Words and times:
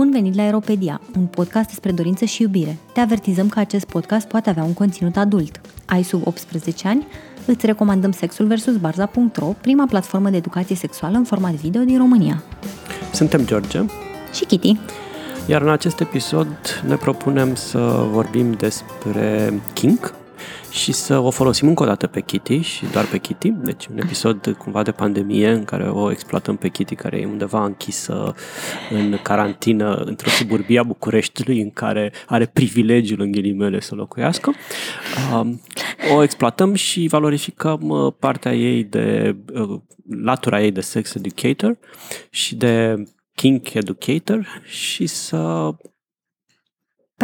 Bun 0.00 0.10
venit 0.10 0.34
la 0.34 0.42
Aeropedia, 0.42 1.00
un 1.16 1.26
podcast 1.26 1.68
despre 1.68 1.92
dorință 1.92 2.24
și 2.24 2.42
iubire. 2.42 2.76
Te 2.92 3.00
avertizăm 3.00 3.48
că 3.48 3.58
acest 3.58 3.84
podcast 3.84 4.28
poate 4.28 4.50
avea 4.50 4.62
un 4.62 4.72
conținut 4.72 5.16
adult. 5.16 5.60
Ai 5.86 6.02
sub 6.02 6.26
18 6.26 6.88
ani? 6.88 7.06
Îți 7.46 7.66
recomandăm 7.66 8.12
Sexul 8.12 8.46
vs. 8.46 8.76
Barza.ro, 8.76 9.46
prima 9.60 9.86
platformă 9.86 10.30
de 10.30 10.36
educație 10.36 10.76
sexuală 10.76 11.16
în 11.16 11.24
format 11.24 11.52
video 11.52 11.82
din 11.82 11.98
România. 11.98 12.42
Suntem 13.12 13.44
George 13.44 13.84
Și 14.32 14.44
Kitty. 14.44 14.76
Iar 15.46 15.62
în 15.62 15.68
acest 15.68 16.00
episod 16.00 16.82
ne 16.86 16.96
propunem 16.96 17.54
să 17.54 18.06
vorbim 18.10 18.52
despre 18.52 19.60
kink, 19.72 20.14
și 20.70 20.92
să 20.92 21.18
o 21.18 21.30
folosim 21.30 21.68
încă 21.68 21.82
o 21.82 21.86
dată 21.86 22.06
pe 22.06 22.20
Kitty 22.20 22.60
și 22.60 22.84
doar 22.92 23.04
pe 23.04 23.18
Kitty. 23.18 23.50
Deci 23.50 23.86
un 23.86 23.98
episod 23.98 24.54
cumva 24.58 24.82
de 24.82 24.90
pandemie 24.90 25.50
în 25.50 25.64
care 25.64 25.88
o 25.88 26.10
exploatăm 26.10 26.56
pe 26.56 26.68
Kitty 26.68 26.94
care 26.94 27.18
e 27.18 27.26
undeva 27.26 27.64
închisă 27.64 28.34
în 28.90 29.18
carantină 29.22 29.94
într-o 29.94 30.28
suburbie 30.28 30.78
a 30.78 30.82
Bucureștiului 30.82 31.60
în 31.60 31.70
care 31.70 32.12
are 32.26 32.46
privilegiul 32.46 33.20
în 33.20 33.30
ghilimele 33.30 33.80
să 33.80 33.94
locuiască. 33.94 34.52
Um, 35.34 35.60
o 36.14 36.22
exploatăm 36.22 36.74
și 36.74 37.06
valorificăm 37.06 37.88
uh, 37.88 38.12
partea 38.18 38.54
ei 38.54 38.84
de 38.84 39.36
uh, 39.54 39.80
latura 40.22 40.62
ei 40.62 40.70
de 40.70 40.80
sex 40.80 41.14
educator 41.14 41.78
și 42.30 42.56
de 42.56 43.02
kink 43.34 43.74
educator 43.74 44.62
și 44.64 45.06
să 45.06 45.70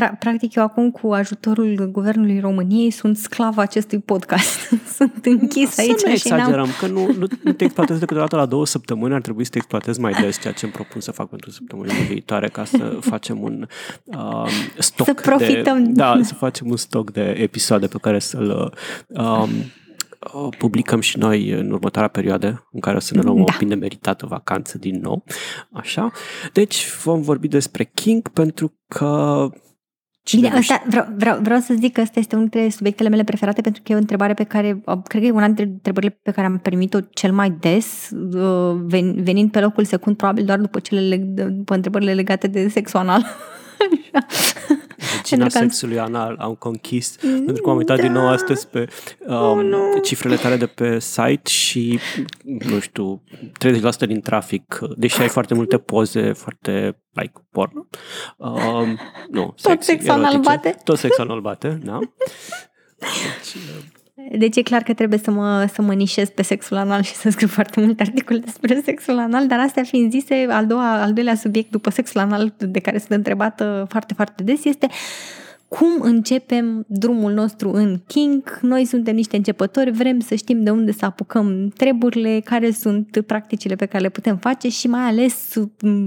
Pra- 0.01 0.19
practic, 0.19 0.55
eu 0.55 0.63
acum, 0.63 0.91
cu 0.91 1.13
ajutorul 1.13 1.89
Guvernului 1.93 2.41
României, 2.41 2.91
sunt 2.91 3.17
sclava 3.17 3.63
acestui 3.63 3.99
podcast. 3.99 4.69
sunt 4.97 5.25
închis 5.25 5.71
să 5.71 5.81
aici 5.81 5.91
nu 5.91 5.97
și 5.97 6.11
exagerăm, 6.11 6.51
n-am... 6.51 6.69
că 6.81 6.87
nu, 6.87 7.07
nu, 7.19 7.27
nu 7.43 7.53
te 7.53 7.65
exploatezi 7.65 8.01
decât 8.01 8.17
o 8.17 8.21
dată 8.21 8.37
la 8.37 8.47
două 8.47 8.67
săptămâni, 8.67 9.15
ar 9.15 9.21
trebui 9.21 9.45
să 9.45 9.51
te 9.51 9.57
exploatezi 9.57 10.01
mai 10.01 10.13
des, 10.21 10.41
ceea 10.41 10.53
ce 10.53 10.65
îmi 10.65 10.75
propun 10.75 11.01
să 11.01 11.11
fac 11.11 11.29
pentru 11.29 11.51
săptămânile 11.51 12.03
viitoare, 12.09 12.49
ca 12.49 12.65
să 12.65 12.97
facem 13.11 13.43
un 13.43 13.67
um, 14.05 14.49
stoc 14.79 15.07
Să 15.07 15.15
profităm. 15.15 15.85
De, 15.85 15.91
da, 15.93 16.19
să 16.23 16.35
facem 16.35 16.71
un 16.71 16.77
stoc 16.77 17.11
de 17.11 17.35
episoade 17.39 17.87
pe 17.87 17.99
care 18.01 18.19
să-l 18.19 18.75
um, 19.09 19.51
publicăm 20.59 21.01
și 21.01 21.19
noi 21.19 21.51
în 21.51 21.71
următoarea 21.71 22.11
perioadă 22.11 22.69
în 22.73 22.81
care 22.81 22.97
o 22.97 23.01
să 23.01 23.15
ne 23.15 23.21
luăm 23.21 23.37
da. 23.37 23.43
o 23.43 23.47
bine 23.59 23.75
meritată 23.75 24.27
vacanță 24.27 24.79
din 24.79 25.01
nou. 25.01 25.25
Așa. 25.73 26.11
Deci 26.53 26.87
vom 27.05 27.21
vorbi 27.21 27.49
despre 27.49 27.91
King 27.95 28.29
pentru 28.29 28.73
că 28.89 29.49
Cine 29.51 29.66
Bine, 30.35 30.49
asta, 30.49 30.83
vreau, 30.87 31.07
vreau, 31.17 31.39
vreau 31.43 31.61
să 31.61 31.75
zic 31.75 31.93
că 31.93 32.01
ăsta 32.01 32.19
este 32.19 32.37
unul 32.37 32.49
dintre 32.51 32.71
subiectele 32.71 33.09
mele 33.09 33.25
preferate 33.25 33.61
pentru 33.61 33.83
că 33.85 33.93
e 33.93 33.95
o 33.95 33.99
întrebare 33.99 34.35
pe 34.35 34.45
care, 34.45 34.83
cred 35.05 35.23
că 35.23 35.27
e 35.27 35.31
una 35.31 35.47
dintre 35.47 35.65
întrebările 35.65 36.19
pe 36.23 36.31
care 36.31 36.47
am 36.47 36.59
primit-o 36.59 36.99
cel 37.01 37.33
mai 37.33 37.51
des, 37.61 38.11
uh, 38.11 38.77
venind 39.17 39.51
pe 39.51 39.61
locul 39.61 39.85
secund, 39.85 40.17
probabil 40.17 40.45
doar 40.45 40.59
după, 40.59 40.79
cele, 40.79 41.17
după 41.17 41.75
întrebările 41.75 42.15
legate 42.15 42.47
de 42.47 42.69
sexul 42.69 42.99
anal. 42.99 43.27
Regina 45.31 45.49
sexului 45.49 45.99
anal 45.99 46.37
am 46.39 46.55
conchis, 46.55 47.17
mm, 47.23 47.45
pentru 47.45 47.63
că 47.63 47.71
am 47.71 47.77
uitat 47.77 47.97
da. 47.97 48.03
din 48.03 48.13
nou 48.13 48.29
astăzi 48.29 48.69
pe 48.69 48.89
um, 49.27 49.35
oh, 49.37 49.65
no. 49.65 49.99
cifrele 50.03 50.37
tale 50.37 50.57
de 50.57 50.67
pe 50.67 50.99
site 50.99 51.51
și, 51.51 51.99
nu 52.45 52.79
știu, 52.79 53.23
30% 54.05 54.07
din 54.07 54.21
trafic, 54.21 54.79
deși 54.97 55.21
ai 55.21 55.29
foarte 55.29 55.55
multe 55.55 55.79
poze 55.79 56.33
foarte 56.33 57.03
like 57.13 57.33
porno. 57.51 57.87
Um, 58.37 58.99
nu, 59.31 59.55
tot 59.63 59.83
sex 59.83 60.09
anal 60.09 60.41
bate. 60.41 60.77
Tot 60.85 60.99
sex 60.99 61.19
anal 61.19 61.41
bate, 61.41 61.79
da. 61.85 61.99
Deci, 62.99 63.55
uh, 63.63 63.96
deci 64.39 64.57
e 64.57 64.63
clar 64.63 64.83
că 64.83 64.95
trebuie 64.95 65.19
să 65.19 65.31
mă, 65.31 65.71
să 65.73 65.83
mă 65.83 65.95
nișez 65.95 66.29
pe 66.29 66.43
sexul 66.43 66.77
anal 66.77 67.03
și 67.03 67.15
să 67.15 67.31
scriu 67.31 67.49
foarte 67.49 67.81
multe 67.81 68.03
articole 68.03 68.39
despre 68.39 68.81
sexul 68.85 69.19
anal, 69.19 69.47
dar 69.47 69.59
astea 69.59 69.83
fiind 69.83 70.11
zise, 70.11 70.47
al, 70.51 70.67
doua, 70.67 71.03
al 71.03 71.13
doilea 71.13 71.35
subiect 71.35 71.71
după 71.71 71.91
sexul 71.91 72.21
anal 72.21 72.55
de 72.59 72.81
care 72.81 72.99
sunt 72.99 73.11
întrebată 73.11 73.87
foarte, 73.89 74.15
foarte 74.15 74.43
des 74.43 74.65
este 74.65 74.89
cum 75.69 76.01
începem 76.01 76.85
drumul 76.89 77.33
nostru 77.33 77.71
în 77.71 78.01
kink. 78.07 78.59
Noi 78.63 78.85
suntem 78.85 79.15
niște 79.15 79.37
începători, 79.37 79.91
vrem 79.91 80.21
să 80.21 80.35
știm 80.35 80.63
de 80.63 80.71
unde 80.71 80.93
să 80.93 81.05
apucăm 81.05 81.69
treburile, 81.77 82.41
care 82.45 82.71
sunt 82.71 83.23
practicile 83.27 83.75
pe 83.75 83.87
care 83.87 84.03
le 84.03 84.09
putem 84.09 84.37
face 84.37 84.69
și 84.69 84.87
mai 84.87 85.01
ales 85.01 85.55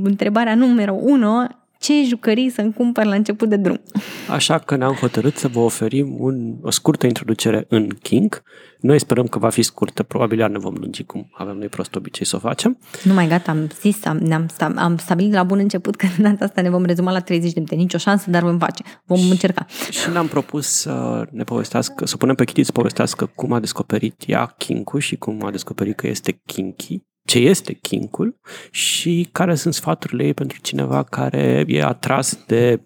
întrebarea 0.04 0.56
numărul 0.56 1.00
1 1.02 1.48
ce 1.80 2.04
jucării 2.04 2.50
să-mi 2.50 2.74
cumpăr 2.74 3.06
la 3.06 3.16
început 3.16 3.50
de 3.50 3.56
drum. 3.56 3.82
Așa 4.30 4.58
că 4.58 4.76
ne-am 4.76 4.94
hotărât 4.94 5.38
să 5.38 5.48
vă 5.48 5.60
oferim 5.60 6.16
un, 6.20 6.56
o 6.62 6.70
scurtă 6.72 7.06
introducere 7.06 7.66
în 7.70 7.88
King. 7.88 8.44
Noi 8.80 9.00
sperăm 9.00 9.26
că 9.26 9.40
va 9.40 9.50
fi 9.50 9.62
scurtă, 9.62 10.04
probabil 10.04 10.40
iar 10.40 10.50
ne 10.50 10.58
vom 10.58 10.76
lungi 10.80 11.04
cum 11.04 11.30
avem 11.32 11.58
noi 11.58 11.68
prost 11.68 11.96
obicei 11.96 12.26
să 12.26 12.36
o 12.36 12.40
facem. 12.40 12.78
Nu 13.04 13.14
mai 13.14 13.28
gata, 13.28 13.52
am 13.52 13.70
zis, 13.82 14.06
am, 14.06 14.18
ne-am, 14.18 14.48
am 14.76 14.98
stabilit 14.98 15.34
la 15.34 15.44
bun 15.44 15.60
început 15.60 15.96
că 15.96 16.06
în 16.18 16.24
data 16.24 16.46
asta 16.46 16.62
ne 16.62 16.70
vom 16.70 16.86
rezuma 16.86 17.12
la 17.12 17.20
30 17.20 17.48
de 17.48 17.54
minute. 17.56 17.76
Nici 17.76 17.94
o 17.94 17.98
șansă, 17.98 18.30
dar 18.30 18.42
vom 18.42 18.58
face. 18.58 18.84
Vom 19.06 19.18
și, 19.18 19.30
încerca. 19.30 19.66
Și 19.90 20.10
ne-am 20.12 20.28
propus 20.28 20.68
să 20.68 21.26
ne 21.32 21.44
povestească, 21.44 22.06
să 22.06 22.18
punem 22.18 22.36
pe 22.36 22.44
Kitty 22.44 22.64
să 22.64 22.72
povestească 22.72 23.32
cum 23.36 23.54
a 23.54 23.60
descoperit 23.60 24.24
ea 24.26 24.54
King-ul 24.58 25.00
și 25.00 25.16
cum 25.16 25.46
a 25.46 25.52
descoperit 25.52 25.96
că 25.96 26.08
este 26.08 26.42
kinky 26.46 27.08
ce 27.30 27.40
este 27.40 27.74
kinkul 27.74 28.40
și 28.72 29.30
care 29.32 29.56
sunt 29.56 29.74
sfaturile 29.74 30.24
ei 30.24 30.34
pentru 30.34 30.60
cineva 30.62 31.04
care 31.04 31.64
e 31.68 31.84
atras 31.84 32.40
de 32.48 32.82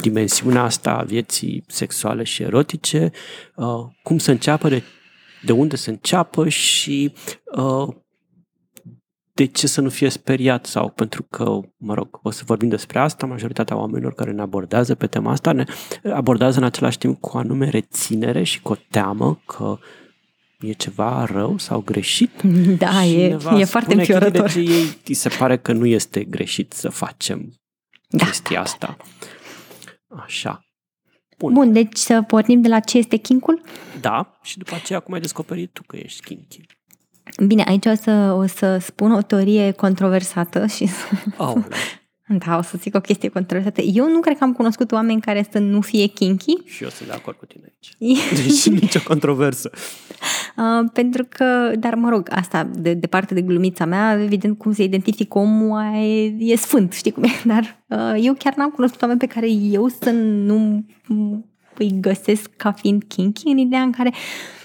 dimensiunea 0.00 0.62
asta 0.62 0.90
a 0.90 1.02
vieții 1.02 1.64
sexuale 1.66 2.22
și 2.22 2.42
erotice, 2.42 3.10
uh, 3.56 3.66
cum 4.02 4.18
să 4.18 4.30
înceapă, 4.30 4.68
de, 4.68 4.82
de 5.44 5.52
unde 5.52 5.76
să 5.76 5.90
înceapă 5.90 6.48
și 6.48 7.12
uh, 7.56 7.88
de 9.32 9.46
ce 9.46 9.66
să 9.66 9.80
nu 9.80 9.88
fie 9.88 10.08
speriat 10.08 10.66
sau 10.66 10.88
pentru 10.88 11.22
că, 11.30 11.60
mă 11.76 11.94
rog, 11.94 12.20
o 12.22 12.30
să 12.30 12.42
vorbim 12.46 12.68
despre 12.68 12.98
asta, 12.98 13.26
majoritatea 13.26 13.76
oamenilor 13.76 14.14
care 14.14 14.30
ne 14.30 14.42
abordează 14.42 14.94
pe 14.94 15.06
tema 15.06 15.30
asta 15.30 15.52
ne 15.52 15.64
abordează 16.12 16.58
în 16.58 16.64
același 16.64 16.98
timp 16.98 17.20
cu 17.20 17.36
o 17.36 17.38
anume 17.38 17.68
reținere 17.68 18.42
și 18.42 18.60
cu 18.60 18.72
o 18.72 18.76
teamă 18.90 19.40
că 19.46 19.64
uh, 19.64 19.78
e 20.62 20.72
ceva 20.72 21.24
rău 21.24 21.58
sau 21.58 21.80
greșit. 21.80 22.42
Da, 22.78 23.04
e, 23.04 23.38
e 23.58 23.64
foarte 23.64 23.94
înfiorător. 23.94 24.46
De 24.46 24.52
ce 24.52 24.58
ei 24.58 24.84
ti 25.02 25.14
se 25.14 25.28
pare 25.28 25.58
că 25.58 25.72
nu 25.72 25.86
este 25.86 26.24
greșit 26.24 26.72
să 26.72 26.88
facem 26.88 27.52
da, 28.08 28.24
chestia 28.24 28.56
da, 28.56 28.62
asta. 28.62 28.96
Așa. 30.08 30.66
Bun. 31.38 31.52
Bun, 31.52 31.72
deci 31.72 31.96
să 31.96 32.22
pornim 32.22 32.60
de 32.60 32.68
la 32.68 32.80
ce 32.80 32.98
este 32.98 33.16
kinkul? 33.16 33.62
Da, 34.00 34.38
și 34.42 34.58
după 34.58 34.74
aceea 34.74 35.00
cum 35.00 35.14
ai 35.14 35.20
descoperit 35.20 35.72
tu 35.72 35.82
că 35.86 35.96
ești 35.96 36.24
kinky? 36.24 36.60
Bine, 37.46 37.64
aici 37.66 37.86
o 37.86 37.94
să, 37.94 38.10
o 38.36 38.46
să 38.46 38.78
spun 38.78 39.12
o 39.12 39.22
teorie 39.22 39.70
controversată 39.70 40.66
și... 40.66 40.88
Oh, 41.36 41.54
da, 42.38 42.56
o 42.56 42.62
să 42.62 42.76
zic 42.80 42.94
o 42.94 43.00
chestie 43.00 43.28
controversată. 43.28 43.80
Eu 43.80 44.08
nu 44.08 44.20
cred 44.20 44.38
că 44.38 44.44
am 44.44 44.52
cunoscut 44.52 44.92
oameni 44.92 45.20
care 45.20 45.46
să 45.50 45.58
nu 45.58 45.80
fie 45.80 46.06
kinky. 46.06 46.54
Și 46.64 46.82
eu 46.82 46.88
sunt 46.88 47.08
de 47.08 47.14
acord 47.14 47.36
cu 47.36 47.46
tine 47.46 47.64
aici. 47.64 48.18
Deci 48.42 48.80
nicio 48.80 49.00
controversă. 49.04 49.70
Uh, 50.56 50.90
pentru 50.92 51.26
că, 51.28 51.72
dar 51.78 51.94
mă 51.94 52.08
rog, 52.08 52.28
asta 52.30 52.68
de, 52.74 52.94
de 52.94 53.06
parte 53.06 53.34
de 53.34 53.42
glumița 53.42 53.84
mea, 53.84 54.22
evident 54.22 54.58
cum 54.58 54.72
se 54.72 54.82
identifică 54.82 55.38
omul 55.38 55.80
e, 55.94 56.34
e 56.38 56.56
sfânt, 56.56 56.92
știi 56.92 57.10
cum 57.10 57.22
e, 57.22 57.28
dar 57.52 57.82
uh, 57.86 58.24
eu 58.24 58.34
chiar 58.34 58.54
n-am 58.54 58.70
cunoscut 58.70 59.02
oameni 59.02 59.20
pe 59.20 59.26
care 59.26 59.50
eu 59.50 59.88
să 59.88 60.10
nu 60.10 60.84
îi 61.78 61.98
găsesc 62.00 62.50
ca 62.56 62.72
fiind 62.72 63.02
kinky 63.02 63.48
în 63.48 63.58
ideea 63.58 63.82
în 63.82 63.92
care 63.92 64.12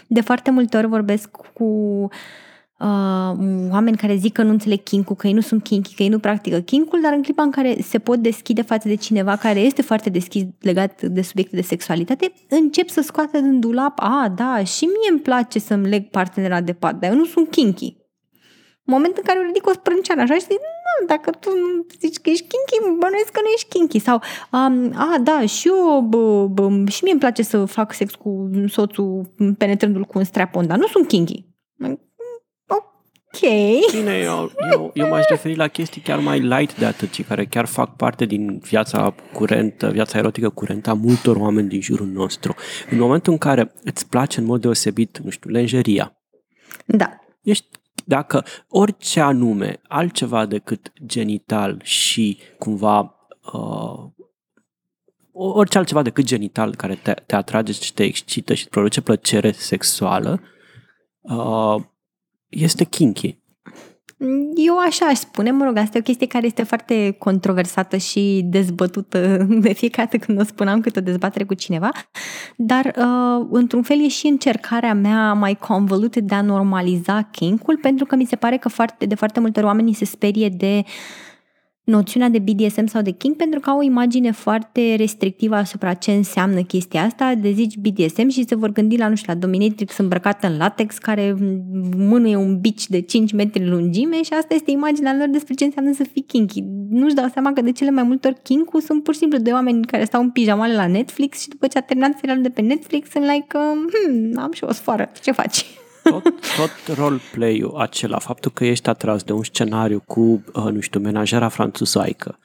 de 0.08 0.22
foarte 0.22 0.52
multe 0.52 0.78
ori 0.78 0.88
vorbesc 0.88 1.30
cu 1.54 1.64
uh, 1.64 2.10
uh, 2.80 3.70
oameni 3.72 3.98
care 3.98 4.16
zic 4.16 4.34
că 4.34 4.44
nu 4.44 4.50
înțeleg 4.50 4.84
kinkul, 4.84 5.16
că 5.16 5.28
ei 5.28 5.34
nu 5.34 5.42
sunt 5.42 5.64
kinky, 5.64 5.96
că 5.96 6.04
ei 6.04 6.10
nu 6.10 6.20
practică 6.20 6.60
kinkul, 6.60 7.02
dar 7.02 7.14
în 7.14 7.22
clipa 7.22 7.44
în 7.44 7.52
care 7.52 7.78
se 7.82 8.00
pot 8.00 8.20
deschide 8.20 8.62
față 8.62 8.88
de 8.88 8.96
cineva 8.96 9.36
care 9.36 9.60
este 9.60 9.82
foarte 9.82 10.10
deschis 10.10 10.44
legat 10.60 11.02
de 11.02 11.22
subiecte 11.22 11.56
de 11.56 11.62
sexualitate, 11.62 12.34
încep 12.50 12.90
să 12.90 13.02
scoată 13.02 13.40
din 13.40 13.60
dulap, 13.60 14.00
a, 14.00 14.34
da, 14.36 14.64
și 14.64 14.86
mie 14.86 15.10
îmi 15.12 15.20
place 15.20 15.60
să-mi 15.60 15.90
leg 15.90 16.10
partenera 16.10 16.62
de 16.62 16.74
pat, 16.74 17.00
dar 17.00 17.12
eu 17.12 17.18
nu 17.18 17.26
sunt 17.26 17.50
kinky. 17.50 17.96
În 18.86 18.94
momentul 18.94 19.24
în 19.26 19.34
care 19.34 19.46
ridic 19.46 19.68
o 19.68 19.72
sprânceană 19.72 20.22
așa 20.22 20.34
și 20.34 20.40
zic, 20.40 20.52
nu, 20.52 21.06
dacă 21.08 21.32
tu 21.32 21.50
nu 21.50 21.86
zici 22.00 22.18
că 22.18 22.30
ești 22.30 22.48
kinky, 22.48 23.00
bănuiesc 23.00 23.32
că 23.32 23.40
nu 23.44 23.48
ești 23.56 23.68
kinky. 23.70 24.00
Sau, 24.00 24.22
um, 24.52 24.92
a, 24.96 25.18
da, 25.24 25.46
și 25.46 25.68
eu, 25.68 26.02
bă, 26.02 26.48
bă, 26.48 26.84
și 26.90 27.04
mie 27.04 27.12
îmi 27.12 27.22
place 27.22 27.44
să 27.44 27.66
fac 27.66 27.94
sex 27.94 28.16
cu 28.16 28.50
soțul 28.68 29.34
penetrându-l 29.58 30.04
cu 30.04 30.18
un 30.18 30.24
strap 30.24 30.66
dar 30.66 30.78
nu 30.78 30.88
sunt 30.88 31.08
kinky. 31.08 31.46
Ok. 33.34 33.40
Bine, 33.92 34.18
eu, 34.18 34.52
eu, 34.72 34.92
eu 34.94 35.08
m-aș 35.08 35.26
referi 35.26 35.56
la 35.56 35.68
chestii 35.68 36.02
chiar 36.02 36.20
mai 36.20 36.40
light 36.40 36.78
de 36.78 36.86
atât, 36.86 37.14
și 37.14 37.24
care 37.24 37.46
chiar 37.46 37.66
fac 37.66 37.96
parte 37.96 38.26
din 38.26 38.60
viața 38.60 39.16
curentă, 39.34 39.90
viața 39.90 40.18
erotică 40.18 40.50
curentă 40.50 40.90
a 40.90 40.94
multor 40.94 41.36
oameni 41.36 41.70
din 41.70 41.82
jurul 41.82 42.08
nostru. 42.08 42.56
În 42.90 42.98
momentul 42.98 43.32
în 43.32 43.38
care 43.38 43.74
îți 43.84 44.08
place 44.08 44.40
în 44.40 44.46
mod 44.46 44.62
deosebit, 44.62 45.18
nu 45.18 45.30
știu, 45.30 45.50
lenjeria. 45.50 46.18
Da. 46.86 47.20
Ești 47.42 47.68
dacă 48.06 48.44
orice 48.70 49.20
anume 49.20 49.80
altceva 49.88 50.46
decât 50.46 50.94
genital 51.06 51.80
și 51.84 52.38
cumva 52.58 53.16
uh, 53.54 54.26
orice 55.32 55.78
altceva 55.78 56.02
decât 56.02 56.26
genital 56.26 56.76
care 56.76 56.96
te, 56.96 57.14
te 57.14 57.36
atrage 57.36 57.72
și 57.72 57.94
te 57.94 58.04
excită 58.04 58.54
și 58.54 58.62
îți 58.62 58.72
produce 58.72 59.02
plăcere 59.02 59.52
sexuală, 59.52 60.42
uh, 61.22 61.76
este 62.50 62.84
kinky. 62.84 63.40
Eu 64.56 64.78
așa 64.78 65.06
aș 65.06 65.18
spune, 65.18 65.52
mă 65.52 65.64
rog, 65.64 65.78
asta 65.78 65.98
e 65.98 66.00
o 66.00 66.04
chestie 66.04 66.28
care 66.28 66.46
este 66.46 66.64
foarte 66.64 67.16
controversată 67.20 67.98
și 67.98 68.42
dezbătută 68.46 69.38
de 69.66 69.74
fiecare 69.74 70.10
dată 70.12 70.26
când 70.26 70.40
o 70.40 70.44
spuneam 70.44 70.82
câte 70.82 71.00
o 71.00 71.02
dezbatere 71.02 71.44
cu 71.44 71.54
cineva, 71.54 71.90
dar 72.56 72.86
uh, 72.86 73.48
într-un 73.52 73.84
fel 73.84 74.04
e 74.04 74.08
și 74.08 74.28
încercarea 74.28 74.94
mea 74.94 75.34
mai 75.34 75.56
convolută 75.56 76.20
de 76.20 76.36
a 76.36 76.42
normaliza 76.42 77.22
kinkul, 77.32 77.78
pentru 77.78 78.06
că 78.06 78.16
mi 78.16 78.26
se 78.26 78.36
pare 78.36 78.58
că 78.58 78.70
foarte, 78.70 79.06
de 79.06 79.16
foarte 79.16 79.40
multe 79.40 79.60
ori 79.60 79.68
oamenii 79.68 79.94
se 79.94 80.06
sperie 80.06 80.50
de 80.50 80.84
uh, 80.84 81.27
noțiunea 81.90 82.30
de 82.30 82.40
BDSM 82.40 82.86
sau 82.86 83.02
de 83.02 83.12
kink 83.12 83.38
pentru 83.38 83.60
că 83.60 83.70
au 83.70 83.78
o 83.78 83.82
imagine 83.82 84.32
foarte 84.32 84.96
restrictivă 84.96 85.56
asupra 85.56 85.94
ce 85.94 86.12
înseamnă 86.12 86.62
chestia 86.62 87.02
asta, 87.02 87.36
de 87.36 87.52
zici 87.52 87.78
BDSM 87.78 88.28
și 88.28 88.46
se 88.48 88.56
vor 88.56 88.70
gândi 88.70 88.98
la, 88.98 89.08
nu 89.08 89.16
știu, 89.16 89.34
la 89.34 89.40
dominatrix 89.40 89.98
îmbrăcată 89.98 90.48
în 90.48 90.58
latex 90.58 90.98
care 90.98 91.36
mânuie 91.98 92.36
un 92.36 92.60
bici 92.60 92.88
de 92.88 93.02
5 93.02 93.32
metri 93.32 93.68
lungime 93.68 94.24
și 94.24 94.34
asta 94.34 94.54
este 94.54 94.72
imaginea 94.72 95.16
lor 95.18 95.28
despre 95.28 95.54
ce 95.54 95.64
înseamnă 95.64 95.94
să 95.94 96.04
fii 96.04 96.22
kinky. 96.22 96.64
Nu-și 96.90 97.16
dau 97.16 97.28
seama 97.34 97.54
că 97.54 97.62
de 97.62 97.72
cele 97.72 97.90
mai 97.90 98.04
multe 98.04 98.28
ori 98.28 98.42
kink 98.44 98.70
sunt 98.86 99.04
pur 99.04 99.14
și 99.14 99.20
simplu 99.20 99.38
de 99.38 99.52
oameni 99.52 99.86
care 99.86 100.04
stau 100.04 100.22
în 100.22 100.30
pijamale 100.30 100.74
la 100.74 100.88
Netflix 100.88 101.42
și 101.42 101.50
după 101.50 101.68
ce 101.68 101.78
a 101.78 101.82
terminat 101.82 102.18
serialul 102.18 102.44
de 102.44 102.50
pe 102.50 102.62
Netflix 102.62 103.10
sunt 103.10 103.24
like, 103.24 103.58
hmm, 103.58 104.40
am 104.40 104.52
și 104.52 104.64
o 104.64 104.72
sfoară, 104.72 105.12
ce 105.22 105.32
faci? 105.32 105.66
Tot, 106.10 106.24
tot 106.58 106.98
roleplay-ul 106.98 107.76
acela, 107.78 108.20
faptul 108.20 108.52
că 108.52 108.66
ești 108.66 108.90
atras 108.90 109.24
de 109.24 109.32
un 109.32 109.44
scenariu 109.44 110.04
cu, 110.06 110.22
uh, 110.22 110.64
nu 110.64 110.80
știu, 110.80 111.00
menajera 111.00 111.48
franțuzaică 111.48 112.40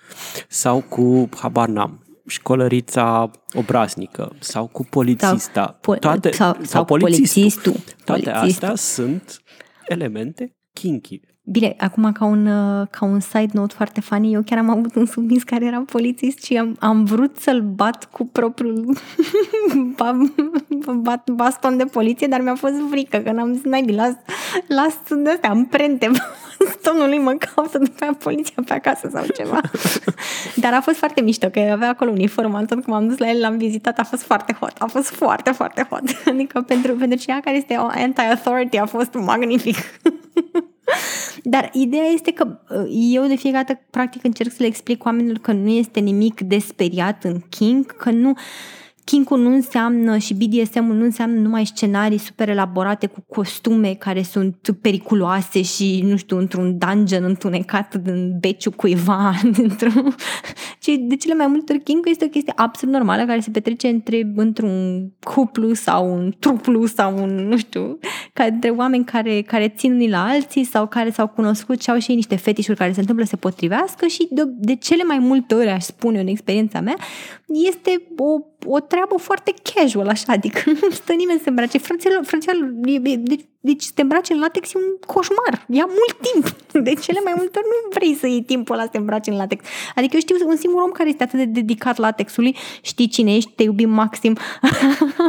sau 0.48 0.80
cu, 0.80 1.28
habar 1.36 1.68
n-am, 1.68 2.04
școlărița 2.26 3.30
obraznică 3.52 4.32
sau 4.38 4.66
cu 4.66 4.84
polițista, 4.84 5.78
sau, 5.82 5.94
toate, 5.94 6.30
sau, 6.30 6.52
sau, 6.54 6.64
sau 6.64 6.84
polițistul. 6.84 7.76
Toate 8.04 8.30
polițistul. 8.30 8.68
astea 8.68 8.74
sunt 8.74 9.42
elemente 9.88 10.56
kinky. 10.72 11.20
Bine, 11.44 11.74
acum 11.78 12.12
ca 12.12 12.24
un, 12.24 12.46
uh, 12.46 12.86
ca 12.90 13.04
un 13.04 13.20
side 13.20 13.50
note 13.52 13.74
foarte 13.74 14.00
funny, 14.00 14.32
eu 14.32 14.42
chiar 14.42 14.58
am 14.58 14.70
avut 14.70 14.94
un 14.94 15.06
submis 15.06 15.42
care 15.42 15.64
era 15.64 15.80
polițist 15.80 16.42
și 16.42 16.56
am, 16.56 16.76
am 16.78 17.04
vrut 17.04 17.36
să-l 17.36 17.60
bat 17.60 18.04
cu 18.04 18.26
propriul 18.26 18.96
bat, 21.02 21.30
baston 21.30 21.76
de 21.76 21.84
poliție, 21.84 22.26
dar 22.26 22.40
mi-a 22.40 22.54
fost 22.54 22.74
frică, 22.90 23.18
că 23.18 23.32
n-am 23.32 23.52
zis, 23.52 23.62
naibii, 23.62 23.94
las, 23.94 24.12
las 24.66 24.94
de 25.22 25.30
astea 25.30 25.50
amprente 25.50 26.10
bastonului, 26.64 27.18
mă 27.18 27.32
caută 27.32 27.78
după 27.78 27.96
aia 27.98 28.16
poliția 28.22 28.62
pe 28.66 28.72
acasă 28.72 29.10
sau 29.12 29.24
ceva. 29.34 29.60
dar 30.62 30.72
a 30.72 30.80
fost 30.80 30.96
foarte 30.96 31.20
mișto, 31.20 31.48
că 31.48 31.60
avea 31.72 31.88
acolo 31.88 32.10
uniformă, 32.10 32.64
tot 32.64 32.84
cum 32.84 32.92
am 32.92 33.08
dus 33.08 33.18
la 33.18 33.30
el, 33.30 33.40
l-am 33.40 33.56
vizitat, 33.56 33.98
a 33.98 34.04
fost 34.04 34.22
foarte 34.22 34.56
hot, 34.60 34.72
a 34.78 34.86
fost 34.86 35.08
foarte, 35.08 35.50
foarte 35.50 35.86
hot. 35.90 36.02
Adică 36.26 36.60
pentru, 36.60 36.94
pentru 36.94 37.18
cineva 37.18 37.40
care 37.40 37.56
este 37.56 37.74
anti-authority 37.74 38.76
a 38.76 38.86
fost 38.86 39.14
magnific. 39.14 39.76
Dar 41.42 41.70
ideea 41.72 42.04
este 42.04 42.32
că 42.32 42.58
uh, 42.68 42.84
eu 43.12 43.26
de 43.26 43.36
fiecare 43.36 43.64
dată 43.68 43.80
practic 43.90 44.24
încerc 44.24 44.50
să 44.50 44.56
le 44.60 44.66
explic 44.66 45.04
oamenilor 45.04 45.38
că 45.38 45.52
nu 45.52 45.68
este 45.68 46.00
nimic 46.00 46.40
de 46.40 46.58
speriat 46.58 47.24
în 47.24 47.40
King, 47.48 47.96
că 47.96 48.10
nu 48.10 48.34
Kink-ul 49.04 49.38
nu 49.38 49.54
înseamnă 49.54 50.16
și 50.16 50.34
BDSM-ul 50.34 50.94
nu 50.94 51.04
înseamnă 51.04 51.40
numai 51.40 51.66
scenarii 51.66 52.18
super 52.18 52.48
elaborate 52.48 53.06
cu 53.06 53.24
costume 53.28 53.94
care 53.94 54.22
sunt 54.22 54.76
periculoase 54.80 55.62
și, 55.62 56.02
nu 56.04 56.16
știu, 56.16 56.38
într-un 56.38 56.78
dungeon 56.78 57.24
întunecat 57.24 57.94
în 58.04 58.38
beciu 58.40 58.70
cuiva, 58.70 59.34
într-un... 59.62 60.14
ci 60.80 60.90
de 60.98 61.16
cele 61.16 61.34
mai 61.34 61.46
multe 61.46 61.72
ori 61.72 61.82
Kink 61.82 62.08
este 62.08 62.24
o 62.24 62.28
chestie 62.28 62.52
absolut 62.56 62.94
normală 62.94 63.24
care 63.24 63.40
se 63.40 63.50
petrece 63.50 63.88
între, 63.88 64.32
într-un 64.36 65.08
cuplu 65.20 65.72
sau 65.74 66.14
un 66.14 66.32
truplu 66.38 66.86
sau 66.86 67.22
un, 67.22 67.34
nu 67.34 67.56
știu, 67.56 67.98
ca 68.32 68.44
între 68.44 68.70
oameni 68.70 69.04
care, 69.04 69.40
care 69.40 69.68
țin 69.76 69.92
unii 69.92 70.10
la 70.10 70.24
alții 70.24 70.64
sau 70.64 70.86
care 70.86 71.10
s-au 71.10 71.28
cunoscut 71.28 71.82
și 71.82 71.90
au 71.90 71.98
și 71.98 72.10
ei 72.10 72.16
niște 72.16 72.36
fetișuri 72.36 72.78
care 72.78 72.92
se 72.92 73.00
întâmplă 73.00 73.24
să 73.24 73.30
se 73.30 73.36
potrivească 73.36 74.06
și 74.06 74.28
de, 74.30 74.42
de 74.46 74.74
cele 74.74 75.02
mai 75.02 75.18
multe 75.18 75.54
ori, 75.54 75.68
aș 75.68 75.82
spune 75.82 76.20
în 76.20 76.26
experiența 76.26 76.80
mea, 76.80 76.96
este 77.46 78.02
o, 78.16 78.38
o 78.66 78.80
treabă 78.92 79.16
foarte 79.16 79.54
casual, 79.68 80.08
așa, 80.08 80.32
adică 80.32 80.60
nu 80.80 80.90
stă 80.90 81.12
nimeni 81.12 81.38
să 81.38 81.44
se 81.44 81.48
îmbrace. 81.48 81.78
Frățelor, 81.78 82.24
frățelor, 82.24 82.68
deci, 83.30 83.44
deci 83.60 83.82
să 83.82 83.92
te 83.94 84.02
îmbraci 84.02 84.28
în 84.28 84.38
latex 84.38 84.74
e 84.74 84.78
un 84.78 84.90
coșmar. 85.06 85.54
Ia 85.68 85.86
mult 85.98 86.16
timp. 86.26 86.44
De 86.86 86.92
cele 86.94 87.20
mai 87.24 87.34
multe 87.36 87.58
ori 87.58 87.68
nu 87.72 87.88
vrei 87.96 88.14
să 88.14 88.26
iei 88.26 88.42
timpul 88.42 88.74
ăla 88.74 88.84
să 88.84 88.90
te 88.92 88.98
îmbraci 88.98 89.26
în 89.26 89.36
latex. 89.36 89.64
Adică 89.94 90.14
eu 90.14 90.20
știu 90.20 90.48
un 90.48 90.56
singur 90.56 90.82
om 90.82 90.90
care 90.90 91.08
este 91.08 91.22
atât 91.22 91.38
de 91.38 91.44
dedicat 91.44 91.96
latexului. 91.96 92.56
Știi 92.80 93.08
cine 93.08 93.34
ești? 93.34 93.50
Te 93.50 93.62
iubim 93.62 93.90
maxim. 93.90 94.36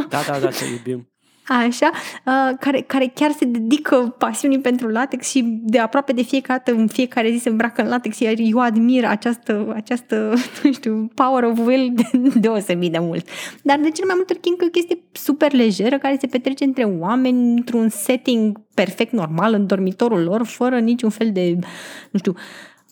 Da, 0.08 0.20
da, 0.26 0.38
da, 0.38 0.48
te 0.48 0.64
iubim 0.70 1.13
așa, 1.46 1.90
uh, 2.26 2.56
care, 2.60 2.80
care 2.80 3.12
chiar 3.14 3.30
se 3.30 3.44
dedică 3.44 4.14
pasiunii 4.18 4.60
pentru 4.60 4.88
latex 4.88 5.28
și 5.28 5.60
de 5.62 5.78
aproape 5.78 6.12
de 6.12 6.22
fiecare 6.22 6.62
dată, 6.64 6.78
în 6.80 6.86
fiecare 6.86 7.30
zi 7.30 7.38
se 7.38 7.48
îmbracă 7.48 7.82
în 7.82 7.88
latex, 7.88 8.18
iar 8.18 8.34
eu 8.36 8.58
admir 8.58 9.04
această, 9.04 9.72
această 9.74 10.32
nu 10.62 10.72
știu, 10.72 11.10
power 11.14 11.42
of 11.42 11.58
will 11.58 11.92
de, 11.94 12.18
deosebit 12.40 12.92
de 12.92 12.98
mult. 12.98 13.28
Dar 13.62 13.78
de 13.78 13.90
cel 13.90 14.06
mai 14.06 14.14
multe 14.16 14.32
ori 14.32 14.42
kink 14.42 14.62
e 14.62 14.66
o 14.66 14.68
chestie 14.68 14.98
super 15.12 15.52
lejeră 15.52 15.98
care 15.98 16.16
se 16.20 16.26
petrece 16.26 16.64
între 16.64 16.84
oameni 16.84 17.56
într-un 17.56 17.88
setting 17.88 18.60
perfect 18.74 19.12
normal, 19.12 19.52
în 19.52 19.66
dormitorul 19.66 20.22
lor, 20.22 20.46
fără 20.46 20.78
niciun 20.78 21.10
fel 21.10 21.32
de, 21.32 21.58
nu 22.10 22.18
știu, 22.18 22.34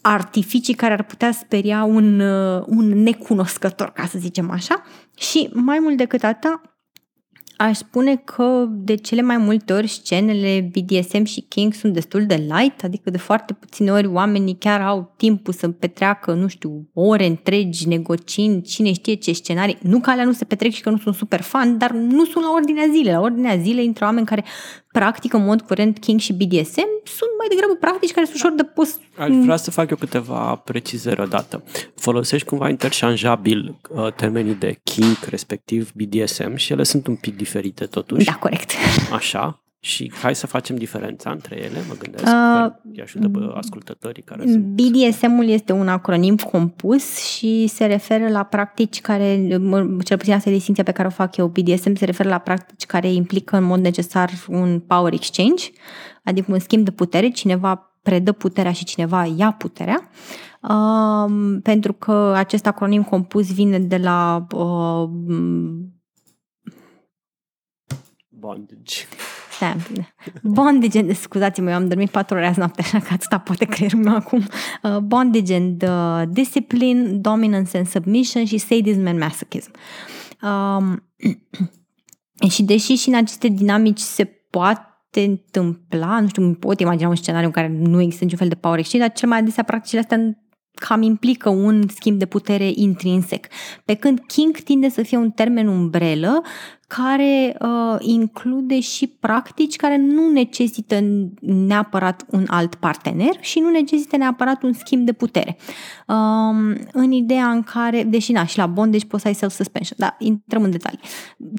artificii 0.00 0.75
care 0.75 0.93
ar 0.93 1.02
putea 1.02 1.32
speria 1.32 1.84
un, 1.84 2.20
uh, 2.20 2.62
un 2.66 3.02
necunoscător, 3.02 3.90
ca 3.90 4.06
să 4.06 4.19
zicem 4.19 4.50
așa. 4.50 4.82
Și 5.16 5.50
mai 5.52 5.78
mult 5.78 5.96
decât 5.96 6.25
atât, 6.25 6.60
Aș 7.62 7.76
spune 7.76 8.17
că 8.17 8.67
de 8.69 8.94
cele 8.94 9.23
mai 9.23 9.37
multe 9.37 9.73
ori 9.73 9.87
scenele 9.87 10.70
BDSM 10.73 11.25
și 11.25 11.41
King 11.41 11.75
sunt 11.75 11.93
destul 11.93 12.26
de 12.26 12.35
light, 12.35 12.85
adică 12.85 13.11
de 13.11 13.19
foarte 13.19 13.53
puține 13.53 13.91
ori 13.91 14.06
oamenii 14.06 14.56
chiar 14.59 14.81
au 14.81 15.14
timpul 15.17 15.53
să 15.53 15.69
petreacă, 15.69 16.32
nu 16.32 16.47
știu, 16.47 16.88
ore 16.94 17.26
întregi 17.26 17.88
negociind 17.88 18.64
cine 18.64 18.93
știe 18.93 19.14
ce 19.14 19.32
scenarii. 19.32 19.79
Nu 19.82 20.00
că 20.00 20.11
alea 20.11 20.25
nu 20.25 20.32
se 20.32 20.44
petrec 20.44 20.73
și 20.73 20.82
că 20.82 20.91
nu 20.91 20.97
sunt 20.97 21.14
super 21.14 21.41
fan, 21.41 21.79
dar 21.79 21.91
nu 21.91 22.25
sunt 22.25 22.44
la 22.44 22.50
ordinea 22.55 22.87
zilei. 22.93 23.12
La 23.12 23.20
ordinea 23.20 23.56
zilei 23.56 23.85
intră 23.85 24.05
oameni 24.05 24.26
care 24.26 24.44
practică 24.93 25.37
în 25.37 25.44
mod 25.44 25.61
curent 25.61 25.99
King 25.99 26.21
și 26.21 26.33
BDSM 26.33 26.91
sunt 27.05 27.31
mai 27.39 27.49
degrabă 27.49 27.75
practici 27.81 28.12
care 28.12 28.27
sunt 28.27 28.37
ușor 28.37 28.53
de 28.53 28.62
pus. 28.65 28.99
Aș 29.17 29.29
vrea 29.29 29.56
să 29.56 29.71
fac 29.71 29.91
eu 29.91 29.97
câteva 29.97 30.55
precizări 30.55 31.21
odată. 31.21 31.65
Folosești 31.94 32.47
cumva 32.47 32.69
interșanjabil 32.69 33.79
uh, 33.89 34.12
termenii 34.12 34.55
de 34.55 34.81
King, 34.83 35.17
respectiv 35.29 35.93
BDSM 35.93 36.55
și 36.55 36.73
ele 36.73 36.83
sunt 36.83 37.06
un 37.06 37.17
pic 37.17 37.37
diferite 37.37 37.85
totuși. 37.85 38.25
Da, 38.25 38.33
corect. 38.33 38.71
Așa. 39.13 39.61
Și 39.84 40.12
hai 40.15 40.34
să 40.34 40.46
facem 40.46 40.77
diferența 40.77 41.31
între 41.31 41.56
ele, 41.56 41.79
mă 41.89 41.94
gândesc, 41.98 42.24
uh, 42.24 42.31
că 42.94 43.03
ajută 43.03 43.53
ascultătorii 43.55 44.22
care 44.22 44.43
sunt... 44.46 44.65
BDSM-ul 44.65 45.48
este 45.48 45.72
un 45.72 45.89
acronim 45.89 46.36
compus 46.36 47.19
și 47.19 47.67
se 47.67 47.86
referă 47.86 48.29
la 48.29 48.43
practici 48.43 49.01
care, 49.01 49.46
cel 50.05 50.17
puțin 50.17 50.32
asta 50.32 50.48
e 50.48 50.53
distinția 50.53 50.84
pe 50.84 50.93
care 50.93 51.08
o 51.08 51.10
fac 51.10 51.36
eu, 51.36 51.46
BDSM 51.46 51.94
se 51.94 52.05
referă 52.05 52.29
la 52.29 52.39
practici 52.39 52.86
care 52.86 53.12
implică 53.12 53.56
în 53.56 53.65
mod 53.65 53.81
necesar 53.81 54.31
un 54.48 54.81
power 54.81 55.12
exchange, 55.12 55.65
adică 56.24 56.53
un 56.53 56.58
schimb 56.58 56.84
de 56.84 56.91
putere, 56.91 57.29
cineva 57.29 57.96
predă 58.03 58.32
puterea 58.32 58.72
și 58.72 58.84
cineva 58.84 59.24
ia 59.24 59.53
puterea, 59.53 60.08
uh, 60.60 61.58
pentru 61.62 61.93
că 61.93 62.34
acest 62.36 62.67
acronim 62.67 63.03
compus 63.03 63.55
vine 63.55 63.79
de 63.79 63.96
la 63.96 64.46
uh, 64.56 65.08
bondage. 68.29 69.06
Stai, 69.62 69.76
bondage 70.42 70.98
and, 70.98 71.16
scuzați-mă, 71.16 71.70
eu 71.70 71.76
am 71.76 71.88
dormit 71.88 72.10
patru 72.10 72.36
ore 72.36 72.46
azi 72.46 72.58
noapte, 72.58 72.81
așa 72.81 72.98
că 72.98 73.08
atâta 73.12 73.38
poate 73.38 73.64
creierul 73.64 73.98
meu 73.98 74.14
acum. 74.14 74.46
Uh, 74.82 74.98
bondage 74.98 75.54
and 75.54 75.82
uh, 75.82 76.22
discipline, 76.28 77.02
dominance 77.02 77.76
and 77.76 77.86
submission 77.86 78.44
și 78.44 78.58
sadism 78.58 79.06
and 79.06 79.19
masochism. 79.19 79.70
Um, 80.42 81.02
și 82.50 82.62
deși 82.62 82.94
și 82.94 83.08
în 83.08 83.14
aceste 83.14 83.48
dinamici 83.48 83.98
se 83.98 84.24
poate 84.24 85.24
întâmpla, 85.24 86.20
nu 86.20 86.28
știu, 86.28 86.52
pot 86.52 86.81
imagina 86.81 87.08
un 87.08 87.14
scenariu 87.14 87.46
în 87.46 87.52
care 87.52 87.69
nu 87.69 88.00
există 88.00 88.24
niciun 88.24 88.38
fel 88.38 88.48
de 88.48 88.54
power 88.54 88.78
exchange, 88.78 89.06
dar 89.06 89.16
cel 89.16 89.28
mai 89.28 89.38
adesea 89.38 89.62
practicile 89.62 90.00
astea 90.00 90.36
cam 90.74 91.02
implică 91.02 91.48
un 91.48 91.88
schimb 91.88 92.19
de 92.19 92.26
putere 92.26 92.70
intrinsec. 92.74 93.46
Pe 93.84 93.94
când 93.94 94.20
king 94.26 94.56
tinde 94.56 94.88
să 94.88 95.02
fie 95.02 95.16
un 95.16 95.31
termen 95.31 95.66
umbrelă 95.66 96.42
care 96.86 97.56
uh, 97.60 97.96
include 97.98 98.81
și 98.81 99.06
practici 99.06 99.77
care 99.77 99.96
nu 99.96 100.31
necesită 100.31 101.01
neapărat 101.41 102.24
un 102.31 102.44
alt 102.46 102.74
partener 102.74 103.36
și 103.41 103.58
nu 103.58 103.70
necesită 103.70 104.17
neapărat 104.17 104.62
un 104.62 104.72
schimb 104.72 105.05
de 105.05 105.12
putere. 105.12 105.56
Um, 106.06 106.77
în 106.93 107.12
ideea 107.12 107.51
în 107.51 107.62
care, 107.62 108.03
deși 108.03 108.32
na, 108.32 108.44
și 108.44 108.58
la 108.58 108.67
bond, 108.67 108.93
deci 108.93 109.05
poți 109.05 109.22
să 109.22 109.29
ai 109.29 109.34
self-suspension, 109.34 109.96
dar 110.01 110.17
intrăm 110.19 110.62
în 110.62 110.70
detalii. 110.70 111.01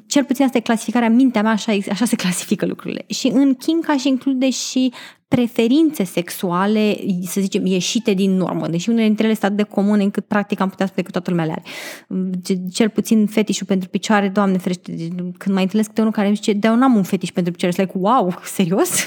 Cel 0.08 0.24
puțin 0.24 0.46
asta 0.46 0.58
e 0.58 0.62
clasificarea, 0.62 1.10
mintea 1.10 1.42
mea 1.42 1.52
așa, 1.52 1.78
așa 1.90 2.06
se 2.06 2.16
clasifică 2.16 2.66
lucrurile. 2.66 3.06
Și 3.08 3.28
în 3.28 3.54
kink 3.54 3.90
aș 3.90 4.04
include 4.04 4.50
și 4.50 4.94
preferințe 5.36 6.04
sexuale, 6.04 6.96
să 7.22 7.42
zicem, 7.42 7.66
ieșite 7.66 8.14
din 8.14 8.36
normă, 8.36 8.68
deși 8.68 8.90
unele 8.90 9.06
dintre 9.06 9.26
ele 9.26 9.34
sunt 9.34 9.46
atât 9.46 9.58
de 9.58 9.74
comune 9.74 10.04
încât 10.04 10.26
practic 10.26 10.60
am 10.60 10.70
putea 10.70 10.86
spune 10.86 11.06
că 11.06 11.12
toată 11.12 11.30
lumea 11.30 11.46
le 11.46 11.52
are. 11.52 11.64
Cel 12.72 12.90
puțin 12.90 13.28
fetișul 13.28 13.66
pentru 13.66 13.90
picioare, 13.90 14.30
doamne 14.30 14.58
ferește, 14.58 14.92
când 15.38 15.54
mai 15.56 15.64
întâlnesc 15.64 15.90
câte 15.90 16.02
unul 16.02 16.14
care 16.14 16.28
îmi 16.28 16.36
zice, 16.36 16.54
de 16.54 16.68
eu 16.68 16.76
n-am 16.76 16.96
un 16.96 17.04
fetiș 17.04 17.32
pentru 17.32 17.52
picioare, 17.52 17.76
like, 17.78 17.94
wow, 17.98 18.40
serios? 18.44 19.04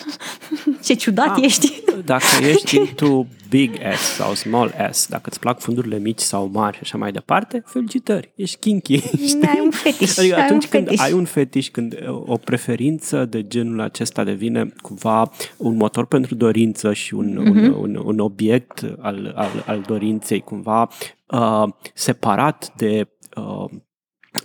Ce 0.84 0.94
ciudat 0.94 1.36
ah, 1.36 1.42
ești! 1.44 1.82
dacă 2.04 2.24
ești 2.52 2.76
into 2.76 3.26
big 3.48 3.70
S 3.96 4.00
sau 4.00 4.34
small 4.34 4.74
S, 4.92 5.06
dacă 5.08 5.22
îți 5.30 5.38
plac 5.40 5.60
fundurile 5.60 5.98
mici 5.98 6.18
sau 6.20 6.50
mari 6.52 6.74
și 6.76 6.80
așa 6.82 6.98
mai 6.98 7.12
departe, 7.12 7.62
felicitări, 7.66 8.32
ești 8.34 8.56
kinky. 8.58 9.00
știi? 9.00 9.42
Ai 9.42 9.60
un 9.64 9.70
fetiș. 9.70 10.18
Adică 10.18 10.34
ai 10.34 10.42
atunci 10.42 10.62
un 10.64 10.70
când 10.70 10.84
fetiș. 10.84 11.00
ai 11.04 11.12
un 11.12 11.24
fetiș, 11.24 11.68
când 11.68 11.92
uh, 12.08 12.22
o 12.26 12.36
preferință 12.36 13.24
de 13.24 13.46
genul 13.46 13.80
acesta 13.80 14.24
devine 14.24 14.72
cumva 14.82 15.30
un 15.56 15.76
motor 15.76 16.06
pentru 16.06 16.34
dorință 16.34 16.92
și 16.92 17.14
un, 17.14 17.38
Mhm. 17.38 17.50
un, 17.58 17.74
un, 17.74 18.00
un 18.04 18.18
obiect 18.18 18.84
al, 19.00 19.32
al, 19.36 19.64
al 19.66 19.80
dorinței 19.86 20.40
cumva 20.40 20.88
uh, 21.26 21.68
separat 21.94 22.72
de 22.76 23.08
uh, 23.36 23.64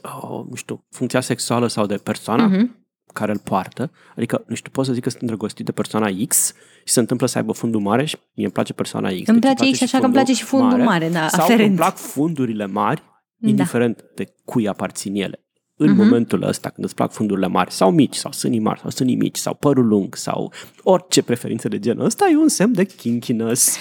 uh, 0.03 0.45
nu 0.49 0.55
știu, 0.55 0.85
funcția 0.89 1.21
sexuală 1.21 1.67
sau 1.67 1.85
de 1.85 1.95
persoana 1.95 2.45
Mhm. 2.47 2.75
care 3.13 3.31
îl 3.31 3.37
poartă. 3.43 3.91
Adică, 4.15 4.43
nu 4.47 4.55
știu, 4.55 4.71
pot 4.71 4.85
să 4.85 4.93
zic 4.93 5.03
că 5.03 5.09
sunt 5.09 5.21
îndrăgostit 5.21 5.65
de 5.65 5.71
persoana 5.71 6.07
X 6.27 6.53
și 6.85 6.93
se 6.93 6.99
întâmplă 6.99 7.27
să 7.27 7.37
aibă 7.37 7.51
fundul 7.51 7.81
mare 7.81 8.05
și 8.05 8.17
mie 8.35 8.45
îmi 8.45 8.53
place 8.53 8.73
persoana 8.73 9.09
X. 9.09 9.27
Îmi 9.27 9.39
deci 9.39 9.53
place 9.55 9.71
X, 9.71 9.81
așa 9.81 9.97
că 9.99 10.05
îmi 10.05 10.13
place 10.13 10.33
și 10.33 10.43
fundul 10.43 10.79
mare, 10.79 11.09
da, 11.09 11.27
Sau 11.27 11.43
aferent. 11.43 11.67
îmi 11.67 11.75
plac 11.77 11.97
fundurile 11.97 12.65
mari, 12.65 13.03
Da. 13.35 13.47
indiferent 13.49 14.03
de 14.15 14.33
cui 14.45 14.67
aparțin 14.67 15.15
ele. 15.15 15.39
În 15.77 15.89
Mhm. 15.89 15.97
momentul 15.97 16.43
ăsta, 16.43 16.69
când 16.69 16.85
îți 16.85 16.95
plac 16.95 17.11
fundurile 17.11 17.47
mari, 17.47 17.71
sau 17.71 17.91
mici, 17.91 18.15
sau 18.15 18.31
sânii 18.31 18.59
mari, 18.59 18.79
sau 18.79 18.89
sânii 18.89 19.15
mici, 19.15 19.37
sau 19.37 19.53
părul 19.53 19.87
lung, 19.87 20.15
sau 20.15 20.51
orice 20.83 21.21
preferință 21.21 21.67
de 21.67 21.79
genul 21.79 22.05
ăsta, 22.05 22.27
e 22.31 22.37
un 22.37 22.47
semn 22.47 22.73
de 22.73 22.83
kinkiness. 22.83 23.77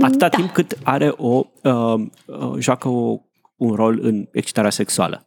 Atâta 0.00 0.28
Da. 0.28 0.36
timp 0.36 0.50
cât 0.50 0.78
are 0.82 1.12
o, 1.16 1.42
uh, 1.62 1.94
uh, 2.26 2.52
joacă 2.58 2.88
o, 2.88 3.18
un 3.64 3.74
rol 3.74 3.98
în 4.02 4.28
excitarea 4.32 4.70
sexuală. 4.70 5.26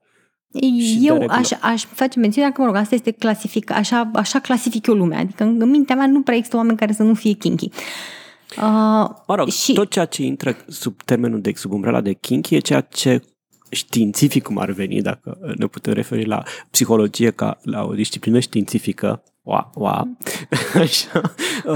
Și 0.79 0.97
de 0.99 1.05
Eu 1.05 1.17
regulă. 1.17 1.33
aș, 1.33 1.49
aș 1.61 1.85
face 1.85 2.19
mențiunea 2.19 2.51
că, 2.51 2.61
mă 2.61 2.67
rog, 2.67 2.75
asta 2.75 2.95
este 2.95 3.11
clasific, 3.11 3.71
așa, 3.71 4.11
așa 4.13 4.39
clasific 4.39 4.87
eu 4.87 4.93
lumea. 4.93 5.19
Adică 5.19 5.43
în 5.43 5.61
în 5.61 5.69
mintea 5.69 5.95
mea 5.95 6.07
nu 6.07 6.21
prea 6.21 6.35
există 6.35 6.57
oameni 6.57 6.77
care 6.77 6.93
să 6.93 7.03
nu 7.03 7.13
fie 7.13 7.31
kinky. 7.31 7.65
Uh, 7.65 9.09
Mă 9.27 9.35
rog, 9.35 9.47
și, 9.49 9.73
tot 9.73 9.89
ceea 9.89 10.05
ce 10.05 10.23
intră 10.23 10.55
sub 10.67 11.01
termenul 11.03 11.41
de 11.41 11.51
sub 11.55 11.71
umbrela 11.71 12.01
de 12.01 12.13
kinky 12.13 12.55
e 12.55 12.59
ceea 12.59 12.81
ce 12.81 13.21
științific 13.69 14.43
cum 14.43 14.57
ar 14.57 14.71
veni, 14.71 15.01
dacă 15.01 15.37
ne 15.57 15.65
putem 15.65 15.93
referi 15.93 16.25
la 16.25 16.43
psihologie 16.71 17.31
ca 17.31 17.59
la 17.63 17.83
o 17.83 17.93
disciplină 17.93 18.39
științifică, 18.39 19.23
Ua, 19.41 19.71
ua. 19.73 20.07
Așa. 20.81 21.21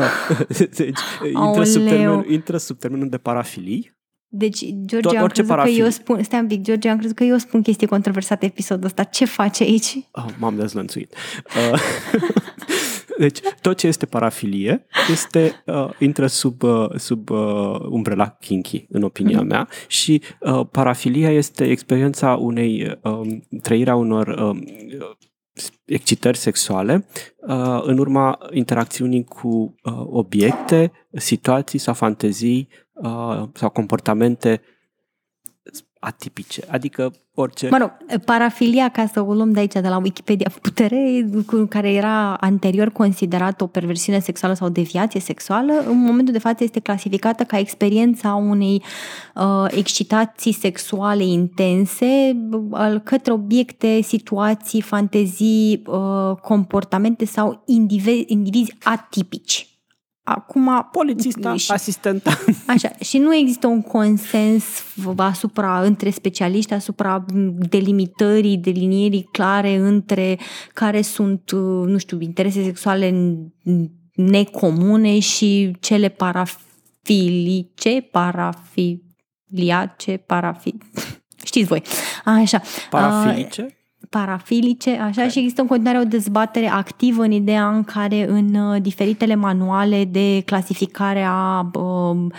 Deci, 0.78 1.00
intră 1.34 1.64
sub, 1.64 1.82
Aoleu. 1.82 1.98
termenul, 1.98 2.32
intră 2.32 2.58
sub 2.58 2.78
termenul 2.80 3.10
de 3.10 3.18
parafilii. 3.18 4.00
Deci, 4.34 4.66
George, 4.86 5.08
Tot- 5.08 5.18
am 5.18 5.24
orice 5.24 5.42
crezut 5.42 5.56
că 5.56 5.62
parafil. 5.62 5.84
eu 5.84 5.90
spun... 5.90 6.24
Stai 6.24 6.40
un 6.40 6.48
pic, 6.48 6.62
George, 6.62 6.90
am 6.90 6.98
crezut 6.98 7.16
că 7.16 7.24
eu 7.24 7.38
spun 7.38 7.62
chestii 7.62 7.88
controversate 7.88 8.46
episodul 8.46 8.86
ăsta. 8.86 9.04
Ce 9.04 9.26
face 9.26 9.64
aici? 9.64 9.98
Oh, 10.12 10.26
m-am 10.40 10.56
dezlănțuit. 10.56 11.16
Uh, 11.72 11.80
deci, 13.18 13.40
tot 13.62 13.78
ce 13.78 13.88
este 13.88 14.06
parafilie 14.06 14.86
este, 15.12 15.64
uh, 15.66 15.90
intră 16.00 16.28
sub, 16.28 16.64
uh, 16.64 16.90
sub 16.96 17.30
uh, 17.30 17.80
umbrela 17.90 18.30
kinky, 18.30 18.86
în 18.90 19.04
opinia 19.04 19.42
mea, 19.42 19.68
și 19.88 20.22
uh, 20.40 20.62
parafilia 20.72 21.32
este 21.32 21.70
experiența 21.70 22.36
unei, 22.36 23.00
um, 23.02 23.44
trăirea 23.62 23.96
unor 23.96 24.28
um, 24.28 24.64
excitări 25.86 26.38
sexuale 26.38 27.06
uh, 27.48 27.82
în 27.84 27.98
urma 27.98 28.38
interacțiunii 28.52 29.24
cu 29.24 29.48
uh, 29.48 29.94
obiecte, 30.06 30.92
situații 31.12 31.80
sau 31.80 31.94
fantezii 31.94 32.68
uh, 32.94 33.44
sau 33.54 33.70
comportamente 33.70 34.62
atipice, 36.04 36.64
adică 36.68 37.14
orice... 37.34 37.68
Mă 37.70 37.78
rog, 37.78 37.92
parafilia, 38.26 38.90
ca 38.90 39.06
să 39.06 39.22
o 39.22 39.34
luăm 39.34 39.52
de 39.52 39.60
aici, 39.60 39.74
de 39.74 39.88
la 39.88 39.98
Wikipedia, 39.98 40.52
putere 40.62 41.30
cu 41.46 41.66
care 41.70 41.92
era 41.92 42.34
anterior 42.34 42.90
considerat 42.90 43.62
o 43.62 43.68
perversiune 43.68 44.20
sexuală 44.20 44.54
sau 44.54 44.70
deviație 44.70 45.20
sexuală, 45.20 45.74
în 45.88 45.98
momentul 45.98 46.34
de 46.34 46.40
față 46.40 46.64
este 46.64 46.80
clasificată 46.80 47.44
ca 47.44 47.58
experiența 47.58 48.34
unei 48.34 48.84
uh, 49.36 49.66
excitații 49.68 50.52
sexuale 50.52 51.24
intense 51.24 52.38
uh, 52.52 52.96
către 53.04 53.32
obiecte, 53.32 54.02
situații, 54.02 54.82
fantezii, 54.82 55.82
uh, 55.86 56.36
comportamente 56.42 57.26
sau 57.26 57.64
indivizi, 57.66 58.24
indivizi 58.28 58.76
atipici. 58.84 59.71
Acum, 60.24 60.88
Polițista, 60.92 61.56
și- 61.56 61.72
asistenta. 61.72 62.38
Așa, 62.68 62.92
și 63.00 63.18
nu 63.18 63.36
există 63.36 63.68
un 63.68 63.82
consens 63.82 64.64
asupra, 65.16 65.82
între 65.82 66.10
specialiști 66.10 66.74
asupra 66.74 67.26
delimitării, 67.70 68.58
delinierii 68.58 69.28
clare 69.32 69.76
între 69.76 70.40
care 70.74 71.02
sunt, 71.02 71.52
nu 71.86 71.98
știu, 71.98 72.22
interese 72.22 72.64
sexuale 72.64 73.36
necomune 74.16 75.20
și 75.20 75.76
cele 75.80 76.10
parafilice, 76.10 78.02
parafiliace, 78.12 80.18
parafi... 80.26 80.74
Știți 81.46 81.68
voi. 81.68 81.84
Așa. 82.26 82.62
Parafilice? 82.90 83.76
Parafilice, 84.12 84.98
așa, 84.98 85.28
și 85.28 85.40
există 85.40 85.62
în 85.62 85.68
continuare 85.68 86.00
o 86.00 86.04
dezbatere 86.04 86.68
activă 86.68 87.24
în 87.24 87.32
ideea 87.32 87.68
în 87.70 87.84
care 87.84 88.30
în 88.30 88.54
uh, 88.54 88.82
diferitele 88.82 89.36
manuale 89.36 90.06
de 90.06 90.42
clasificare 90.46 91.24
a 91.24 91.70
um, 91.74 92.32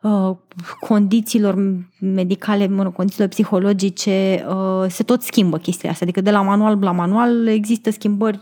uh, 0.00 0.36
condițiilor 0.80 1.84
medicale, 2.00 2.66
mă 2.66 2.82
rog, 2.82 2.92
condițiilor 2.92 3.28
psihologice, 3.28 4.46
uh, 4.48 4.84
se 4.88 5.02
tot 5.02 5.22
schimbă 5.22 5.58
chestiile 5.58 5.90
astea. 5.90 6.06
Adică 6.06 6.20
de 6.22 6.30
la 6.30 6.42
manual 6.42 6.78
la 6.80 6.92
manual 6.92 7.46
există 7.46 7.90
schimbări 7.90 8.40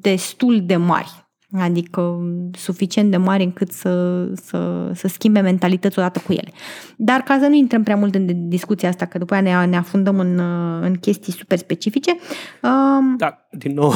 destul 0.00 0.62
de 0.64 0.76
mari. 0.76 1.27
Adică 1.52 2.18
suficient 2.52 3.10
de 3.10 3.16
mari 3.16 3.44
încât 3.44 3.72
să, 3.72 4.24
să, 4.34 4.90
să 4.94 5.08
schimbe 5.08 5.40
mentalități 5.40 5.98
odată 5.98 6.22
cu 6.26 6.32
ele. 6.32 6.52
Dar 6.96 7.20
ca 7.20 7.38
să 7.40 7.46
nu 7.46 7.54
intrăm 7.54 7.82
prea 7.82 7.96
mult 7.96 8.14
în 8.14 8.48
discuția 8.48 8.88
asta, 8.88 9.06
că 9.06 9.18
după 9.18 9.34
aia 9.34 9.42
ne, 9.42 9.66
ne 9.66 9.76
afundăm 9.76 10.18
în, 10.18 10.38
uh, 10.38 10.82
în 10.82 10.94
chestii 10.94 11.32
super 11.32 11.58
specifice, 11.58 12.16
um, 12.62 13.16
Da, 13.16 13.46
din 13.50 13.72
nou, 13.72 13.92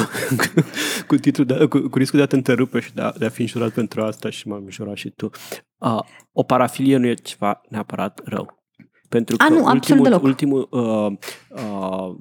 cu, 1.08 1.14
titlul 1.14 1.46
de, 1.46 1.66
cu, 1.66 1.78
cu 1.78 1.98
riscul 1.98 2.18
de 2.18 2.24
a 2.24 2.28
te 2.28 2.36
întrerupe 2.36 2.80
și 2.80 2.94
de 2.94 3.02
a, 3.02 3.12
de 3.18 3.24
a 3.24 3.28
fi 3.28 3.40
înjurat 3.40 3.70
pentru 3.70 4.02
asta 4.02 4.30
și 4.30 4.48
m-am 4.48 4.62
înjurat 4.64 4.96
și 4.96 5.10
tu. 5.10 5.30
Uh, 5.78 6.00
o 6.32 6.42
parafilie 6.42 6.96
nu 6.96 7.06
e 7.06 7.14
ceva 7.14 7.60
neapărat 7.68 8.20
rău. 8.24 8.60
Pentru 9.08 9.36
A, 9.38 9.44
că 9.44 9.52
nu, 9.52 9.66
absolut 9.66 9.74
ultimul, 9.74 10.04
deloc. 10.04 10.22
ultimul 10.22 10.68
uh, 10.70 11.12
uh, 11.48 12.16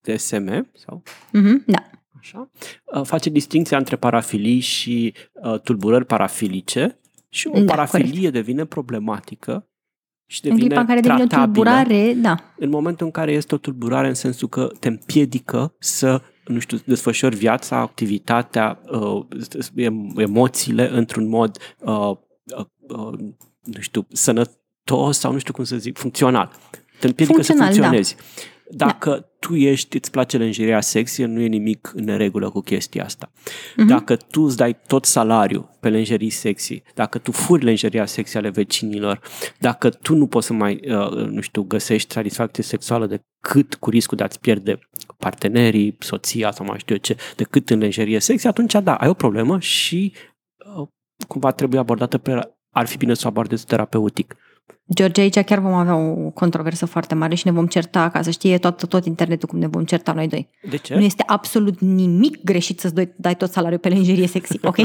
DSM, 0.00 0.70
sau 0.74 1.02
uh-huh, 1.28 1.64
da. 1.66 1.90
Așa, 2.24 2.50
uh, 2.84 3.04
face 3.04 3.30
distinția 3.30 3.78
între 3.78 3.96
parafilii 3.96 4.60
și 4.60 5.14
uh, 5.32 5.60
tulburări 5.60 6.04
parafilice 6.04 6.98
și 7.28 7.46
o 7.46 7.58
Da, 7.60 7.64
parafilie 7.74 8.08
corect. 8.12 8.32
devine 8.32 8.64
problematică 8.64 9.68
și 10.26 10.40
În 10.42 10.50
devine 10.50 10.66
clipa 10.66 10.80
în 10.80 10.86
care 10.86 11.00
devine 11.00 11.22
o 11.22 11.26
tratabilă 11.26 11.64
tulburare, 11.64 12.12
da. 12.12 12.54
în 12.56 12.68
momentul 12.68 13.06
în 13.06 13.12
care 13.12 13.32
este 13.32 13.54
o 13.54 13.58
tulburare 13.58 14.08
în 14.08 14.14
sensul 14.14 14.48
că 14.48 14.70
te 14.80 14.88
împiedică 14.88 15.74
să, 15.78 16.22
nu 16.46 16.58
știu, 16.58 16.78
desfășori 16.86 17.36
viața, 17.36 17.76
activitatea, 17.76 18.80
uh, 18.90 19.24
em- 19.76 20.16
emoțiile 20.16 20.90
într-un 20.90 21.28
mod, 21.28 21.58
uh, 21.78 22.10
uh, 22.56 22.64
uh, 22.88 23.18
nu 23.62 23.80
știu, 23.80 24.06
sănătos 24.12 25.18
sau 25.18 25.32
nu 25.32 25.38
știu 25.38 25.52
cum 25.52 25.64
să 25.64 25.76
zic, 25.76 25.98
funcțional. 25.98 26.50
Te 27.00 27.06
împiedică 27.06 27.42
Funcțional, 27.42 27.72
să 27.72 27.80
da. 27.80 27.86
funcționezi. 27.86 28.16
Dacă 28.70 29.28
tu 29.46 29.54
ești, 29.54 29.96
îți 29.96 30.10
place 30.10 30.36
lenjeria 30.36 30.80
sexy, 30.80 31.22
nu 31.22 31.40
e 31.40 31.46
nimic 31.46 31.92
în 31.94 32.04
neregulă 32.04 32.50
cu 32.50 32.60
chestia 32.60 33.04
asta. 33.04 33.30
Mhm. 33.76 33.86
Dacă 33.86 34.16
tu 34.16 34.42
îți 34.42 34.56
dai 34.56 34.76
tot 34.86 35.04
salariul 35.04 35.76
pe 35.80 35.88
lenjerii 35.88 36.30
sexy, 36.30 36.82
dacă 36.94 37.18
tu 37.18 37.32
furi 37.32 37.64
lenjeria 37.64 38.06
sexy 38.06 38.36
ale 38.36 38.48
vecinilor, 38.48 39.20
dacă 39.58 39.90
tu 39.90 40.14
nu 40.14 40.26
poți 40.26 40.46
să 40.46 40.52
mai, 40.52 40.80
uh, 40.84 41.26
nu 41.26 41.40
știu, 41.40 41.62
găsești 41.62 42.12
satisfacție 42.12 42.62
sexuală 42.62 43.06
decât 43.06 43.74
cu 43.74 43.90
riscul 43.90 44.16
de 44.16 44.22
a-ți 44.22 44.40
pierde 44.40 44.78
partenerii, 45.18 45.96
soția 45.98 46.50
sau 46.50 46.66
mai 46.66 46.78
știu 46.78 46.94
eu 46.94 47.00
ce, 47.00 47.16
decât 47.36 47.70
în 47.70 47.78
lenjerie 47.78 48.18
sexy, 48.18 48.46
atunci 48.46 48.72
da, 48.82 48.94
ai 48.94 49.08
o 49.08 49.14
problemă 49.14 49.58
și 49.58 50.12
uh, 50.76 50.88
cumva 51.28 51.50
trebuie 51.50 51.80
abordată 51.80 52.18
pe 52.18 52.54
ar 52.70 52.86
fi 52.86 52.96
bine 52.96 53.14
să 53.14 53.22
o 53.24 53.28
abordezi 53.28 53.66
terapeutic. 53.66 54.36
George, 54.94 55.20
aici 55.20 55.38
chiar 55.38 55.58
vom 55.58 55.72
avea 55.72 55.96
o 55.96 56.30
controversă 56.30 56.86
foarte 56.86 57.14
mare 57.14 57.34
și 57.34 57.46
ne 57.46 57.52
vom 57.52 57.66
certa, 57.66 58.10
ca 58.10 58.22
să 58.22 58.30
știe 58.30 58.58
tot, 58.58 58.88
tot 58.88 59.06
internetul 59.06 59.48
cum 59.48 59.58
ne 59.58 59.66
vom 59.66 59.84
certa 59.84 60.12
noi 60.12 60.28
doi. 60.28 60.48
De 60.70 60.76
ce? 60.76 60.94
Nu 60.94 61.00
este 61.00 61.22
absolut 61.26 61.80
nimic 61.80 62.44
greșit 62.44 62.80
să-ți 62.80 62.94
dai, 62.94 63.12
dai 63.16 63.36
tot 63.36 63.50
salariul 63.50 63.80
pe 63.80 63.88
lenjerie 63.88 64.26
sexy, 64.26 64.58
ok? 64.62 64.76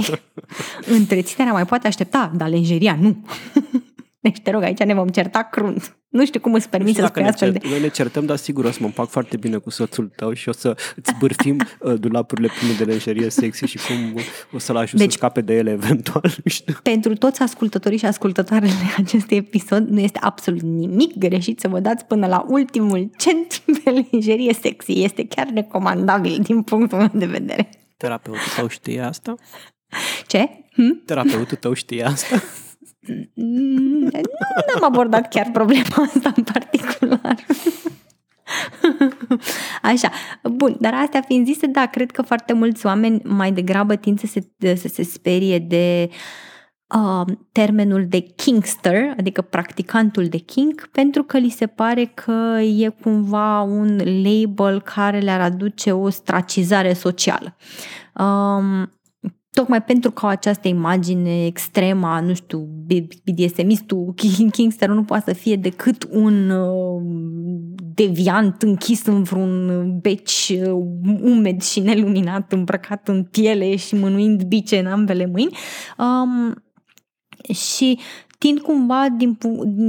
Întreținerea 0.99 1.53
mai 1.53 1.65
poate 1.65 1.87
aștepta, 1.87 2.31
dar 2.35 2.49
lenjeria 2.49 2.97
nu. 3.01 3.17
Deci 4.21 4.39
te 4.39 4.51
rog, 4.51 4.63
aici 4.63 4.83
ne 4.83 4.93
vom 4.93 5.07
certa 5.07 5.43
crunt. 5.43 5.97
Nu 6.09 6.25
știu 6.25 6.39
cum 6.39 6.53
îți 6.53 6.63
Nu 6.65 6.69
permiți 6.69 6.91
știu 6.91 7.05
să 7.05 7.11
dacă 7.13 7.19
spui 7.19 7.23
ne, 7.23 7.29
astfel 7.29 7.51
cer, 7.51 7.61
de... 7.61 7.67
noi 7.69 7.81
ne 7.81 7.87
certăm, 7.87 8.25
dar 8.25 8.37
sigur 8.37 8.65
o 8.65 8.71
să 8.71 8.77
mă 8.79 8.85
împac 8.85 9.07
foarte 9.07 9.37
bine 9.37 9.57
cu 9.57 9.69
soțul 9.69 10.11
tău 10.15 10.33
și 10.33 10.49
o 10.49 10.51
să 10.51 10.77
îți 10.95 11.13
bârfim 11.19 11.57
uh, 11.79 11.99
dulapurile 11.99 12.49
pline 12.59 12.73
de 12.77 12.83
lenjerie 12.83 13.29
sexy 13.29 13.65
și 13.65 13.77
cum 13.77 14.21
o 14.53 14.57
să-l 14.57 14.75
ajut 14.75 14.99
Deci- 14.99 15.11
să 15.11 15.17
scape 15.17 15.41
de 15.41 15.53
ele 15.53 15.71
eventual. 15.71 16.23
Nu 16.43 16.51
știu. 16.51 16.75
Pentru 16.83 17.13
toți 17.13 17.41
ascultătorii 17.41 17.97
și 17.97 18.05
ascultătoarele 18.05 18.71
acestui 18.97 19.37
episod, 19.37 19.87
nu 19.87 19.99
este 19.99 20.19
absolut 20.21 20.61
nimic 20.61 21.17
greșit 21.17 21.59
să 21.59 21.67
vă 21.67 21.79
dați 21.79 22.05
până 22.05 22.27
la 22.27 22.45
ultimul 22.47 23.09
cent 23.17 23.61
pe 23.83 24.05
lingerie 24.11 24.53
sexy. 24.53 25.03
Este 25.03 25.27
chiar 25.27 25.47
recomandabil 25.53 26.39
din 26.41 26.61
punctul 26.61 26.97
meu 26.97 27.09
de 27.13 27.25
vedere. 27.25 27.69
Terapeutul 27.97 28.41
tău 28.55 28.67
știe 28.67 29.01
asta? 29.01 29.35
Ce? 30.27 30.49
Hmm? 30.73 31.01
Terapeutul 31.05 31.57
tău 31.57 31.73
știe 31.73 32.03
asta? 32.03 32.41
Nu 33.33 34.09
am 34.75 34.83
abordat 34.83 35.29
chiar 35.29 35.49
problema 35.51 35.95
asta 36.15 36.33
în 36.35 36.43
particular. 36.43 37.35
Așa, 39.81 40.11
bun, 40.43 40.75
dar 40.79 40.93
astea 40.93 41.21
fiind 41.21 41.45
zise, 41.45 41.67
da, 41.67 41.85
cred 41.85 42.11
că 42.11 42.21
foarte 42.21 42.53
mulți 42.53 42.85
oameni 42.85 43.21
mai 43.23 43.51
degrabă 43.51 43.95
tind 43.95 44.19
să 44.19 44.25
se, 44.25 44.75
să 44.75 44.87
se 44.87 45.03
sperie 45.03 45.59
de 45.59 46.09
uh, 46.95 47.35
termenul 47.51 48.05
de 48.07 48.19
kingster, 48.19 49.13
adică 49.17 49.41
practicantul 49.41 50.27
de 50.27 50.37
king, 50.37 50.89
pentru 50.91 51.23
că 51.23 51.37
li 51.37 51.49
se 51.49 51.67
pare 51.67 52.05
că 52.05 52.59
e 52.59 52.89
cumva 52.89 53.61
un 53.61 53.97
label 53.97 54.81
care 54.81 55.19
le-ar 55.19 55.41
aduce 55.41 55.91
o 55.91 56.09
stracizare 56.09 56.93
socială. 56.93 57.55
Um, 58.13 58.91
tocmai 59.51 59.83
pentru 59.83 60.11
că 60.11 60.25
au 60.25 60.31
această 60.31 60.67
imagine 60.67 61.45
extremă, 61.45 62.19
nu 62.25 62.33
știu, 62.33 62.69
BDSM-istul, 63.23 64.13
Kingster 64.51 64.89
nu 64.89 65.03
poate 65.03 65.33
să 65.33 65.39
fie 65.39 65.55
decât 65.55 66.07
un 66.11 66.49
uh, 66.49 67.01
deviant 67.93 68.61
închis 68.61 69.05
în 69.05 69.23
vreun 69.23 69.97
beci 70.01 70.53
uh, 70.61 70.85
umed 71.21 71.61
și 71.61 71.79
neluminat, 71.79 72.51
îmbrăcat 72.51 73.07
în 73.07 73.23
piele 73.23 73.75
și 73.75 73.95
mânuind 73.95 74.43
bice 74.43 74.79
în 74.79 74.85
ambele 74.85 75.25
mâini. 75.25 75.57
Um, 75.97 76.63
și 77.53 77.99
tind 78.39 78.59
cumva 78.59 79.07
din, 79.17 79.37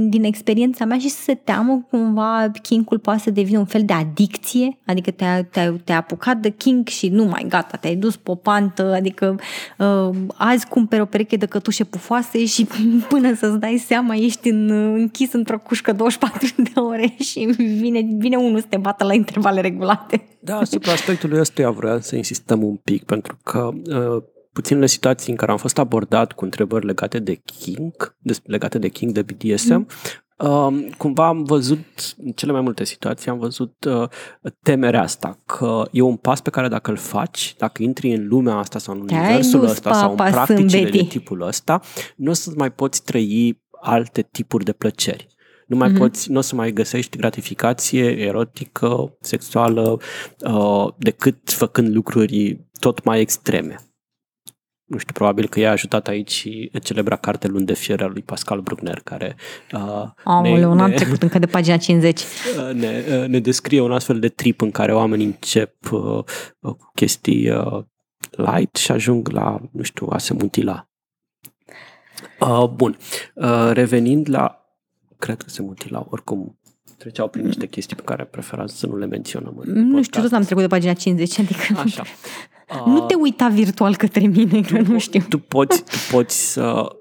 din 0.09 0.23
experiența 0.23 0.85
mea 0.85 0.97
și 0.97 1.09
să 1.09 1.21
se 1.21 1.33
teamă 1.33 1.85
cumva 1.89 2.51
King-ul 2.61 2.99
poate 2.99 3.19
să 3.19 3.29
devină 3.29 3.59
un 3.59 3.65
fel 3.65 3.83
de 3.85 3.93
adicție, 3.93 4.77
adică 4.85 5.11
te-ai, 5.11 5.45
te-ai, 5.45 5.81
te 5.83 5.91
apucat 5.91 6.37
de 6.37 6.49
King 6.49 6.87
și 6.87 7.09
nu 7.09 7.23
mai 7.23 7.45
gata, 7.49 7.77
te-ai 7.77 7.95
dus 7.95 8.15
pe 8.15 8.31
o 8.31 8.35
pantă, 8.35 8.93
adică 8.93 9.39
uh, 9.77 10.09
azi 10.35 10.67
cumperi 10.67 11.01
o 11.01 11.05
pereche 11.05 11.35
de 11.35 11.45
cătușe 11.45 11.83
pufoase 11.83 12.45
și 12.45 12.67
până 13.09 13.35
să-ți 13.35 13.59
dai 13.59 13.83
seama 13.85 14.15
ești 14.15 14.49
în, 14.49 14.69
închis 14.71 15.33
într-o 15.33 15.59
cușcă 15.59 15.91
24 15.91 16.47
de 16.57 16.79
ore 16.79 17.15
și 17.29 17.39
vine, 17.57 18.01
vine 18.17 18.35
unul 18.35 18.59
să 18.59 18.65
te 18.69 18.77
bată 18.77 19.03
la 19.03 19.13
intervale 19.13 19.61
regulate. 19.61 20.27
Da, 20.39 20.57
asupra 20.57 20.91
aspectului 20.91 21.39
ăstuia 21.39 21.69
vreau 21.69 21.99
să 21.99 22.15
insistăm 22.15 22.63
un 22.63 22.75
pic, 22.75 23.03
pentru 23.03 23.37
că 23.43 23.69
uh, 23.73 24.23
puținele 24.53 24.85
situații 24.85 25.31
în 25.31 25.37
care 25.37 25.51
am 25.51 25.57
fost 25.57 25.77
abordat 25.77 26.31
cu 26.31 26.43
întrebări 26.43 26.85
legate 26.85 27.19
de 27.19 27.33
King, 27.33 28.15
legate 28.43 28.77
de 28.77 28.87
King, 28.87 29.11
de 29.11 29.21
BDSM, 29.21 29.73
mm. 29.73 29.87
Uh, 30.41 30.87
cumva 30.97 31.27
am 31.27 31.43
văzut, 31.43 32.15
în 32.17 32.31
cele 32.31 32.51
mai 32.51 32.61
multe 32.61 32.83
situații, 32.83 33.29
am 33.29 33.39
văzut 33.39 33.85
uh, 33.85 34.09
temerea 34.61 35.01
asta, 35.01 35.37
că 35.45 35.87
e 35.91 36.01
un 36.01 36.15
pas 36.15 36.41
pe 36.41 36.49
care 36.49 36.67
dacă 36.67 36.91
îl 36.91 36.97
faci, 36.97 37.55
dacă 37.57 37.83
intri 37.83 38.13
în 38.13 38.27
lumea 38.27 38.55
asta 38.55 38.79
sau 38.79 38.95
în 38.95 39.05
Te-ai 39.05 39.19
universul 39.19 39.63
ăsta 39.63 39.93
sau 39.93 40.09
în 40.09 40.15
practicile 40.15 40.89
de 40.89 41.03
tipul 41.03 41.41
ăsta, 41.41 41.81
nu 42.15 42.29
o 42.29 42.33
să 42.33 42.51
mai 42.55 42.71
poți 42.71 43.03
trăi 43.03 43.61
alte 43.81 44.21
tipuri 44.21 44.63
de 44.63 44.71
plăceri. 44.71 45.27
Nu 45.67 45.77
mai 45.77 45.91
mm-hmm. 45.91 45.97
poți, 45.97 46.31
nu 46.31 46.37
o 46.37 46.41
să 46.41 46.55
mai 46.55 46.71
găsești 46.71 47.17
gratificație 47.17 48.17
erotică, 48.17 49.17
sexuală, 49.19 49.99
uh, 50.39 50.87
decât 50.97 51.37
făcând 51.51 51.93
lucruri 51.93 52.67
tot 52.79 53.03
mai 53.03 53.19
extreme 53.19 53.90
nu 54.91 54.97
știu, 54.97 55.13
probabil 55.13 55.47
că 55.47 55.59
i-a 55.59 55.71
ajutat 55.71 56.07
aici 56.07 56.31
și 56.31 56.71
celebra 56.83 57.15
carte 57.15 57.47
Luni 57.47 57.65
de 57.65 57.73
fier 57.73 58.01
al 58.01 58.11
lui 58.11 58.21
Pascal 58.21 58.59
Bruckner, 58.59 59.01
care 59.03 59.35
uh, 59.73 60.09
Aoleu, 60.23 60.73
ne, 60.73 60.79
n-am 60.79 60.91
trecut 60.91 61.21
încă 61.21 61.39
de 61.39 61.45
pagina 61.45 61.77
50. 61.77 62.21
Uh, 62.21 62.73
ne, 62.81 63.03
uh, 63.09 63.27
ne 63.27 63.39
descrie 63.39 63.81
un 63.81 63.91
astfel 63.91 64.19
de 64.19 64.29
trip 64.29 64.61
în 64.61 64.71
care 64.71 64.93
oamenii 64.93 65.25
încep 65.25 65.91
uh, 65.91 66.23
uh, 66.59 66.75
chestii 66.93 67.49
uh, 67.49 67.83
light 68.29 68.75
și 68.75 68.91
ajung 68.91 69.29
la, 69.29 69.59
nu 69.71 69.83
știu, 69.83 70.07
a 70.09 70.17
se 70.17 70.33
mutila. 70.33 70.89
Uh, 72.39 72.67
bun, 72.67 72.97
uh, 73.35 73.69
revenind 73.71 74.29
la, 74.29 74.65
cred 75.17 75.41
că 75.41 75.49
se 75.49 75.61
mutila, 75.61 76.05
oricum 76.09 76.59
treceau 76.97 77.27
prin 77.27 77.45
niște 77.45 77.67
chestii 77.67 77.95
pe 77.95 78.01
care 78.01 78.23
preferați 78.23 78.77
să 78.77 78.87
nu 78.87 78.97
le 78.97 79.05
menționăm. 79.05 79.57
În 79.57 79.73
nu 79.73 79.83
podcast. 79.83 80.03
știu, 80.03 80.21
tot 80.21 80.31
am 80.31 80.43
trecut 80.43 80.61
de 80.61 80.67
pagina 80.67 80.93
50, 80.93 81.39
adică... 81.39 81.79
Așa. 81.79 82.03
Nu 82.85 83.05
te 83.05 83.13
uita 83.13 83.47
virtual 83.47 83.95
către 83.95 84.27
mine, 84.27 84.61
că 84.61 84.79
nu 84.79 84.99
știu. 84.99 85.21
Tu 85.29 85.39
poți, 85.39 85.83
tu 85.83 85.97
poți 86.11 86.51
să... 86.51 86.95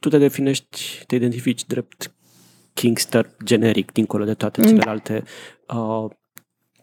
Tu 0.00 0.08
te 0.08 0.18
definești, 0.18 1.04
te 1.06 1.14
identifici 1.14 1.64
drept 1.66 2.12
Kingster 2.74 3.30
generic, 3.44 3.92
dincolo 3.92 4.24
de 4.24 4.34
toate 4.34 4.62
celelalte. 4.62 5.22
Uh, 5.74 6.10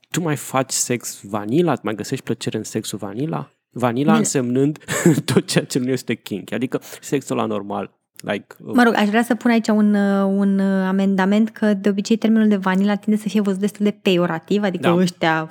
tu 0.09 0.21
mai 0.21 0.35
faci 0.35 0.71
sex 0.71 1.21
vanilla? 1.23 1.77
Mai 1.83 1.95
găsești 1.95 2.23
plăcere 2.23 2.57
în 2.57 2.63
sexul 2.63 2.97
vanilla? 2.97 3.51
Vanilla 3.71 4.15
însemnând 4.15 4.77
tot 5.33 5.47
ceea 5.47 5.65
ce 5.65 5.79
nu 5.79 5.89
este 5.89 6.15
kink, 6.15 6.51
adică 6.51 6.81
sexul 7.01 7.39
anormal, 7.39 7.98
Like, 8.21 8.55
uh, 8.65 8.73
mă 8.73 8.83
rog, 8.83 8.93
aș 8.95 9.07
vrea 9.07 9.23
să 9.23 9.35
pun 9.35 9.51
aici 9.51 9.67
un, 9.67 9.93
uh, 9.93 10.23
un 10.37 10.59
uh, 10.59 10.87
amendament 10.87 11.49
că 11.49 11.73
de 11.73 11.89
obicei 11.89 12.15
termenul 12.15 12.47
de 12.47 12.55
vanilla 12.55 12.95
tinde 12.95 13.19
să 13.19 13.29
fie 13.29 13.41
văzut 13.41 13.59
destul 13.59 13.85
de 13.85 13.97
peiorativ, 14.01 14.63
adică 14.63 14.87
da. 14.87 14.95
ăștia, 14.95 15.47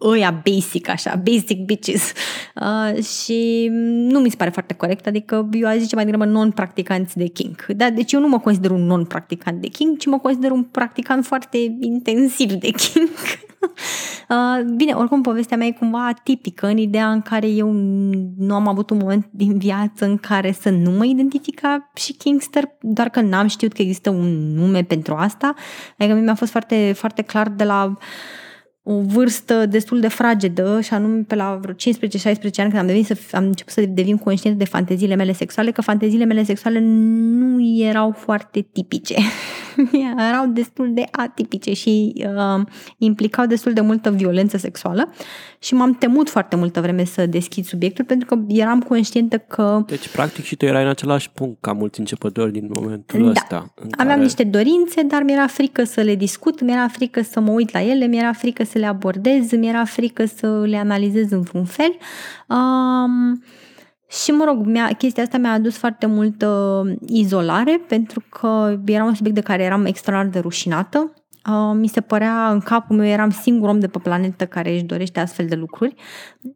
ăia 0.00 0.42
basic, 0.44 0.88
așa, 0.88 1.22
basic 1.24 1.64
bitches. 1.64 2.12
Uh, 2.60 3.04
și 3.04 3.68
nu 4.08 4.18
mi 4.18 4.30
se 4.30 4.36
pare 4.36 4.50
foarte 4.50 4.74
corect, 4.74 5.06
adică 5.06 5.48
eu 5.52 5.68
aș 5.68 5.76
zice 5.76 5.94
mai 5.94 6.04
degrabă 6.04 6.30
non-practicanți 6.30 7.16
de 7.16 7.26
kink. 7.26 7.66
Da? 7.66 7.90
Deci 7.90 8.12
eu 8.12 8.20
nu 8.20 8.28
mă 8.28 8.38
consider 8.38 8.70
un 8.70 8.84
non-practicant 8.86 9.60
de 9.60 9.68
kink, 9.68 9.98
ci 9.98 10.06
mă 10.06 10.18
consider 10.18 10.50
un 10.50 10.62
practicant 10.62 11.24
foarte 11.24 11.58
intensiv 11.80 12.52
de 12.52 12.70
kink. 12.70 13.18
Uh, 14.28 14.64
bine, 14.76 14.92
oricum 14.92 15.22
povestea 15.22 15.56
mea 15.56 15.66
e 15.66 15.72
cumva 15.72 16.06
atipică 16.06 16.66
în 16.66 16.76
ideea 16.76 17.10
în 17.10 17.20
care 17.20 17.48
eu 17.48 17.72
nu 18.38 18.54
am 18.54 18.68
avut 18.68 18.90
un 18.90 18.96
moment 18.96 19.26
din 19.30 19.58
viață 19.58 20.04
în 20.04 20.16
care 20.16 20.52
să 20.52 20.70
nu 20.70 20.90
mă 20.90 21.04
identifica 21.04 21.81
și 21.94 22.12
Kingster, 22.12 22.64
doar 22.80 23.08
că 23.08 23.20
n-am 23.20 23.46
știut 23.46 23.72
că 23.72 23.82
există 23.82 24.10
un 24.10 24.54
nume 24.54 24.82
pentru 24.82 25.14
asta. 25.14 25.54
Adică 25.98 26.14
mi-a 26.16 26.34
fost 26.34 26.50
foarte, 26.50 26.92
foarte 26.96 27.22
clar 27.22 27.48
de 27.48 27.64
la 27.64 27.96
o 28.84 29.00
vârstă 29.00 29.66
destul 29.66 30.00
de 30.00 30.08
fragedă 30.08 30.80
și 30.80 30.94
anume 30.94 31.22
pe 31.26 31.34
la 31.34 31.58
vreo 31.60 31.74
15-16 31.74 31.76
ani 31.76 32.50
când 32.52 32.76
am, 32.76 32.86
devenit 32.86 33.06
să, 33.06 33.16
am 33.32 33.44
început 33.44 33.72
să 33.72 33.80
devin 33.80 34.16
conștient 34.16 34.58
de 34.58 34.64
fanteziile 34.64 35.14
mele 35.14 35.32
sexuale, 35.32 35.70
că 35.70 35.82
fanteziile 35.82 36.24
mele 36.24 36.44
sexuale 36.44 36.78
nu 36.80 37.62
erau 37.78 38.10
foarte 38.10 38.60
tipice. 38.72 39.14
erau 40.30 40.46
destul 40.46 40.94
de 40.94 41.04
atipice 41.10 41.72
și 41.72 42.12
uh, 42.16 42.64
implicau 42.98 43.46
destul 43.46 43.72
de 43.72 43.80
multă 43.80 44.10
violență 44.10 44.56
sexuală 44.56 45.12
și 45.58 45.74
m-am 45.74 45.94
temut 45.94 46.30
foarte 46.30 46.56
multă 46.56 46.80
vreme 46.80 47.04
să 47.04 47.26
deschid 47.26 47.64
subiectul 47.64 48.04
pentru 48.04 48.26
că 48.26 48.42
eram 48.48 48.80
conștientă 48.80 49.38
că... 49.38 49.82
Deci, 49.86 50.08
practic, 50.08 50.44
și 50.44 50.56
tu 50.56 50.64
erai 50.64 50.82
în 50.82 50.88
același 50.88 51.30
punct 51.30 51.56
ca 51.60 51.72
mulți 51.72 51.98
începători 51.98 52.52
din 52.52 52.70
momentul 52.74 53.22
da. 53.22 53.30
ăsta. 53.30 53.74
Aveam 53.90 54.08
care... 54.08 54.20
niște 54.20 54.44
dorințe, 54.44 55.02
dar 55.02 55.22
mi-era 55.22 55.46
frică 55.46 55.84
să 55.84 56.00
le 56.00 56.14
discut, 56.14 56.60
mi-era 56.60 56.88
frică 56.88 57.22
să 57.22 57.40
mă 57.40 57.50
uit 57.50 57.72
la 57.72 57.82
ele, 57.82 58.06
mi-era 58.06 58.32
frică 58.32 58.64
să 58.72 58.78
le 58.78 58.86
abordez, 58.86 59.50
mi-era 59.50 59.84
frică 59.84 60.24
să 60.24 60.62
le 60.66 60.76
analizez 60.76 61.30
în 61.30 61.40
vreun 61.40 61.64
fel. 61.64 61.96
Um, 62.48 63.42
și, 64.08 64.30
mă 64.30 64.44
rog, 64.44 64.66
mi-a, 64.66 64.86
chestia 64.98 65.22
asta 65.22 65.38
mi-a 65.38 65.52
adus 65.52 65.76
foarte 65.76 66.06
multă 66.06 66.82
izolare 67.06 67.80
pentru 67.88 68.22
că 68.28 68.78
era 68.84 69.04
un 69.04 69.14
subiect 69.14 69.36
de 69.36 69.42
care 69.42 69.62
eram 69.62 69.84
extraordinar 69.84 70.34
de 70.34 70.38
rușinată. 70.38 71.12
Uh, 71.50 71.72
mi 71.74 71.86
se 71.86 72.00
părea, 72.00 72.50
în 72.50 72.60
capul 72.60 72.96
meu, 72.96 73.06
eram 73.06 73.30
singur 73.30 73.68
om 73.68 73.80
de 73.80 73.88
pe 73.88 73.98
planetă 73.98 74.46
care 74.46 74.72
își 74.72 74.82
dorește 74.82 75.20
astfel 75.20 75.46
de 75.46 75.54
lucruri. 75.54 75.94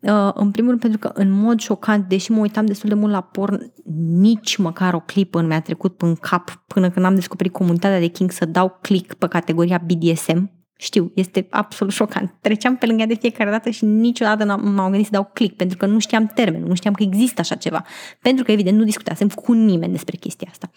Uh, 0.01 0.31
în 0.35 0.51
primul 0.51 0.69
rând 0.69 0.81
pentru 0.81 0.99
că, 0.99 1.11
în 1.15 1.31
mod 1.31 1.61
șocant, 1.61 2.09
deși 2.09 2.31
mă 2.33 2.41
uitam 2.41 2.67
destul 2.67 2.89
de 2.89 2.95
mult 2.95 3.13
la 3.13 3.21
porn, 3.21 3.73
nici 4.09 4.57
măcar 4.57 4.95
o 4.95 5.01
clipă 5.01 5.41
nu 5.41 5.47
mi-a 5.47 5.61
trecut 5.61 6.03
în 6.03 6.15
cap 6.15 6.65
până 6.67 6.91
când 6.91 7.05
am 7.05 7.15
descoperit 7.15 7.53
comunitatea 7.53 7.99
de 7.99 8.07
King 8.07 8.31
să 8.31 8.45
dau 8.45 8.79
click 8.81 9.15
pe 9.15 9.29
categoria 9.29 9.83
BDSM 9.87 10.56
știu, 10.77 11.13
este 11.15 11.47
absolut 11.51 11.93
șocant. 11.93 12.35
Treceam 12.41 12.77
pe 12.77 12.87
lângă 12.87 13.07
de 13.07 13.15
fiecare 13.15 13.51
dată 13.51 13.71
și 13.71 13.85
niciodată 13.85 14.45
nu 14.45 14.71
m-am 14.71 14.91
gândit 14.91 15.05
să 15.05 15.13
dau 15.13 15.31
click, 15.33 15.57
pentru 15.57 15.77
că 15.77 15.87
nu 15.87 15.99
știam 15.99 16.27
termenul, 16.27 16.69
nu 16.69 16.75
știam 16.75 16.95
că 16.95 17.03
există 17.03 17.41
așa 17.41 17.55
ceva. 17.55 17.85
Pentru 18.21 18.45
că, 18.45 18.53
evident, 18.53 18.79
nu 18.79 18.85
discutasem 18.85 19.29
cu 19.29 19.53
nimeni 19.53 19.93
despre 19.93 20.17
chestia 20.17 20.49
asta. 20.51 20.71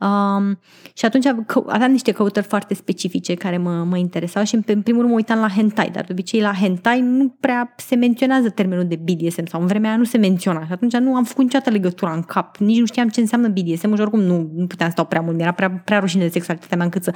Um, 0.00 0.58
și 0.94 1.04
atunci 1.04 1.26
aveam 1.66 1.90
niște 1.90 2.12
căutări 2.12 2.46
foarte 2.46 2.74
specifice 2.74 3.34
care 3.34 3.58
mă, 3.58 3.84
mă 3.84 3.96
interesau 3.96 4.44
și 4.44 4.54
în 4.54 4.60
primul 4.62 5.00
rând 5.00 5.08
mă 5.08 5.14
uitam 5.14 5.38
la 5.38 5.48
hentai, 5.48 5.90
dar 5.90 6.04
de 6.04 6.12
obicei 6.12 6.40
la 6.40 6.52
hentai 6.52 7.00
nu 7.00 7.36
prea 7.40 7.74
se 7.76 7.94
menționează 7.94 8.48
termenul 8.48 8.84
de 8.84 8.96
BDSM 8.96 9.46
sau 9.46 9.60
în 9.60 9.66
vremea 9.66 9.88
aia 9.90 9.98
nu 9.98 10.04
se 10.04 10.18
menționa 10.18 10.66
și 10.66 10.72
atunci 10.72 10.96
nu 10.96 11.14
am 11.14 11.24
făcut 11.24 11.42
niciodată 11.42 11.70
legătura 11.70 12.12
în 12.12 12.22
cap, 12.22 12.56
nici 12.56 12.78
nu 12.78 12.86
știam 12.86 13.08
ce 13.08 13.20
înseamnă 13.20 13.48
BDSM 13.48 13.94
și 13.94 14.00
oricum 14.00 14.20
nu, 14.20 14.50
nu 14.54 14.66
puteam 14.66 14.90
stau 14.90 15.04
prea 15.04 15.20
mult, 15.20 15.36
mi 15.36 15.42
era 15.42 15.52
prea, 15.52 15.70
prea 15.70 15.98
rușine 15.98 16.22
de 16.22 16.30
sexualitatea 16.30 16.76
mea 16.76 16.86
încât 16.86 17.02
să, 17.02 17.14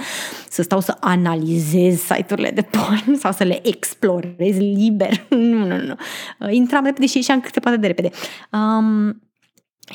să 0.49 0.63
stau 0.63 0.81
să 0.81 0.97
analizez 1.01 2.01
site-urile 2.01 2.51
de 2.51 2.63
porn 2.63 3.17
sau 3.23 3.33
să 3.33 3.45
le 3.45 3.69
explorez 3.69 4.57
liber. 4.59 5.27
nu, 5.51 5.67
nu, 5.67 5.77
nu. 5.77 6.51
Intram 6.51 6.85
repede 6.85 7.07
și 7.07 7.17
ieșeam 7.17 7.41
cât 7.41 7.53
se 7.53 7.61
poate 7.61 7.77
de 7.77 7.87
repede. 7.87 8.11
Um, 8.53 9.23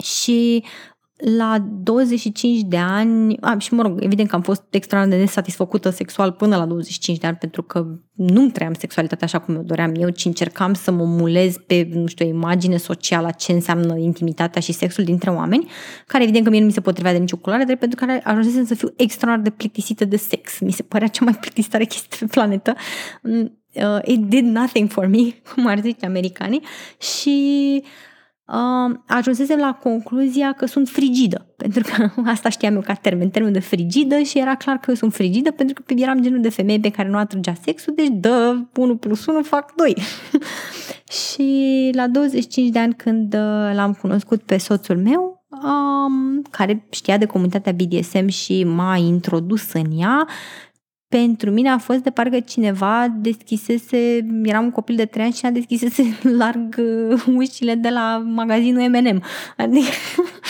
și 0.03 0.63
la 1.19 1.67
25 1.83 2.61
de 2.61 2.77
ani, 2.77 3.37
a, 3.41 3.57
și 3.57 3.73
mă 3.73 3.81
rog, 3.81 4.03
evident 4.03 4.29
că 4.29 4.35
am 4.35 4.41
fost 4.41 4.63
extraordinar 4.69 5.17
de 5.17 5.25
nesatisfăcută 5.25 5.89
sexual 5.89 6.31
până 6.31 6.55
la 6.55 6.65
25 6.65 7.17
de 7.17 7.27
ani, 7.27 7.35
pentru 7.35 7.63
că 7.63 7.85
nu 8.13 8.49
trăiam 8.49 8.73
sexualitatea 8.73 9.27
așa 9.27 9.39
cum 9.39 9.57
o 9.57 9.61
doream 9.61 9.91
eu, 9.95 10.09
ci 10.09 10.25
încercam 10.25 10.73
să 10.73 10.91
mă 10.91 11.03
mulez 11.03 11.55
pe, 11.67 11.89
nu 11.93 12.07
știu, 12.07 12.25
o 12.25 12.29
imagine 12.29 12.77
socială 12.77 13.27
a 13.27 13.31
ce 13.31 13.51
înseamnă 13.51 13.97
intimitatea 13.97 14.61
și 14.61 14.71
sexul 14.71 15.03
dintre 15.03 15.29
oameni, 15.29 15.69
care 16.07 16.23
evident 16.23 16.43
că 16.43 16.49
mie 16.49 16.59
nu 16.59 16.65
mi 16.65 16.71
se 16.71 16.81
potrivea 16.81 17.11
de 17.11 17.17
nicio 17.17 17.37
culoare, 17.37 17.63
drept 17.63 17.79
pentru 17.79 18.05
care 18.05 18.21
ajunsesem 18.23 18.65
să 18.65 18.75
fiu 18.75 18.93
extraordinar 18.95 19.49
de 19.51 19.55
plictisită 19.57 20.05
de 20.05 20.17
sex. 20.17 20.59
Mi 20.59 20.71
se 20.71 20.83
părea 20.83 21.07
cea 21.07 21.23
mai 21.23 21.33
plictisitoare 21.33 21.85
chestie 21.85 22.17
pe 22.19 22.25
planetă. 22.25 22.75
Mm, 23.21 23.59
uh, 23.73 23.99
it 24.05 24.19
did 24.19 24.45
nothing 24.45 24.89
for 24.89 25.05
me, 25.07 25.21
cum 25.53 25.67
ar 25.67 25.79
zice 25.79 26.05
americanii. 26.05 26.61
Și 26.97 27.81
uh, 27.83 27.89
ajunsesem 29.07 29.59
la 29.59 29.73
concluzia 29.73 30.51
că 30.51 30.65
sunt 30.65 30.87
frigidă, 30.87 31.53
pentru 31.57 31.83
că 31.83 32.09
asta 32.33 32.49
știam 32.49 32.75
eu 32.75 32.81
ca 32.81 32.93
termen, 32.93 33.29
termenul 33.29 33.59
de 33.59 33.65
frigidă 33.65 34.19
și 34.19 34.39
era 34.39 34.55
clar 34.55 34.75
că 34.75 34.85
eu 34.87 34.95
sunt 34.95 35.13
frigidă 35.13 35.51
pentru 35.51 35.83
că 35.85 35.93
eram 35.97 36.21
genul 36.21 36.41
de 36.41 36.49
femeie 36.49 36.79
pe 36.79 36.89
care 36.89 37.09
nu 37.09 37.17
atrăgea 37.17 37.53
sexul, 37.61 37.93
deci 37.95 38.11
dă 38.11 38.57
1 38.75 38.95
plus 38.95 39.25
1 39.25 39.41
fac 39.41 39.75
2. 39.75 39.97
și 41.27 41.89
la 41.93 42.07
25 42.07 42.69
de 42.69 42.79
ani 42.79 42.93
când 42.93 43.33
uh, 43.33 43.71
l-am 43.73 43.93
cunoscut 44.01 44.41
pe 44.41 44.57
soțul 44.57 44.97
meu, 44.97 45.45
um, 45.49 46.41
care 46.49 46.87
știa 46.89 47.17
de 47.17 47.25
comunitatea 47.25 47.71
BDSM 47.71 48.27
și 48.27 48.63
m-a 48.63 48.95
introdus 48.95 49.73
în 49.73 49.99
ea, 49.99 50.27
pentru 51.09 51.51
mine 51.51 51.69
a 51.69 51.77
fost 51.77 51.99
de 51.99 52.09
parcă 52.09 52.39
cineva 52.39 53.07
deschisese, 53.07 54.25
eram 54.43 54.63
un 54.63 54.71
copil 54.71 54.95
de 54.95 55.05
3 55.05 55.23
ani 55.23 55.33
și 55.33 55.45
a 55.45 55.51
deschisese 55.51 56.17
larg 56.39 56.75
uh, 56.77 57.23
ușile 57.35 57.75
de 57.75 57.89
la 57.89 58.23
magazinul 58.25 58.89
M&M. 58.89 59.23
Adică 59.57 59.87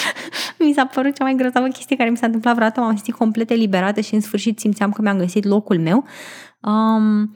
mi 0.65 0.73
s-a 0.73 0.85
părut 0.85 1.15
cea 1.15 1.23
mai 1.23 1.35
grozavă 1.35 1.67
chestie 1.67 1.95
care 1.95 2.09
mi 2.09 2.17
s-a 2.17 2.25
întâmplat 2.25 2.55
vreodată, 2.55 2.79
m-am 2.79 2.95
simțit 2.95 3.13
complet 3.13 3.49
eliberată 3.49 4.01
și 4.01 4.13
în 4.13 4.21
sfârșit 4.21 4.59
simțeam 4.59 4.91
că 4.91 5.01
mi-am 5.01 5.17
găsit 5.17 5.45
locul 5.45 5.79
meu. 5.79 6.05
Um, 6.61 7.35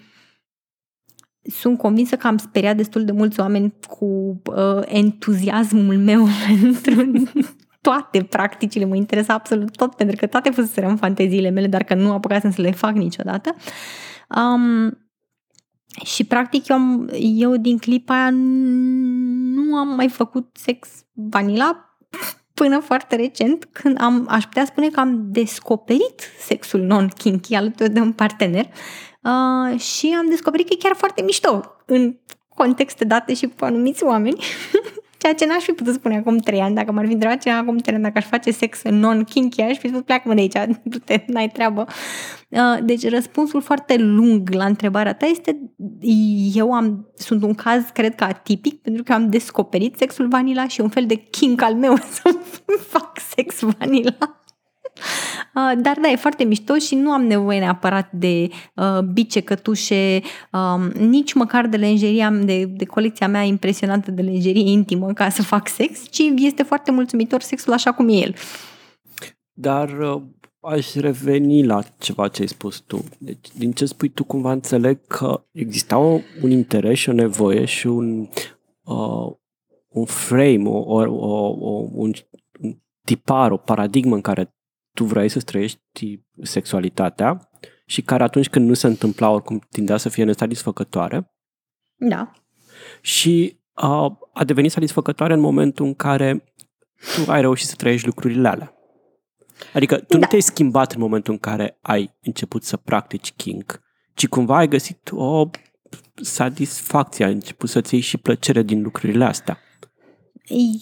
sunt 1.42 1.78
convinsă 1.78 2.16
că 2.16 2.28
am 2.28 2.38
speriat 2.38 2.76
destul 2.76 3.06
de 3.06 3.12
mulți 3.12 3.40
oameni 3.40 3.74
cu 3.88 4.06
uh, 4.06 4.82
entuziasmul 4.86 5.98
meu 5.98 6.28
pentru 6.86 7.34
toate 7.84 8.24
practicile, 8.24 8.86
mă 8.86 8.96
interesa 8.96 9.34
absolut 9.34 9.76
tot, 9.76 9.96
pentru 9.96 10.16
că 10.16 10.28
toate 10.28 10.50
fuseseră 10.50 10.88
în 10.88 10.96
fanteziile 10.96 11.50
mele, 11.50 11.68
dar 11.68 11.84
că 11.84 11.94
nu 11.94 12.12
apucasem 12.12 12.52
să 12.52 12.62
le 12.62 12.72
fac 12.72 12.94
niciodată. 12.94 13.56
Um, 14.36 14.98
și 16.06 16.24
practic 16.24 16.68
eu, 16.68 16.76
am, 16.76 17.10
eu 17.22 17.56
din 17.58 17.78
clipa 17.78 18.14
aia 18.14 18.30
nu 18.32 19.76
am 19.76 19.88
mai 19.88 20.10
făcut 20.10 20.50
sex 20.54 20.90
vanila 21.14 21.98
până 22.54 22.80
foarte 22.80 23.16
recent, 23.16 23.70
când 23.72 24.02
am, 24.02 24.26
aș 24.30 24.44
putea 24.44 24.66
spune 24.66 24.90
că 24.90 25.00
am 25.00 25.32
descoperit 25.32 26.22
sexul 26.40 26.80
non-kinky 26.80 27.56
alături 27.56 27.90
de 27.90 28.00
un 28.00 28.12
partener 28.12 28.66
uh, 29.22 29.80
și 29.80 30.16
am 30.20 30.30
descoperit 30.30 30.68
că 30.68 30.74
e 30.74 30.84
chiar 30.84 30.96
foarte 30.96 31.22
mișto 31.22 31.62
în 31.86 32.18
contexte 32.50 33.06
date 33.06 33.34
și 33.34 33.46
cu 33.46 33.66
anumiți 33.66 34.04
oameni 34.04 34.44
Ceea 35.24 35.36
ce 35.36 35.46
n-aș 35.46 35.64
fi 35.64 35.72
putut 35.72 35.94
spune 35.94 36.18
acum 36.18 36.38
trei 36.38 36.60
ani, 36.60 36.76
dacă 36.76 36.92
m-ar 36.92 37.06
fi 37.06 37.14
întrebat 37.14 37.42
cineva 37.42 37.60
acum 37.60 37.78
trei 37.78 37.96
ani 37.96 38.04
dacă 38.04 38.18
aș 38.18 38.26
face 38.26 38.52
sex 38.52 38.82
non-kinky, 38.84 39.62
aș 39.62 39.78
fi 39.78 39.88
spus 39.88 40.02
pleacă 40.02 40.28
mă 40.28 40.34
de 40.34 40.42
aici, 40.42 40.78
du-te, 40.84 41.24
n-ai 41.28 41.50
treabă. 41.50 41.86
Uh, 42.50 42.78
deci 42.84 43.10
răspunsul 43.10 43.62
foarte 43.62 43.98
lung 43.98 44.50
la 44.50 44.66
întrebarea 44.66 45.14
ta 45.14 45.26
este 45.26 45.60
eu 46.54 46.74
am, 46.74 47.08
sunt 47.16 47.44
un 47.44 47.54
caz, 47.54 47.84
cred 47.94 48.16
că 48.16 48.24
atipic, 48.24 48.82
pentru 48.82 49.04
că 49.04 49.14
am 49.14 49.30
descoperit 49.30 49.98
sexul 49.98 50.28
vanila 50.28 50.68
și 50.68 50.82
un 50.82 50.90
fel 50.90 51.06
de 51.06 51.16
kink 51.16 51.62
al 51.62 51.76
meu 51.76 51.96
să 52.22 52.38
fac 52.90 53.20
sex 53.36 53.60
vanila. 53.60 54.43
Uh, 55.56 55.72
dar 55.82 55.98
da, 56.02 56.10
e 56.10 56.16
foarte 56.16 56.44
mișto 56.44 56.78
și 56.78 56.96
nu 56.96 57.12
am 57.12 57.24
nevoie 57.24 57.60
neapărat 57.60 58.12
de 58.12 58.50
uh, 58.76 59.00
bice, 59.00 59.40
cătușe, 59.40 60.22
uh, 60.52 60.94
nici 60.94 61.34
măcar 61.34 61.68
de 61.68 61.78
lenjerie, 61.78 62.24
am 62.24 62.46
de, 62.46 62.66
de 62.66 62.86
colecția 62.86 63.28
mea 63.28 63.42
impresionantă 63.42 64.12
de 64.12 64.22
lenjerie 64.22 64.72
intimă 64.72 65.14
ca 65.14 65.30
să 65.30 65.42
fac 65.42 65.68
sex, 65.68 66.10
ci 66.10 66.22
este 66.36 66.64
foarte 66.64 66.92
mulțumitor 66.92 67.42
sexul 67.42 67.74
așa 67.74 67.92
cum 67.92 68.10
e 68.10 68.14
el. 68.14 68.36
Dar 69.54 69.90
uh, 70.00 70.22
aș 70.60 70.94
reveni 70.94 71.66
la 71.66 71.84
ceva 71.98 72.28
ce 72.28 72.42
ai 72.42 72.48
spus 72.48 72.80
tu. 72.80 73.04
Deci, 73.18 73.48
din 73.58 73.72
ce 73.72 73.86
spui 73.86 74.10
tu, 74.10 74.24
cumva 74.24 74.52
înțeleg 74.52 75.00
că 75.08 75.46
exista 75.52 75.98
o, 75.98 76.20
un 76.42 76.52
interes 76.52 76.98
și 76.98 77.10
o 77.10 77.14
nevoie 77.14 77.66
și 77.66 77.88
un, 77.88 78.28
uh, 78.84 79.32
un 79.88 80.06
frame, 80.06 80.64
o, 80.66 81.02
o, 81.12 81.48
o, 81.60 81.88
un 81.94 82.12
tipar, 83.04 83.52
o 83.52 83.58
paradigmă 83.58 84.16
în 84.16 84.22
care 84.22 84.54
tu 84.94 85.04
vrei 85.04 85.30
să 85.30 85.40
trăiești 85.40 86.20
sexualitatea 86.42 87.50
și 87.86 88.02
care 88.02 88.24
atunci 88.24 88.50
când 88.50 88.68
nu 88.68 88.74
se 88.74 88.88
întâmpla 88.88 89.30
oricum 89.30 89.62
tindea 89.70 89.98
să 89.98 90.10
fie 90.10 90.24
nesatisfăcătoare. 90.24 91.34
Da. 91.96 92.32
Și 93.02 93.60
a, 93.74 94.20
a 94.34 94.44
devenit 94.44 94.72
satisfăcătoare 94.72 95.34
în 95.34 95.40
momentul 95.40 95.86
în 95.86 95.94
care 95.94 96.44
tu 97.16 97.32
ai 97.32 97.42
reușit 97.42 97.68
să 97.68 97.76
trăiești 97.76 98.06
lucrurile 98.06 98.48
alea. 98.48 98.74
Adică 99.74 99.96
tu 99.96 100.14
da. 100.14 100.18
nu 100.18 100.26
te-ai 100.26 100.42
schimbat 100.42 100.92
în 100.92 101.02
momentul 101.02 101.34
în 101.34 101.40
care 101.40 101.78
ai 101.82 102.16
început 102.22 102.64
să 102.64 102.78
practici 102.78 103.32
kink, 103.32 103.82
ci 104.14 104.28
cumva 104.28 104.58
ai 104.58 104.68
găsit 104.68 105.10
o 105.12 105.50
satisfacție, 106.22 107.26
ai 107.26 107.34
început 107.34 107.70
să-ți 107.70 107.94
iei 107.94 108.04
și 108.04 108.18
plăcere 108.18 108.62
din 108.62 108.82
lucrurile 108.82 109.26
astea. 109.26 109.58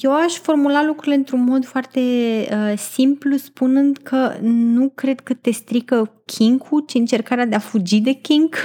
Eu 0.01 0.15
aș 0.15 0.33
formula 0.33 0.83
lucrurile 0.83 1.15
într-un 1.15 1.43
mod 1.43 1.65
foarte 1.65 1.99
uh, 1.99 2.77
simplu, 2.77 3.37
spunând 3.37 3.97
că 3.97 4.37
nu 4.41 4.89
cred 4.89 5.19
că 5.19 5.33
te 5.33 5.51
strică 5.51 6.23
kink 6.25 6.63
ci 6.87 6.93
încercarea 6.93 7.45
de 7.45 7.55
a 7.55 7.59
fugi 7.59 7.99
de 7.99 8.11
kink. 8.11 8.55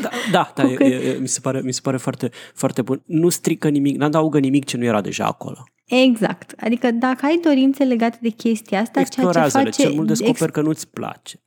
Da, 0.00 0.10
da, 0.32 0.52
da 0.54 0.62
e, 0.84 0.84
e, 0.84 1.18
mi, 1.20 1.28
se 1.28 1.40
pare, 1.40 1.60
mi 1.64 1.72
se 1.72 1.80
pare 1.82 1.96
foarte, 1.96 2.30
foarte 2.54 2.82
bun. 2.82 3.02
Nu 3.06 3.28
strică 3.28 3.68
nimic, 3.68 3.96
nu 3.96 4.04
adaugă 4.04 4.38
nimic 4.38 4.64
ce 4.64 4.76
nu 4.76 4.84
era 4.84 5.00
deja 5.00 5.24
acolo. 5.24 5.64
Exact. 5.84 6.54
Adică 6.60 6.90
dacă 6.90 7.26
ai 7.26 7.40
dorințe 7.42 7.84
legate 7.84 8.18
de 8.20 8.28
chestia 8.28 8.80
asta, 8.80 9.02
ceea 9.02 9.30
ce 9.32 9.38
face... 9.38 9.82
cel 9.82 9.92
mult 9.92 10.06
descoperi 10.06 10.44
ex... 10.44 10.52
că 10.52 10.60
nu-ți 10.60 10.88
place. 10.88 11.38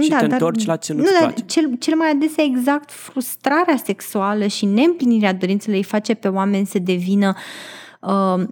Și 0.00 0.08
da, 0.08 0.18
te 0.18 0.26
dar, 0.26 0.32
întorci 0.32 0.64
la 0.64 0.76
ce 0.76 0.92
nu-ți 0.92 1.12
nu, 1.12 1.18
place. 1.18 1.44
Cel, 1.46 1.76
cel 1.78 1.96
mai 1.96 2.10
adesea 2.10 2.44
exact 2.44 2.90
frustrarea 2.90 3.76
sexuală 3.76 4.46
și 4.46 4.64
neîmplinirea 4.64 5.34
dorințelor 5.34 5.76
îi 5.76 5.82
face 5.82 6.14
pe 6.14 6.28
oameni 6.28 6.66
să 6.66 6.78
devină 6.78 7.34
uh, 7.36 7.42
uh, 8.02 8.42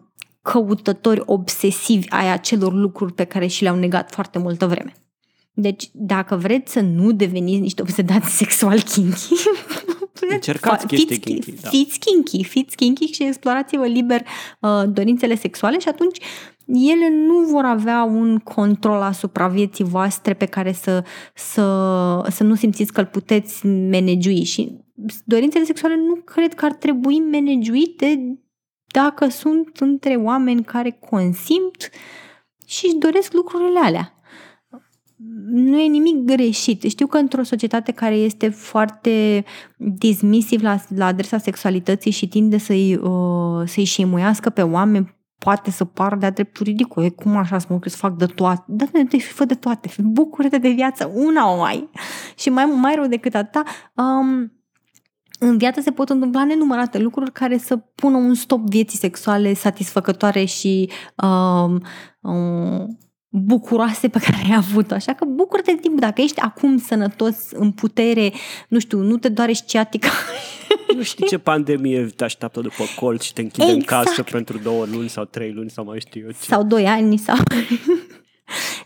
căutători 0.43 1.23
obsesivi 1.25 2.09
ai 2.09 2.33
acelor 2.33 2.73
lucruri 2.73 3.13
pe 3.13 3.25
care 3.25 3.47
și 3.47 3.63
le-au 3.63 3.77
negat 3.77 4.11
foarte 4.11 4.39
multă 4.39 4.67
vreme. 4.67 4.95
Deci, 5.53 5.91
dacă 5.93 6.37
vreți 6.37 6.73
să 6.73 6.81
nu 6.81 7.13
deveniți 7.13 7.61
niște 7.61 7.83
obsedați 7.83 8.37
sexual 8.37 8.81
kinky, 8.81 9.29
Încercați 10.35 10.87
chestii 10.87 11.07
fiți, 11.07 11.21
kinky. 11.21 11.61
Da. 11.61 11.69
Fiți 11.69 11.99
kinky, 11.99 12.45
fiți 12.45 12.77
kinky 12.77 13.05
și 13.05 13.25
explorați-vă 13.25 13.87
liber 13.87 14.23
uh, 14.61 14.83
dorințele 14.89 15.35
sexuale 15.35 15.79
și 15.79 15.89
atunci 15.89 16.19
ele 16.65 17.09
nu 17.09 17.39
vor 17.39 17.65
avea 17.65 18.03
un 18.03 18.39
control 18.39 19.01
asupra 19.01 19.49
vieții 19.49 19.85
voastre 19.85 20.35
pe 20.35 20.45
care 20.45 20.73
să, 20.73 21.05
să, 21.35 21.63
să 22.31 22.45
nu 22.45 22.55
simțiți 22.55 22.93
că 22.93 23.01
îl 23.01 23.07
puteți 23.07 23.67
managiui 23.67 24.45
și 24.45 24.77
dorințele 25.25 25.65
sexuale 25.65 25.97
nu 25.97 26.15
cred 26.15 26.55
că 26.55 26.65
ar 26.65 26.73
trebui 26.73 27.19
managiuite 27.19 28.39
dacă 28.91 29.29
sunt 29.29 29.77
între 29.79 30.15
oameni 30.15 30.65
care 30.65 30.91
consimt 30.91 31.91
și 32.67 32.87
își 32.87 32.97
doresc 32.97 33.33
lucrurile 33.33 33.79
alea. 33.79 34.15
Nu 35.51 35.79
e 35.79 35.87
nimic 35.87 36.17
greșit. 36.17 36.83
Știu 36.83 37.07
că 37.07 37.19
într-o 37.19 37.43
societate 37.43 37.93
care 37.93 38.15
este 38.15 38.49
foarte 38.49 39.45
dismisiv 39.77 40.63
la, 40.63 40.77
la 40.95 41.07
adresa 41.07 41.39
sexualității 41.39 42.11
și 42.11 42.29
tinde 42.29 42.59
să-i, 42.59 42.95
uh, 42.95 43.63
să-i 43.67 43.85
șemuiască 43.85 44.51
pe 44.51 44.63
oameni, 44.63 45.19
poate 45.39 45.71
să 45.71 45.85
pară 45.85 46.17
de-a 46.17 46.31
dreptul 46.31 46.67
ridicol. 46.67 47.05
E 47.05 47.09
cum 47.09 47.37
așa 47.37 47.59
să 47.59 47.67
mă 47.71 47.79
să 47.85 47.97
fac 47.97 48.17
de 48.17 48.27
toate? 48.27 48.65
Da, 48.67 48.85
de 49.09 49.19
fă 49.19 49.45
de 49.45 49.55
toate. 49.55 49.91
Bucură-te 49.99 50.59
de 50.59 50.69
viață, 50.69 51.11
una 51.15 51.51
o 51.57 51.63
ai. 51.63 51.91
Și 52.37 52.51
mai, 52.51 52.65
mai 52.65 52.95
rău 52.95 53.07
decât 53.07 53.35
atâta, 53.35 53.63
um, 53.95 54.53
în 55.43 55.59
viață 55.59 55.81
se 55.81 55.91
pot 55.91 56.09
întâmpla 56.09 56.45
nenumărate 56.45 56.99
lucruri 56.99 57.33
care 57.33 57.59
să 57.59 57.77
pună 57.77 58.17
un 58.17 58.35
stop 58.35 58.61
vieții 58.61 58.99
sexuale 58.99 59.55
satisfăcătoare 59.55 60.45
și 60.45 60.91
um, 61.15 61.83
um, 62.21 62.99
bucuroase 63.29 64.09
pe 64.09 64.19
care 64.19 64.37
ai 64.45 64.57
avut 64.57 64.93
Așa 64.93 65.13
că 65.13 65.25
bucură-te 65.25 65.73
de 65.73 65.81
timp. 65.81 66.01
Dacă 66.01 66.21
ești 66.21 66.41
acum 66.41 66.79
sănătos, 66.79 67.37
în 67.53 67.71
putere, 67.71 68.33
nu 68.69 68.79
știu, 68.79 68.99
nu 68.99 69.17
te 69.17 69.29
doare 69.29 69.53
sciatica. 69.53 70.11
Nu 70.97 71.03
știi 71.03 71.27
ce 71.27 71.39
pandemie 71.39 72.05
te 72.17 72.25
așteaptă 72.25 72.61
după 72.61 72.85
colț 72.97 73.23
și 73.23 73.33
te 73.33 73.41
închide 73.41 73.73
exact. 73.73 73.81
în 73.81 74.05
casă 74.05 74.23
pentru 74.23 74.59
două 74.59 74.85
luni 74.93 75.09
sau 75.09 75.25
trei 75.25 75.53
luni 75.53 75.71
sau 75.71 75.85
mai 75.85 76.01
știu 76.01 76.21
eu 76.25 76.31
ce. 76.31 76.37
Sau 76.41 76.63
doi 76.63 76.87
ani 76.87 77.19
sau... 77.19 77.37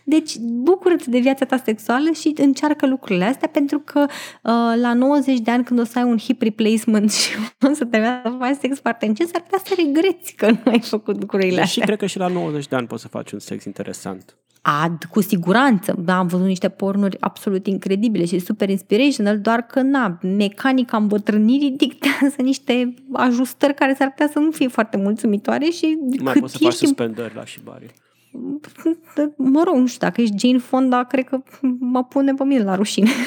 deci 0.03 0.37
bucură-te 0.39 1.09
de 1.09 1.19
viața 1.19 1.45
ta 1.45 1.61
sexuală 1.65 2.11
și 2.11 2.33
încearcă 2.37 2.87
lucrurile 2.87 3.25
astea 3.25 3.49
pentru 3.49 3.79
că 3.79 3.99
uh, 3.99 4.81
la 4.81 4.93
90 4.93 5.39
de 5.39 5.51
ani 5.51 5.63
când 5.63 5.79
o 5.79 5.83
să 5.83 5.99
ai 5.99 6.03
un 6.03 6.17
hip 6.17 6.41
replacement 6.41 7.11
și 7.11 7.29
o 7.69 7.73
să 7.73 7.85
te 7.85 7.97
să 8.23 8.35
faci 8.39 8.57
sex 8.61 8.79
foarte 8.79 9.05
încet, 9.05 9.27
s-ar 9.27 9.41
putea 9.41 9.59
să 9.65 9.73
regreți 9.77 10.33
că 10.33 10.51
nu 10.51 10.59
ai 10.71 10.79
făcut 10.79 11.19
lucrurile 11.19 11.49
Deși 11.49 11.61
astea. 11.61 11.85
cred 11.85 11.97
că 11.97 12.05
și 12.05 12.17
la 12.17 12.27
90 12.27 12.67
de 12.67 12.75
ani 12.75 12.87
poți 12.87 13.01
să 13.01 13.07
faci 13.07 13.31
un 13.31 13.39
sex 13.39 13.63
interesant. 13.63 14.35
Ad, 14.67 15.03
cu 15.03 15.21
siguranță. 15.21 15.95
Da, 15.97 16.17
am 16.17 16.27
văzut 16.27 16.45
niște 16.45 16.69
pornuri 16.69 17.17
absolut 17.19 17.67
incredibile 17.67 18.25
și 18.25 18.39
super 18.39 18.69
inspirational, 18.69 19.39
doar 19.39 19.61
că, 19.61 19.81
na, 19.81 20.19
mecanica 20.21 20.97
îmbătrânirii 20.97 21.71
dictează 21.71 22.35
niște 22.41 22.93
ajustări 23.13 23.73
care 23.73 23.93
s-ar 23.93 24.09
putea 24.09 24.29
să 24.31 24.39
nu 24.39 24.51
fie 24.51 24.67
foarte 24.67 24.97
mulțumitoare 24.97 25.65
și 25.65 25.97
Mai 26.19 26.33
cât 26.33 26.41
poți 26.41 26.53
să 26.53 26.59
faci 26.61 26.71
ești 26.71 26.85
suspendări 26.85 27.35
la 27.35 27.45
șibari. 27.45 27.93
mă 29.53 29.63
rog, 29.65 29.75
nu 29.75 29.85
știu, 29.85 30.07
dacă 30.07 30.21
ești 30.21 30.47
Jane 30.47 30.57
Fonda, 30.57 31.03
cred 31.03 31.23
că 31.23 31.43
mă 31.79 32.03
pune 32.03 32.33
pe 32.33 32.43
mine 32.43 32.63
la 32.63 32.75
rușine. 32.75 33.09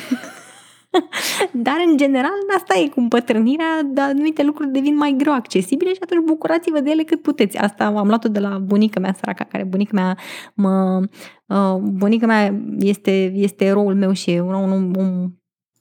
Dar, 1.53 1.77
în 1.87 1.97
general, 1.97 2.31
asta 2.57 2.79
e 2.79 2.88
cu 2.88 3.01
împătrânirea, 3.01 3.83
dar 3.85 4.09
anumite 4.09 4.42
lucruri 4.42 4.71
devin 4.71 4.97
mai 4.97 5.14
greu 5.18 5.33
accesibile 5.33 5.92
și 5.92 5.99
atunci 6.03 6.25
bucurați-vă 6.25 6.81
de 6.81 6.90
ele 6.90 7.03
cât 7.03 7.23
puteți. 7.23 7.57
Asta 7.57 7.85
am 7.85 8.07
luat-o 8.07 8.29
de 8.29 8.38
la 8.38 8.59
bunica 8.59 9.01
mea 9.01 9.12
săraca, 9.18 9.44
care 9.44 9.64
bunica 9.64 9.90
mea 9.92 10.16
mă... 10.55 11.03
Uh, 11.47 11.77
bunica 11.81 12.27
mea 12.27 12.62
este, 12.79 13.33
este 13.35 13.64
eroul 13.64 13.94
meu 13.94 14.12
și 14.12 14.31
e 14.31 14.40
un, 14.40 14.55
un, 14.55 14.94
un 14.97 15.31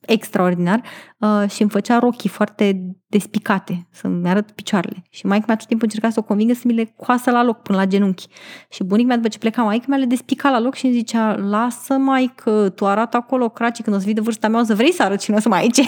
extraordinar 0.01 0.81
uh, 1.17 1.49
și 1.49 1.62
îmi 1.62 1.71
făcea 1.71 1.99
rochii 1.99 2.29
foarte 2.29 2.95
despicate, 3.07 3.88
să-mi 3.91 4.29
arăt 4.29 4.51
picioarele. 4.51 5.03
Și 5.10 5.25
maica 5.25 5.45
mea 5.47 5.55
tot 5.55 5.67
timpul 5.67 5.88
încerca 5.88 6.10
să 6.10 6.19
o 6.19 6.23
convingă 6.23 6.53
să 6.53 6.62
mi 6.65 6.73
le 6.73 6.93
coasă 6.97 7.31
la 7.31 7.43
loc 7.43 7.62
până 7.62 7.77
la 7.77 7.86
genunchi. 7.86 8.27
Și 8.69 8.83
bunica 8.83 9.07
mea 9.07 9.15
după 9.15 9.27
ce 9.27 9.38
pleca, 9.38 9.63
maica 9.63 9.86
mea 9.88 9.97
le 9.97 10.05
despica 10.05 10.49
la 10.49 10.60
loc 10.60 10.75
și 10.75 10.86
îmi 10.86 10.93
zicea, 10.93 11.36
lasă 11.36 11.93
mai 11.93 12.33
că 12.36 12.69
tu 12.69 12.86
arată 12.86 13.17
acolo 13.17 13.49
craci, 13.49 13.81
când 13.81 13.95
o 13.95 13.99
să 13.99 14.05
vii 14.05 14.13
de 14.13 14.21
vârsta 14.21 14.47
mea 14.47 14.60
o 14.60 14.63
să 14.63 14.75
vrei 14.75 14.91
să 14.91 15.03
arăt 15.03 15.21
și 15.21 15.31
nu 15.31 15.38
o 15.38 15.39
să 15.39 15.49
mai 15.49 15.60
aici. 15.60 15.81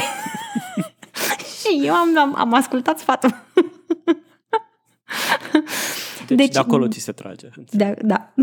și 1.59 1.81
eu 1.83 1.93
am, 1.93 2.17
am, 2.17 2.35
am 2.37 2.53
ascultat 2.53 2.99
sfatul. 2.99 3.35
Deci, 6.27 6.37
deci 6.37 6.53
de 6.53 6.59
acolo 6.59 6.87
ți 6.87 6.99
se 6.99 7.11
trage. 7.11 7.49
Da, 7.71 7.93
da. 8.01 8.33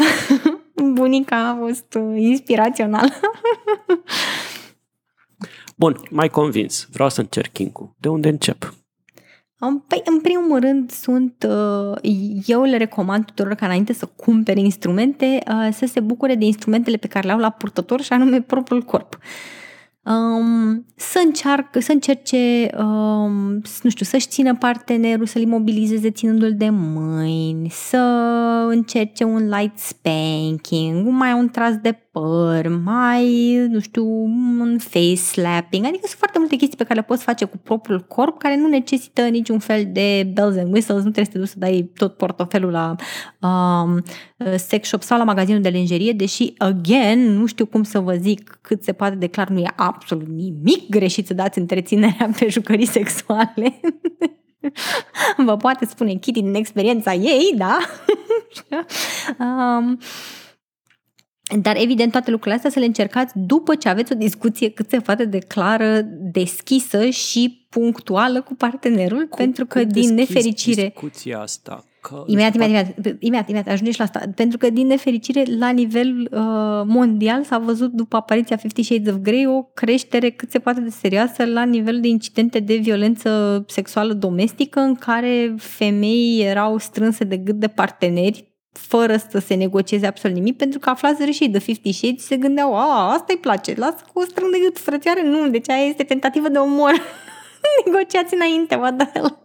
Bunica 0.94 1.48
a 1.48 1.57
fost 1.59 1.98
inspirațională. 2.16 3.09
Bun, 5.79 5.97
mai 6.11 6.29
convins. 6.29 6.89
Vreau 6.93 7.09
să 7.09 7.21
încerc 7.21 7.53
king 7.53 7.95
De 7.99 8.09
unde 8.09 8.29
încep? 8.29 8.75
Păi, 9.59 10.03
în 10.05 10.21
primul 10.21 10.61
rând, 10.61 10.91
sunt, 10.91 11.47
eu 12.47 12.62
le 12.62 12.77
recomand 12.77 13.25
tuturor 13.25 13.55
ca 13.55 13.67
înainte 13.67 13.93
să 13.93 14.07
cumpere 14.07 14.61
instrumente, 14.61 15.39
să 15.73 15.87
se 15.87 16.01
bucure 16.01 16.35
de 16.35 16.45
instrumentele 16.45 16.97
pe 16.97 17.07
care 17.07 17.27
le 17.27 17.33
au 17.33 17.39
la 17.39 17.51
purtător 17.51 18.01
și 18.01 18.12
anume 18.12 18.41
propriul 18.41 18.83
corp 18.83 19.19
um, 20.07 20.87
să, 20.97 21.23
încearcă, 21.25 21.81
să 21.81 21.93
încerce, 21.93 22.71
um, 22.79 23.62
nu 23.83 23.91
știu, 23.91 24.05
să-și 24.05 24.29
țină 24.29 24.55
partenerul, 24.55 25.27
să-l 25.27 25.43
imobilizeze 25.43 26.11
ținându-l 26.11 26.55
de 26.57 26.69
mâini, 26.71 27.71
să 27.71 27.99
încerce 28.69 29.25
un 29.25 29.49
light 29.49 29.79
spanking, 29.79 31.07
mai 31.07 31.33
un 31.33 31.49
tras 31.49 31.77
de 31.77 32.06
păr, 32.20 32.68
mai, 32.85 33.55
nu 33.70 33.81
știu, 33.81 34.07
un 34.59 34.76
face 34.79 35.14
slapping, 35.14 35.85
adică 35.85 36.07
sunt 36.07 36.18
foarte 36.18 36.38
multe 36.38 36.57
chestii 36.57 36.76
pe 36.76 36.85
care 36.85 36.98
le 36.98 37.05
poți 37.05 37.22
face 37.22 37.44
cu 37.44 37.57
propriul 37.57 38.00
corp, 38.00 38.38
care 38.38 38.57
nu 38.57 38.68
necesită 38.68 39.22
niciun 39.22 39.59
fel 39.59 39.88
de 39.92 40.31
bells 40.33 40.57
and 40.57 40.72
whistles, 40.72 41.05
nu 41.05 41.11
trebuie 41.11 41.24
să 41.24 41.31
te 41.33 41.38
duci 41.38 41.48
să 41.48 41.59
dai 41.59 41.90
tot 41.96 42.16
portofelul 42.16 42.70
la 42.70 42.94
um, 43.48 44.02
sex 44.57 44.88
shop 44.88 45.02
sau 45.02 45.18
la 45.18 45.24
magazinul 45.24 45.61
de 45.61 45.68
lingerie, 45.68 46.12
deși, 46.12 46.52
again, 46.59 47.18
nu 47.18 47.46
știu 47.46 47.66
cum 47.66 47.83
să 47.83 47.98
vă 47.98 48.14
zic 48.14 48.59
cât 48.61 48.83
se 48.83 48.92
poate 48.92 49.14
de 49.14 49.26
clar, 49.26 49.48
nu 49.48 49.59
e 49.59 49.72
absolut 49.76 50.26
nimic 50.29 50.88
greșit 50.90 51.26
să 51.26 51.35
dați 51.35 51.59
întreținerea 51.59 52.31
pe 52.38 52.48
jucării 52.48 52.87
sexuale. 52.87 53.81
Vă 55.46 55.57
poate 55.57 55.85
spune 55.85 56.14
Kitty 56.14 56.42
din 56.42 56.55
experiența 56.55 57.14
ei, 57.14 57.55
da? 57.57 57.79
um, 59.44 59.98
dar 61.55 61.77
evident 61.79 62.13
toate 62.13 62.31
lucrurile 62.31 62.55
astea 62.57 62.71
să 62.71 62.79
le 62.79 62.85
încercați 62.85 63.33
după 63.37 63.75
ce 63.75 63.89
aveți 63.89 64.13
o 64.13 64.17
discuție 64.17 64.71
cât 64.71 64.89
se 64.89 64.99
poate 64.99 65.25
de 65.25 65.39
clară, 65.39 66.01
deschisă 66.33 67.09
și 67.09 67.67
punctuală 67.69 68.41
cu 68.41 68.55
partenerul, 68.55 69.27
cum, 69.27 69.39
pentru 69.39 69.67
că 69.67 69.81
cum 69.81 69.89
din 69.89 70.15
nefericire... 70.15 70.83
discuția 70.83 71.41
asta? 71.41 71.85
Că 72.01 72.25
imediat, 72.27 72.55
imediat, 72.55 72.87
imediat, 72.87 73.23
imediat, 73.23 73.49
imediat, 73.49 73.75
ajungi 73.75 73.93
și 73.93 73.99
la 73.99 74.05
asta. 74.05 74.23
Pentru 74.35 74.59
că, 74.59 74.71
din 74.71 74.87
nefericire, 74.87 75.43
la 75.59 75.71
nivel 75.71 76.29
uh, 76.31 76.83
mondial 76.85 77.45
s-a 77.45 77.59
văzut 77.59 77.93
după 77.93 78.17
apariția 78.17 78.57
Fifty 78.57 78.83
Shades 78.83 79.15
of 79.15 79.21
Grey 79.21 79.47
o 79.47 79.63
creștere 79.63 80.31
cât 80.31 80.51
se 80.51 80.59
poate 80.59 80.81
de 80.81 80.91
serioasă 80.91 81.45
la 81.45 81.65
nivel 81.65 82.01
de 82.01 82.09
incidente 82.09 82.59
de 82.59 82.77
violență 82.77 83.65
sexuală 83.69 84.13
domestică 84.13 84.81
în 84.81 84.95
care 84.95 85.55
femei 85.59 86.41
erau 86.41 86.79
strânse 86.79 87.25
de 87.25 87.37
gât 87.37 87.55
de 87.55 87.69
parteneri 87.69 88.56
fără 88.77 89.17
să 89.31 89.39
se 89.39 89.55
negocieze 89.55 90.07
absolut 90.07 90.37
nimic, 90.37 90.57
pentru 90.57 90.79
că 90.79 90.91
aflați 90.91 91.31
și 91.31 91.49
de 91.49 91.59
Fifty 91.59 91.93
Shades 91.93 92.21
și 92.21 92.27
se 92.27 92.37
gândeau, 92.37 92.77
a, 92.77 93.12
asta 93.12 93.27
îi 93.29 93.37
place, 93.39 93.75
lasă 93.77 94.05
cu 94.12 94.21
o 94.21 94.25
strâng 94.25 94.53
de 94.53 94.59
gât, 94.65 94.79
frățioare, 94.79 95.23
nu, 95.23 95.49
deci 95.49 95.71
aia 95.71 95.85
este 95.85 96.03
tentativă 96.03 96.49
de 96.49 96.59
omor. 96.59 96.93
Negociați 97.85 98.35
înainte, 98.35 98.74
what 98.74 98.96
the 98.96 99.11
hell? 99.14 99.38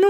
nu, 0.00 0.08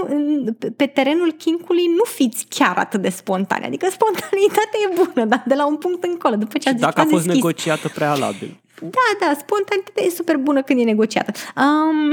pe 0.76 0.87
terenul 0.87 1.33
kinkului 1.33 1.87
nu 1.87 2.04
fiți 2.04 2.46
chiar 2.48 2.76
atât 2.76 3.00
de 3.00 3.09
spontane. 3.09 3.66
Adică 3.66 3.87
spontanitatea 3.90 4.78
e 4.90 4.94
bună, 4.94 5.26
dar 5.26 5.42
de 5.46 5.54
la 5.54 5.66
un 5.66 5.76
punct 5.76 6.04
încolo. 6.04 6.37
După 6.37 6.59
ce 6.59 6.68
și 6.68 6.74
dacă 6.74 7.00
a 7.00 7.04
fost 7.04 7.24
deschis. 7.24 7.35
negociată 7.35 7.88
prealabil. 7.88 8.62
Da, 8.80 9.26
da, 9.26 9.35
spontanitatea 9.38 10.04
e 10.04 10.09
super 10.09 10.37
bună 10.37 10.62
când 10.62 10.80
e 10.80 10.85
negociată. 10.85 11.33
Um, 11.57 12.12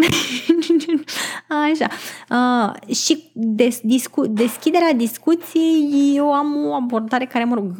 așa. 1.72 1.88
Uh, 2.30 2.96
și 2.96 3.32
des, 3.34 3.80
discu- 3.84 4.28
deschiderea 4.28 4.94
discuției, 4.94 6.14
eu 6.16 6.34
am 6.34 6.66
o 6.66 6.74
abordare 6.74 7.26
care, 7.26 7.44
mă 7.44 7.56
rog, 7.56 7.72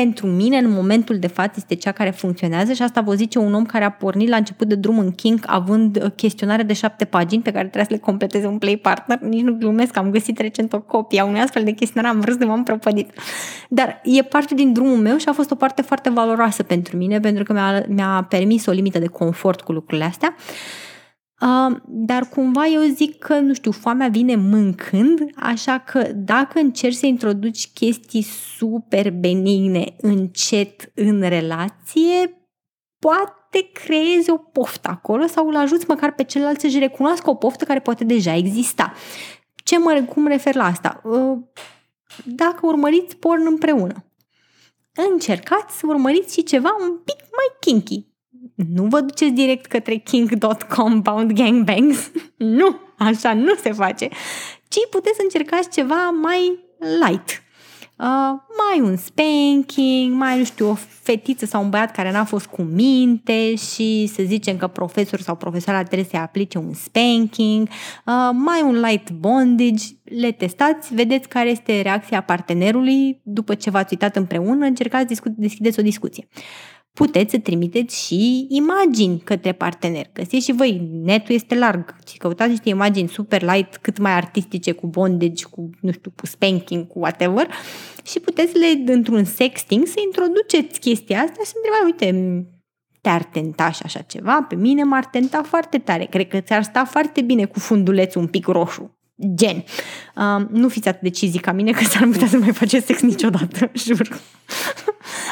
pentru 0.00 0.26
mine, 0.26 0.56
în 0.56 0.70
momentul 0.70 1.18
de 1.18 1.26
față, 1.26 1.52
este 1.56 1.74
cea 1.74 1.92
care 1.92 2.10
funcționează 2.10 2.72
și 2.72 2.82
asta 2.82 3.00
vă 3.00 3.14
zice 3.14 3.38
un 3.38 3.54
om 3.54 3.64
care 3.64 3.84
a 3.84 3.90
pornit 3.90 4.28
la 4.28 4.36
început 4.36 4.68
de 4.68 4.74
drum 4.74 4.98
în 4.98 5.10
King 5.10 5.40
având 5.46 6.02
uh, 6.02 6.10
chestionare 6.16 6.62
de 6.62 6.72
șapte 6.72 7.04
pagini 7.04 7.42
pe 7.42 7.50
care 7.50 7.64
trebuie 7.64 7.84
să 7.84 7.92
le 7.92 7.98
completeze 7.98 8.46
un 8.46 8.58
play 8.58 8.76
partner. 8.76 9.18
Nici 9.18 9.42
nu 9.42 9.52
glumesc, 9.52 9.96
am 9.96 10.10
găsit 10.10 10.38
recent 10.38 10.72
o 10.72 10.80
copie 10.80 11.20
a 11.20 11.24
unui 11.24 11.40
astfel 11.40 11.64
de 11.64 11.70
chestionare, 11.70 12.14
am 12.14 12.20
vrut 12.20 12.38
de 12.38 12.44
m-am 12.44 12.62
prăpădit. 12.62 13.10
Dar 13.68 14.00
e 14.04 14.22
parte 14.22 14.54
din 14.54 14.72
drumul 14.72 14.96
meu 14.96 15.16
și 15.16 15.28
a 15.28 15.32
fost 15.32 15.50
o 15.50 15.54
parte 15.54 15.82
foarte 15.82 16.10
valoroasă 16.10 16.62
pentru 16.62 16.96
mine, 16.96 17.20
pentru 17.20 17.44
că 17.44 17.52
mi-a, 17.52 17.84
mi-a 17.88 18.26
permis 18.28 18.66
o 18.66 18.70
limită 18.70 18.98
de 18.98 19.06
confort 19.06 19.60
cu 19.60 19.72
lucrurile 19.72 20.04
astea. 20.04 20.34
Uh, 20.36 20.83
dar 21.86 22.28
cumva 22.28 22.66
eu 22.66 22.82
zic 22.82 23.18
că, 23.18 23.38
nu 23.38 23.54
știu, 23.54 23.70
foamea 23.70 24.08
vine 24.08 24.36
mâncând, 24.36 25.20
așa 25.36 25.78
că 25.78 26.12
dacă 26.14 26.58
încerci 26.58 26.94
să 26.94 27.06
introduci 27.06 27.72
chestii 27.72 28.22
super 28.56 29.10
benigne 29.10 29.96
încet 30.00 30.90
în 30.94 31.20
relație, 31.20 32.48
poate 32.98 33.70
creezi 33.72 34.30
o 34.30 34.36
poftă 34.36 34.88
acolo 34.88 35.26
sau 35.26 35.48
îl 35.48 35.56
ajuți 35.56 35.84
măcar 35.88 36.14
pe 36.14 36.24
celălalt 36.24 36.60
să-și 36.60 36.78
recunoască 36.78 37.30
o 37.30 37.34
poftă 37.34 37.64
care 37.64 37.80
poate 37.80 38.04
deja 38.04 38.34
exista. 38.34 38.92
Ce 39.64 39.78
mă, 39.78 40.04
cum 40.08 40.26
refer 40.26 40.54
la 40.54 40.64
asta? 40.64 41.00
Uh, 41.04 41.38
dacă 42.24 42.66
urmăriți 42.66 43.16
porn 43.16 43.46
împreună, 43.46 44.04
încercați 45.10 45.78
să 45.78 45.86
urmăriți 45.86 46.34
și 46.34 46.42
ceva 46.42 46.76
un 46.80 46.98
pic 47.04 47.16
mai 47.16 47.56
kinky, 47.60 48.06
nu 48.54 48.84
vă 48.84 49.00
duceți 49.00 49.32
direct 49.32 49.66
către 49.66 49.94
king.com 49.94 51.00
bound 51.00 51.32
gangbangs. 51.32 52.10
nu, 52.58 52.76
așa 52.98 53.34
nu 53.34 53.54
se 53.54 53.72
face. 53.72 54.08
Ci 54.68 54.78
puteți 54.90 55.22
încercați 55.22 55.70
ceva 55.70 56.10
mai 56.10 56.58
light. 56.78 57.42
Uh, 57.98 58.06
mai 58.58 58.80
un 58.90 58.96
spanking, 58.96 60.12
mai, 60.12 60.38
nu 60.38 60.44
știu, 60.44 60.70
o 60.70 60.74
fetiță 61.02 61.46
sau 61.46 61.62
un 61.62 61.70
băiat 61.70 61.92
care 61.92 62.12
n-a 62.12 62.24
fost 62.24 62.46
cu 62.46 62.62
minte 62.62 63.54
și 63.54 64.10
să 64.14 64.22
zicem 64.22 64.56
că 64.56 64.66
profesor 64.66 65.20
sau 65.20 65.34
profesoara 65.34 65.82
trebuie 65.82 66.08
să 66.10 66.16
aplice 66.16 66.58
un 66.58 66.72
spanking, 66.72 67.68
uh, 67.68 68.30
mai 68.32 68.62
un 68.62 68.80
light 68.80 69.10
bondage, 69.10 69.84
le 70.04 70.30
testați, 70.30 70.94
vedeți 70.94 71.28
care 71.28 71.48
este 71.48 71.80
reacția 71.80 72.20
partenerului 72.22 73.20
după 73.22 73.54
ce 73.54 73.70
v-ați 73.70 73.92
uitat 73.92 74.16
împreună, 74.16 74.66
încercați 74.66 75.06
discu- 75.06 75.34
deschideți 75.36 75.78
o 75.78 75.82
discuție 75.82 76.28
puteți 76.94 77.30
să 77.30 77.38
trimiteți 77.38 78.06
și 78.06 78.46
imagini 78.48 79.20
către 79.24 79.52
partener. 79.52 80.10
Găsiți 80.12 80.44
și 80.44 80.52
voi, 80.52 80.88
netul 81.02 81.34
este 81.34 81.54
larg 81.54 81.96
și 82.08 82.16
căutați 82.16 82.50
niște 82.50 82.68
imagini 82.68 83.08
super 83.08 83.42
light, 83.42 83.76
cât 83.76 83.98
mai 83.98 84.12
artistice, 84.12 84.72
cu 84.72 84.86
bondage, 84.86 85.44
cu, 85.44 85.70
nu 85.80 85.92
știu, 85.92 86.12
cu 86.16 86.26
spanking, 86.26 86.86
cu 86.86 86.98
whatever 86.98 87.48
și 88.04 88.20
puteți 88.20 88.58
le, 88.58 88.92
într-un 88.92 89.24
sexting, 89.24 89.86
să 89.86 90.00
introduceți 90.04 90.80
chestia 90.80 91.20
asta 91.20 91.42
și 91.44 91.50
să 91.50 91.54
întrebați, 91.56 91.84
uite, 91.84 92.46
te-ar 93.00 93.24
tenta 93.24 93.70
și 93.70 93.82
așa 93.84 94.00
ceva? 94.00 94.46
Pe 94.48 94.54
mine 94.54 94.82
m-ar 94.82 95.04
tenta 95.04 95.42
foarte 95.42 95.78
tare. 95.78 96.04
Cred 96.04 96.28
că 96.28 96.40
ți-ar 96.40 96.62
sta 96.62 96.84
foarte 96.84 97.20
bine 97.20 97.44
cu 97.44 97.58
fundulețul 97.58 98.20
un 98.20 98.26
pic 98.26 98.46
roșu. 98.46 98.93
Gen, 99.34 99.64
um, 100.16 100.48
nu 100.50 100.68
fiți 100.68 100.88
atât 100.88 101.02
de 101.02 101.10
cizi 101.10 101.38
ca 101.38 101.52
mine 101.52 101.70
că 101.70 101.84
s-ar 101.84 102.08
putea 102.08 102.26
să 102.26 102.38
mai 102.38 102.52
faceți 102.52 102.86
sex 102.86 103.00
niciodată, 103.00 103.70
jur. 103.86 104.20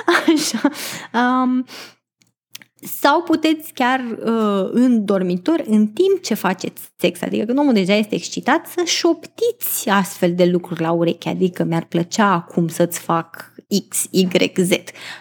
Așa. 0.07 0.61
Um, 1.15 1.65
sau 2.85 3.23
puteți 3.23 3.73
chiar 3.73 4.01
uh, 4.01 4.71
în 4.73 5.05
dormitor, 5.05 5.63
în 5.67 5.87
timp 5.87 6.23
ce 6.23 6.35
faceți 6.35 6.83
sex, 6.97 7.23
adică 7.23 7.45
când 7.45 7.59
omul 7.59 7.73
deja 7.73 7.95
este 7.95 8.15
excitat, 8.15 8.67
să 8.67 8.83
șoptiți 8.85 9.89
astfel 9.89 10.35
de 10.35 10.45
lucruri 10.45 10.81
la 10.81 10.91
ureche, 10.91 11.29
adică 11.29 11.65
mi-ar 11.65 11.85
plăcea 11.85 12.33
acum 12.33 12.69
să-ți 12.69 13.01
fac 13.01 13.55
X, 13.89 14.07
Y, 14.11 14.29
Z. 14.57 14.71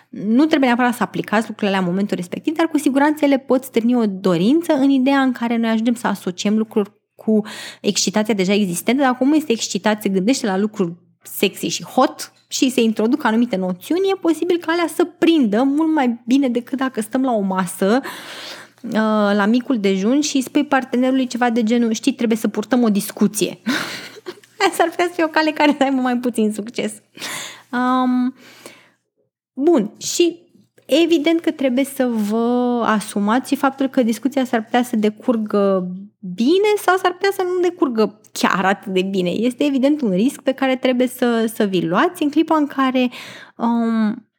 Nu 0.09 0.45
trebuie 0.45 0.67
neapărat 0.67 0.95
să 0.95 1.03
aplicați 1.03 1.47
lucrurile 1.47 1.77
la 1.77 1.85
momentul 1.85 2.15
respectiv, 2.15 2.55
dar 2.55 2.67
cu 2.67 2.77
siguranță 2.77 3.25
ele 3.25 3.37
pot 3.37 3.63
stârni 3.63 3.95
o 3.95 4.05
dorință 4.05 4.73
în 4.73 4.89
ideea 4.89 5.21
în 5.21 5.31
care 5.31 5.57
noi 5.57 5.69
ajungem 5.69 5.93
să 5.93 6.07
asociem 6.07 6.57
lucruri 6.57 7.00
cu 7.25 7.41
excitația 7.81 8.33
deja 8.33 8.53
existentă, 8.53 9.01
dar 9.01 9.17
cum 9.17 9.33
este 9.33 9.51
excitat, 9.51 10.01
se 10.01 10.09
gândește 10.09 10.45
la 10.45 10.57
lucruri 10.57 10.93
sexy 11.21 11.67
și 11.67 11.83
hot 11.83 12.33
și 12.47 12.69
se 12.69 12.81
introduc 12.81 13.23
anumite 13.23 13.55
noțiuni, 13.55 14.09
e 14.09 14.19
posibil 14.21 14.57
ca 14.57 14.71
alea 14.71 14.87
să 14.95 15.05
prindă 15.05 15.63
mult 15.63 15.93
mai 15.93 16.21
bine 16.25 16.49
decât 16.49 16.77
dacă 16.77 17.01
stăm 17.01 17.23
la 17.23 17.31
o 17.31 17.39
masă 17.39 18.01
uh, 18.83 18.91
la 19.33 19.45
micul 19.45 19.79
dejun 19.79 20.21
și 20.21 20.41
spui 20.41 20.65
partenerului 20.65 21.27
ceva 21.27 21.49
de 21.49 21.63
genul, 21.63 21.91
știi, 21.91 22.13
trebuie 22.13 22.37
să 22.37 22.47
purtăm 22.47 22.83
o 22.83 22.89
discuție. 22.89 23.59
Asta 24.69 24.83
ar 24.83 24.89
putea 24.89 25.05
să 25.05 25.13
fie 25.13 25.23
o 25.23 25.27
cale 25.27 25.51
care 25.51 25.75
să 25.77 25.83
aibă 25.83 26.01
mai 26.01 26.17
puțin 26.17 26.53
succes. 26.53 26.93
Um, 27.71 28.35
bun, 29.53 29.91
și 29.97 30.40
evident 30.95 31.39
că 31.39 31.51
trebuie 31.51 31.83
să 31.83 32.05
vă 32.05 32.83
asumați 32.85 33.55
faptul 33.55 33.87
că 33.87 34.03
discuția 34.03 34.45
s-ar 34.45 34.63
putea 34.63 34.83
să 34.83 34.95
decurgă 34.95 35.87
bine 36.19 36.71
sau 36.77 36.97
s-ar 36.97 37.11
putea 37.11 37.29
să 37.33 37.43
nu 37.43 37.61
decurgă 37.61 38.19
chiar 38.31 38.65
atât 38.65 38.93
de 38.93 39.01
bine. 39.01 39.29
Este 39.29 39.63
evident 39.63 40.01
un 40.01 40.11
risc 40.11 40.41
pe 40.41 40.51
care 40.51 40.75
trebuie 40.75 41.07
să, 41.07 41.51
să 41.53 41.63
vi 41.63 41.85
luați 41.85 42.23
în 42.23 42.29
clipa 42.29 42.55
în 42.55 42.67
care 42.67 43.09
um, 43.55 44.30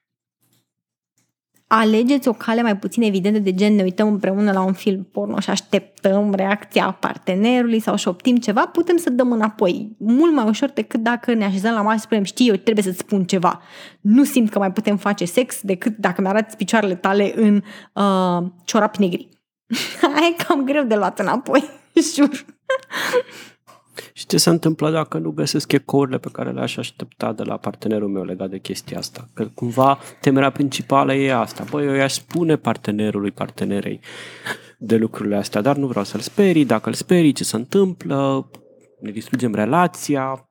alegeți 1.75 2.29
o 2.29 2.33
cale 2.33 2.63
mai 2.63 2.77
puțin 2.77 3.03
evidentă 3.03 3.39
de 3.39 3.55
gen 3.55 3.75
ne 3.75 3.83
uităm 3.83 4.09
împreună 4.09 4.53
la 4.53 4.63
un 4.63 4.73
film 4.73 5.09
porno 5.13 5.41
și 5.41 5.51
așteptăm 5.51 6.35
reacția 6.35 6.97
partenerului 7.01 7.81
sau 7.81 7.97
șoptim 7.97 8.37
ceva, 8.37 8.67
putem 8.67 8.97
să 8.97 9.11
dăm 9.11 9.33
înapoi. 9.33 9.97
Mult 9.99 10.35
mai 10.35 10.49
ușor 10.49 10.71
decât 10.71 11.01
dacă 11.01 11.35
ne 11.35 11.45
așezăm 11.45 11.75
la 11.75 11.83
masă 11.83 11.97
și 11.97 12.03
spunem 12.03 12.25
știi, 12.25 12.49
eu 12.49 12.55
trebuie 12.55 12.85
să-ți 12.85 12.99
spun 12.99 13.25
ceva. 13.25 13.61
Nu 14.01 14.25
simt 14.25 14.51
că 14.51 14.59
mai 14.59 14.73
putem 14.73 14.97
face 14.97 15.25
sex 15.25 15.61
decât 15.63 15.97
dacă 15.97 16.21
mi-arăți 16.21 16.57
picioarele 16.57 16.95
tale 16.95 17.33
în 17.37 17.63
uh, 17.93 18.51
ciorapi 18.65 19.01
negri. 19.01 19.29
Aia 20.17 20.27
e 20.39 20.43
cam 20.45 20.65
greu 20.65 20.85
de 20.85 20.95
luat 20.95 21.19
înapoi, 21.19 21.65
jur. 22.15 22.45
Și 24.13 24.27
ce 24.27 24.37
se 24.37 24.51
întâmplă 24.51 24.91
dacă 24.91 25.19
nu 25.19 25.31
găsesc 25.31 25.73
echourile 25.73 26.19
pe 26.19 26.29
care 26.33 26.51
le-aș 26.51 26.77
aștepta 26.77 27.33
de 27.33 27.43
la 27.43 27.57
partenerul 27.57 28.09
meu 28.09 28.25
legat 28.25 28.51
de 28.51 28.59
chestia 28.59 28.99
asta? 28.99 29.29
Că 29.35 29.47
cumva 29.55 29.99
temerea 30.21 30.51
principală 30.51 31.15
e 31.15 31.35
asta. 31.35 31.65
Băi, 31.71 31.87
eu 31.87 31.93
i-aș 31.93 32.13
spune 32.13 32.57
partenerului, 32.57 33.31
partenerei 33.31 34.01
de 34.79 34.97
lucrurile 34.97 35.37
astea, 35.37 35.61
dar 35.61 35.77
nu 35.77 35.87
vreau 35.87 36.05
să-l 36.05 36.21
sperii. 36.21 36.65
Dacă 36.65 36.89
îl 36.89 36.95
sperii, 36.95 37.33
ce 37.33 37.45
se 37.45 37.57
întâmplă? 37.57 38.51
Ne 39.01 39.11
distrugem 39.11 39.55
relația, 39.55 40.49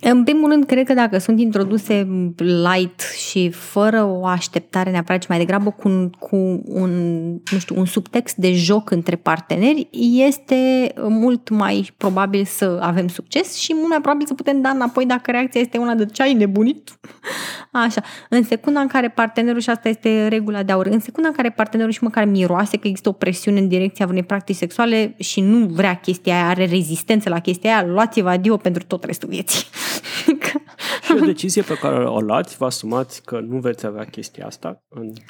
în 0.00 0.24
primul 0.24 0.50
rând, 0.50 0.64
cred 0.64 0.86
că 0.86 0.94
dacă 0.94 1.18
sunt 1.18 1.40
introduse 1.40 2.08
light 2.36 3.00
și 3.00 3.50
fără 3.50 4.04
o 4.04 4.26
așteptare 4.26 4.90
neapărat, 4.90 5.20
ci 5.20 5.26
mai 5.26 5.38
degrabă 5.38 5.70
cu, 5.70 6.10
cu 6.18 6.36
un, 6.64 6.90
nu 7.30 7.58
știu, 7.58 7.78
un 7.78 7.84
subtext 7.84 8.36
de 8.36 8.52
joc 8.52 8.90
între 8.90 9.16
parteneri, 9.16 9.88
este 10.26 10.92
mult 10.96 11.48
mai 11.48 11.92
probabil 11.96 12.44
să 12.44 12.78
avem 12.80 13.08
succes 13.08 13.56
și 13.56 13.74
mult 13.74 13.88
mai 13.88 14.00
probabil 14.00 14.26
să 14.26 14.34
putem 14.34 14.60
da 14.60 14.68
înapoi 14.68 15.06
dacă 15.06 15.30
reacția 15.30 15.60
este 15.60 15.78
una 15.78 15.94
de 15.94 16.06
ce 16.06 16.22
ai 16.22 16.32
nebunit. 16.32 16.90
Așa. 17.72 18.02
În 18.28 18.42
secunda 18.42 18.80
în 18.80 18.86
care 18.86 19.08
partenerul, 19.08 19.60
și 19.60 19.70
asta 19.70 19.88
este 19.88 20.28
regula 20.28 20.62
de 20.62 20.72
aur, 20.72 20.86
în 20.86 21.00
secunda 21.00 21.28
în 21.28 21.34
care 21.34 21.50
partenerul 21.50 21.92
și 21.92 22.02
măcar 22.02 22.24
miroase 22.24 22.76
că 22.76 22.86
există 22.86 23.08
o 23.08 23.12
presiune 23.12 23.58
în 23.58 23.68
direcția 23.68 24.06
unei 24.06 24.22
practici 24.22 24.56
sexuale 24.56 25.14
și 25.18 25.40
nu 25.40 25.66
vrea 25.66 25.94
chestia 25.94 26.34
aia, 26.34 26.48
are 26.48 26.66
rezistență 26.66 27.28
la 27.28 27.38
chestia 27.38 27.76
aia, 27.76 27.86
luați-vă 27.86 28.28
adio 28.28 28.56
pentru 28.56 28.82
tot 28.86 29.04
restul 29.04 29.28
vieții. 29.28 29.64
și 31.04 31.12
o 31.12 31.24
decizie 31.24 31.62
pe 31.62 31.78
care 31.78 32.04
o 32.04 32.20
luați, 32.20 32.56
vă 32.56 32.64
asumați 32.64 33.22
că 33.22 33.40
nu 33.40 33.58
veți 33.58 33.86
avea 33.86 34.04
chestia 34.04 34.46
asta, 34.46 34.84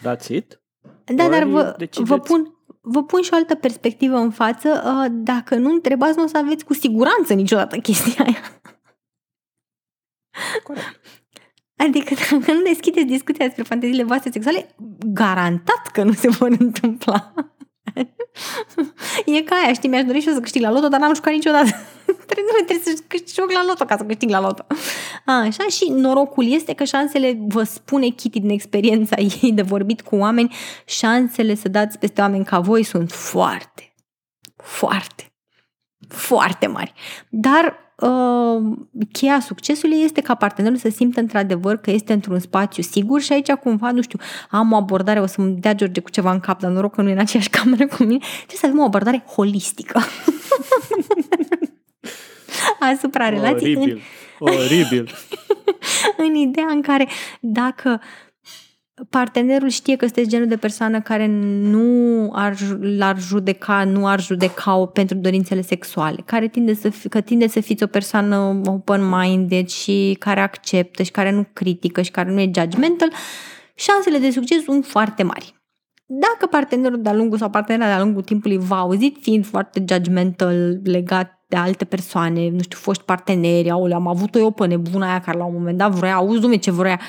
that's 0.06 0.28
it. 0.28 0.60
Da, 1.04 1.28
dar 1.28 1.44
vă, 1.44 1.76
vă 1.94 2.18
pun, 2.18 2.54
vă 2.80 3.04
pun 3.04 3.22
și 3.22 3.30
o 3.32 3.36
altă 3.36 3.54
perspectivă 3.54 4.16
în 4.16 4.30
față. 4.30 4.82
Uh, 4.84 5.10
dacă 5.10 5.54
nu 5.54 5.70
întrebați, 5.70 6.16
nu 6.16 6.24
o 6.24 6.26
să 6.26 6.38
aveți 6.38 6.64
cu 6.64 6.74
siguranță 6.74 7.34
niciodată 7.34 7.76
chestia 7.76 8.24
aia. 8.24 8.60
Corect. 10.62 11.00
Adică 11.86 12.14
dacă 12.14 12.52
nu 12.52 12.62
deschideți 12.62 13.06
discuția 13.06 13.44
despre 13.44 13.62
fanteziile 13.62 14.02
voastre 14.02 14.30
sexuale, 14.30 14.76
garantat 15.12 15.86
că 15.92 16.02
nu 16.02 16.12
se 16.12 16.28
vor 16.28 16.56
întâmpla. 16.58 17.34
e 19.37 19.42
ca 19.42 19.55
aia, 19.55 19.72
știi, 19.72 19.88
mi-aș 19.88 20.05
dori 20.05 20.20
și 20.20 20.29
eu 20.29 20.35
să 20.35 20.40
câștig 20.40 20.62
la 20.62 20.70
loto, 20.70 20.88
dar 20.88 21.00
n-am 21.00 21.14
jucat 21.14 21.33
niciodată. 21.33 21.68
trebuie, 22.31 22.64
trebuie 22.66 22.96
să 22.96 23.03
câștig 23.07 23.50
la 23.50 23.64
loto 23.66 23.85
ca 23.85 23.96
să 23.96 24.05
câștig 24.05 24.31
la 24.31 24.40
loto. 24.40 24.66
A, 25.24 25.33
așa 25.33 25.66
și 25.68 25.88
norocul 25.88 26.53
este 26.53 26.72
că 26.72 26.85
șansele, 26.85 27.38
vă 27.48 27.62
spune 27.62 28.09
Kitty 28.09 28.40
din 28.40 28.50
experiența 28.50 29.16
ei 29.42 29.53
de 29.53 29.62
vorbit 29.62 30.00
cu 30.00 30.16
oameni, 30.16 30.55
șansele 30.85 31.55
să 31.55 31.68
dați 31.68 31.98
peste 31.98 32.20
oameni 32.20 32.44
ca 32.44 32.59
voi 32.59 32.83
sunt 32.83 33.12
foarte, 33.12 33.94
foarte, 34.57 35.33
foarte 36.09 36.66
mari. 36.66 36.92
Dar 37.29 37.64
uh, 37.64 37.89
cheia 39.12 39.40
succesului 39.40 39.96
este 39.96 40.20
ca 40.20 40.34
partenerul 40.34 40.76
să 40.76 40.88
simtă 40.88 41.20
într-adevăr 41.20 41.76
că 41.76 41.90
este 41.90 42.12
într-un 42.12 42.38
spațiu 42.38 42.82
sigur 42.82 43.20
și 43.20 43.32
aici 43.32 43.50
cumva, 43.52 43.90
nu 43.90 44.02
știu, 44.02 44.18
am 44.50 44.72
o 44.72 44.76
abordare, 44.76 45.20
o 45.20 45.26
să-mi 45.26 45.56
dea 45.56 45.74
George 45.74 46.00
cu 46.00 46.10
ceva 46.10 46.32
în 46.32 46.40
cap, 46.40 46.60
dar 46.60 46.70
noroc 46.70 46.94
că 46.94 47.02
nu 47.02 47.08
e 47.08 47.12
în 47.12 47.18
aceeași 47.18 47.50
cameră 47.50 47.86
cu 47.86 48.02
mine, 48.02 48.18
trebuie 48.18 48.58
să 48.58 48.66
avem 48.66 48.78
o 48.78 48.84
abordare 48.84 49.24
holistică. 49.34 50.00
Asupra 52.92 53.28
relației. 53.28 53.76
Oribil. 53.76 54.00
Oribil. 54.38 55.10
în 56.26 56.34
ideea 56.34 56.68
în 56.70 56.82
care 56.82 57.08
dacă 57.40 58.00
partenerul 59.08 59.68
știe 59.68 59.96
că 59.96 60.04
sunteți 60.04 60.28
genul 60.28 60.46
de 60.46 60.56
persoană 60.56 61.00
care 61.00 61.26
nu 61.26 62.28
ar, 62.32 62.56
l-ar 62.80 63.20
judeca, 63.20 63.84
nu 63.84 64.06
ar 64.06 64.20
judeca-o 64.20 64.86
pentru 64.86 65.16
dorințele 65.16 65.60
sexuale, 65.60 66.22
care 66.24 66.48
tinde 66.48 66.74
să, 66.74 66.88
fi, 66.88 67.08
că 67.08 67.20
tinde 67.20 67.48
să 67.48 67.60
fiți 67.60 67.82
o 67.82 67.86
persoană 67.86 68.60
open-minded 68.64 69.68
și 69.68 70.16
care 70.18 70.40
acceptă 70.40 71.02
și 71.02 71.10
care 71.10 71.30
nu 71.30 71.46
critică 71.52 72.02
și 72.02 72.10
care 72.10 72.30
nu 72.30 72.40
e 72.40 72.50
judgmental, 72.54 73.12
șansele 73.74 74.18
de 74.18 74.30
succes 74.30 74.62
sunt 74.62 74.84
foarte 74.84 75.22
mari. 75.22 75.54
Dacă 76.06 76.46
partenerul 76.46 77.02
de-a 77.02 77.14
lungul 77.14 77.38
sau 77.38 77.50
partenera 77.50 77.86
de-a 77.86 78.02
lungul 78.02 78.22
timpului 78.22 78.58
v-a 78.58 78.78
auzit 78.78 79.16
fiind 79.20 79.46
foarte 79.46 79.84
judgmental 79.88 80.80
legat 80.84 81.44
de 81.48 81.56
alte 81.56 81.84
persoane, 81.84 82.48
nu 82.48 82.60
știu, 82.62 82.78
foști 82.78 83.02
parteneri, 83.02 83.70
aule, 83.70 83.94
am 83.94 84.06
avut 84.06 84.34
o 84.34 84.50
pe 84.50 84.66
nebuna 84.66 85.08
aia 85.08 85.20
care 85.20 85.38
la 85.38 85.44
un 85.44 85.52
moment 85.52 85.78
dat 85.78 85.90
vrea, 85.90 86.14
auzi, 86.14 86.40
dumne, 86.40 86.56
ce 86.56 86.70
vrea, 86.70 87.00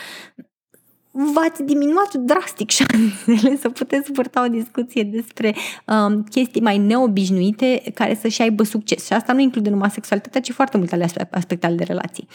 v-ați 1.12 1.63
diminuat 1.63 2.13
drastic 2.13 2.69
șansele 2.80 3.58
să 3.58 3.69
puteți 3.69 4.12
purta 4.12 4.43
o 4.43 4.47
discuție 4.47 5.04
despre 5.04 5.56
um, 5.88 6.24
chestii 6.24 6.62
mai 6.62 6.78
neobișnuite 6.78 7.84
care 7.93 8.15
să-și 8.15 8.41
aibă 8.41 8.63
succes. 8.63 9.06
Și 9.06 9.13
asta 9.13 9.34
nu 9.34 9.39
include 9.39 9.69
numai 9.69 9.89
sexualitatea, 9.89 10.41
ci 10.41 10.52
foarte 10.52 10.78
multe 10.78 11.08
aspecte 11.32 11.65
ale 11.65 11.76
de 11.76 11.84
relații. 11.84 12.28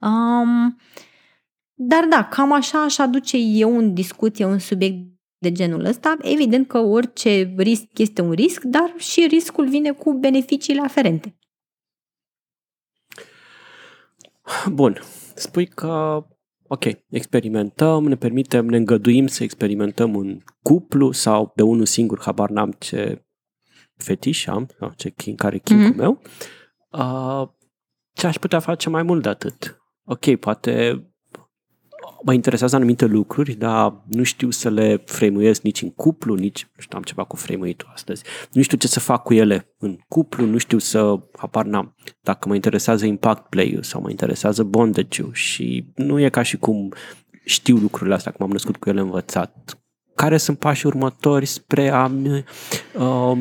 Um, 0.00 0.76
dar 1.74 2.04
da, 2.04 2.24
cam 2.24 2.52
așa 2.52 2.82
aș 2.82 2.98
aduce 2.98 3.36
eu 3.36 3.78
în 3.78 3.94
discuție 3.94 4.44
un 4.44 4.58
subiect 4.58 5.06
de 5.38 5.52
genul 5.52 5.84
ăsta. 5.84 6.16
Evident 6.22 6.68
că 6.68 6.78
orice 6.78 7.54
risc 7.56 7.86
este 7.96 8.22
un 8.22 8.32
risc, 8.32 8.62
dar 8.62 8.94
și 8.96 9.26
riscul 9.28 9.68
vine 9.68 9.90
cu 9.90 10.12
beneficiile 10.12 10.80
aferente. 10.80 11.38
Bun. 14.66 15.00
Spui 15.34 15.66
că 15.66 16.24
ok, 16.68 16.84
experimentăm, 17.08 18.04
ne 18.04 18.16
permitem, 18.16 18.66
ne 18.66 18.76
îngăduim 18.76 19.26
să 19.26 19.42
experimentăm 19.42 20.14
un 20.14 20.38
cuplu 20.62 21.12
sau 21.12 21.52
de 21.56 21.62
unul 21.62 21.86
singur, 21.86 22.20
habar 22.20 22.50
n-am 22.50 22.74
ce 22.78 23.24
fetiș 23.96 24.46
am, 24.46 24.68
sau 24.78 24.92
ce 24.96 25.10
king, 25.10 25.38
care 25.38 25.58
king 25.58 25.92
mm-hmm. 25.92 25.96
meu, 25.96 26.20
uh, 26.90 27.48
ce 28.12 28.26
aș 28.26 28.36
putea 28.36 28.58
face 28.58 28.88
mai 28.88 29.02
mult 29.02 29.22
de 29.22 29.28
atât? 29.28 29.82
Ok, 30.04 30.36
poate 30.36 31.02
mă 32.22 32.32
interesează 32.32 32.76
anumite 32.76 33.04
lucruri, 33.04 33.54
dar 33.54 34.02
nu 34.06 34.22
știu 34.22 34.50
să 34.50 34.70
le 34.70 35.02
frame 35.04 35.52
nici 35.62 35.82
în 35.82 35.90
cuplu, 35.90 36.34
nici, 36.34 36.68
nu 36.76 36.82
știu, 36.82 36.96
am 36.96 37.02
ceva 37.04 37.24
cu 37.24 37.36
frame 37.36 37.76
astăzi, 37.94 38.22
nu 38.52 38.62
știu 38.62 38.76
ce 38.76 38.88
să 38.88 39.00
fac 39.00 39.22
cu 39.22 39.34
ele 39.34 39.74
în 39.78 39.98
cuplu, 40.08 40.46
nu 40.46 40.58
știu 40.58 40.78
să, 40.78 41.20
apar 41.36 41.64
n-am, 41.64 41.94
dacă 42.20 42.48
mă 42.48 42.54
interesează 42.54 43.06
impact 43.06 43.48
play-ul 43.48 43.82
sau 43.82 44.00
mă 44.00 44.10
interesează 44.10 44.62
bondage-ul 44.62 45.32
și 45.32 45.92
nu 45.94 46.20
e 46.20 46.28
ca 46.28 46.42
și 46.42 46.56
cum 46.56 46.92
știu 47.44 47.76
lucrurile 47.76 48.14
astea, 48.14 48.32
cum 48.32 48.46
am 48.46 48.52
născut 48.52 48.76
cu 48.76 48.88
ele 48.88 49.00
învățat. 49.00 49.78
Care 50.14 50.36
sunt 50.36 50.58
pașii 50.58 50.88
următori 50.88 51.46
spre 51.46 51.88
a 51.88 52.10
uh, 52.98 53.38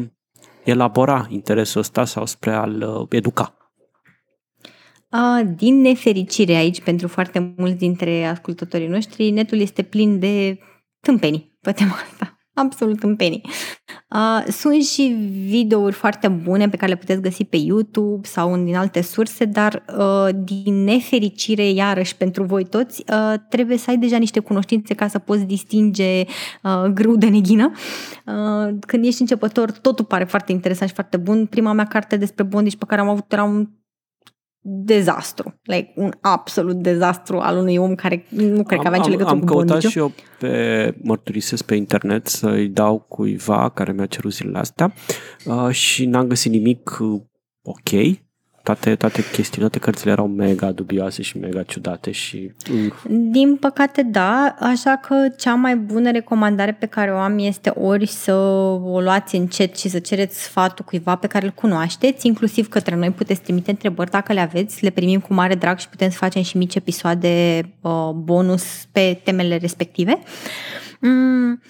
elabora 0.63 1.27
interesul 1.29 1.79
ăsta 1.79 2.05
sau 2.05 2.25
spre 2.25 2.51
a-l 2.51 2.81
uh, 2.81 3.07
educa? 3.09 3.56
Uh, 5.11 5.47
din 5.55 5.81
nefericire 5.81 6.53
aici, 6.53 6.81
pentru 6.81 7.07
foarte 7.07 7.53
mulți 7.57 7.75
dintre 7.75 8.25
ascultătorii 8.25 8.87
noștri, 8.87 9.29
netul 9.29 9.59
este 9.59 9.81
plin 9.81 10.19
de 10.19 10.59
tâmpenii 10.99 11.57
pe 11.61 11.71
tema 11.71 11.91
asta 11.91 12.37
absolut 12.53 13.03
în 13.03 13.15
penny. 13.15 13.41
Uh, 14.09 14.51
sunt 14.51 14.83
și 14.83 15.03
videouri 15.47 15.95
foarte 15.95 16.27
bune 16.27 16.69
pe 16.69 16.77
care 16.77 16.91
le 16.91 16.97
puteți 16.97 17.21
găsi 17.21 17.43
pe 17.43 17.57
YouTube 17.57 18.27
sau 18.27 18.63
din 18.63 18.75
alte 18.75 19.01
surse, 19.01 19.45
dar 19.45 19.83
uh, 19.97 20.27
din 20.43 20.83
nefericire, 20.83 21.69
iarăși 21.69 22.15
pentru 22.15 22.43
voi 22.43 22.65
toți, 22.65 23.03
uh, 23.13 23.33
trebuie 23.49 23.77
să 23.77 23.89
ai 23.89 23.97
deja 23.97 24.17
niște 24.17 24.39
cunoștințe 24.39 24.93
ca 24.93 25.07
să 25.07 25.19
poți 25.19 25.43
distinge 25.43 26.23
uh, 26.63 26.83
grâu 26.93 27.15
de 27.15 27.27
neghină. 27.27 27.71
Uh, 28.25 28.75
când 28.79 29.05
ești 29.05 29.21
începător, 29.21 29.71
totul 29.71 30.05
pare 30.05 30.23
foarte 30.23 30.51
interesant 30.51 30.89
și 30.89 30.95
foarte 30.95 31.17
bun. 31.17 31.45
Prima 31.45 31.71
mea 31.71 31.85
carte 31.85 32.17
despre 32.17 32.43
bondage 32.43 32.77
pe 32.77 32.85
care 32.87 33.01
am 33.01 33.09
avut 33.09 33.31
era 33.31 33.43
un 33.43 33.67
dezastru, 34.69 35.59
like 35.63 35.93
un 35.95 36.11
absolut 36.21 36.75
dezastru 36.75 37.39
al 37.39 37.57
unui 37.57 37.77
om 37.77 37.95
care 37.95 38.25
nu 38.29 38.63
cred 38.63 38.79
că 38.79 38.87
avea 38.87 38.97
nicio 38.97 39.09
legătură 39.09 39.35
am, 39.35 39.39
cu 39.39 39.45
Am 39.45 39.55
căutat 39.55 39.67
bondage 39.67 39.87
și 39.87 39.97
eu 39.97 40.11
pe 40.39 40.95
mărturisesc 41.03 41.63
pe 41.63 41.75
internet 41.75 42.27
să-i 42.27 42.67
dau 42.67 42.99
cuiva 42.99 43.69
care 43.69 43.91
mi-a 43.91 44.05
cerut 44.05 44.33
zilele 44.33 44.57
astea 44.57 44.93
uh, 45.45 45.69
și 45.69 46.05
n-am 46.05 46.27
găsit 46.27 46.51
nimic 46.51 46.97
uh, 47.01 47.21
ok 47.61 48.17
toate, 48.67 48.95
toate 48.95 49.23
chestiile, 49.31 49.67
toate 49.67 49.79
cărțile 49.79 50.11
erau 50.11 50.27
mega 50.27 50.71
dubioase 50.71 51.21
și 51.21 51.37
mega 51.37 51.63
ciudate 51.63 52.11
și... 52.11 52.51
Uh. 52.71 52.93
Din 53.09 53.55
păcate, 53.55 54.03
da, 54.03 54.55
așa 54.59 54.95
că 55.07 55.15
cea 55.37 55.53
mai 55.53 55.75
bună 55.75 56.11
recomandare 56.11 56.73
pe 56.73 56.85
care 56.85 57.11
o 57.11 57.17
am 57.17 57.39
este 57.39 57.69
ori 57.69 58.05
să 58.05 58.33
o 58.83 59.01
luați 59.01 59.35
încet 59.35 59.77
și 59.77 59.89
să 59.89 59.99
cereți 59.99 60.43
sfatul 60.43 60.85
cuiva 60.85 61.15
pe 61.15 61.27
care 61.27 61.45
îl 61.45 61.51
cunoașteți, 61.51 62.27
inclusiv 62.27 62.67
către 62.67 62.95
noi 62.95 63.11
puteți 63.11 63.41
trimite 63.41 63.69
întrebări 63.69 64.11
dacă 64.11 64.33
le 64.33 64.39
aveți, 64.39 64.83
le 64.83 64.89
primim 64.89 65.19
cu 65.19 65.33
mare 65.33 65.55
drag 65.55 65.77
și 65.77 65.89
putem 65.89 66.09
să 66.09 66.17
facem 66.17 66.41
și 66.41 66.57
mici 66.57 66.75
episoade 66.75 67.61
uh, 67.81 68.09
bonus 68.13 68.63
pe 68.91 69.19
temele 69.23 69.57
respective. 69.57 70.19
Mm. 70.99 71.61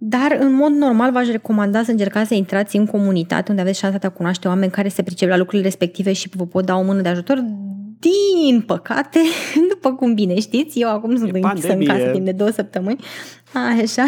Dar, 0.00 0.36
în 0.40 0.52
mod 0.52 0.70
normal, 0.70 1.12
v-aș 1.12 1.26
recomanda 1.26 1.82
să 1.82 1.90
încercați 1.90 2.28
să 2.28 2.34
intrați 2.34 2.76
în 2.76 2.86
comunitate 2.86 3.50
unde 3.50 3.62
aveți 3.62 3.78
șansa 3.78 3.98
de 3.98 4.06
a 4.06 4.10
cunoaște 4.10 4.48
oameni 4.48 4.70
care 4.70 4.88
se 4.88 5.02
pricep 5.02 5.28
la 5.28 5.36
lucrurile 5.36 5.68
respective 5.68 6.12
și 6.12 6.30
vă 6.36 6.46
pot 6.46 6.64
da 6.64 6.76
o 6.76 6.82
mână 6.82 7.00
de 7.00 7.08
ajutor. 7.08 7.44
Din 8.00 8.60
păcate, 8.60 9.18
după 9.70 9.92
cum 9.94 10.14
bine 10.14 10.40
știți, 10.40 10.80
eu 10.80 10.88
acum 10.88 11.16
sunt 11.16 11.34
închisă 11.34 11.72
în 11.72 11.84
casă 11.84 12.06
timp 12.06 12.24
de 12.24 12.32
două 12.32 12.50
săptămâni. 12.50 13.04
Așa. 13.82 14.04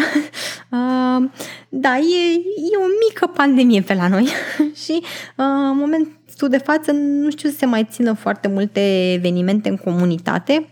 Uh, 0.71 1.29
da, 1.69 1.97
e, 1.97 2.33
e 2.71 2.77
o 2.77 3.07
mică 3.07 3.31
pandemie 3.33 3.81
pe 3.81 3.93
la 3.93 4.07
noi 4.07 4.27
și 4.83 4.99
uh, 5.01 5.45
în 5.71 5.77
momentul 5.77 6.49
de 6.49 6.57
față 6.57 6.91
nu 6.91 7.29
știu 7.29 7.49
să 7.49 7.55
se 7.55 7.65
mai 7.65 7.87
țină 7.91 8.13
foarte 8.13 8.47
multe 8.47 9.13
evenimente 9.13 9.69
în 9.69 9.77
comunitate 9.77 10.65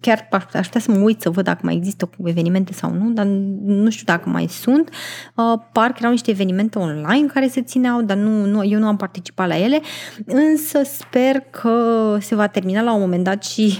chiar 0.00 0.28
aș 0.30 0.66
putea 0.66 0.80
să 0.80 0.90
mă 0.90 0.98
uit 0.98 1.20
să 1.20 1.30
văd 1.30 1.44
dacă 1.44 1.60
mai 1.62 1.74
există 1.74 2.10
evenimente 2.24 2.72
sau 2.72 2.92
nu, 2.92 3.10
dar 3.10 3.24
nu 3.64 3.90
știu 3.90 4.04
dacă 4.04 4.28
mai 4.28 4.46
sunt. 4.46 4.90
Uh, 5.34 5.60
parcă 5.72 5.96
erau 5.98 6.10
niște 6.10 6.30
evenimente 6.30 6.78
online 6.78 7.26
care 7.32 7.48
se 7.48 7.62
țineau, 7.62 8.02
dar 8.02 8.16
nu, 8.16 8.44
nu, 8.44 8.64
eu 8.64 8.78
nu 8.78 8.86
am 8.86 8.96
participat 8.96 9.48
la 9.48 9.58
ele, 9.58 9.80
însă 10.26 10.82
sper 10.82 11.40
că 11.50 12.16
se 12.20 12.34
va 12.34 12.46
termina 12.46 12.80
la 12.80 12.92
un 12.92 13.00
moment 13.00 13.24
dat 13.24 13.44
și 13.44 13.78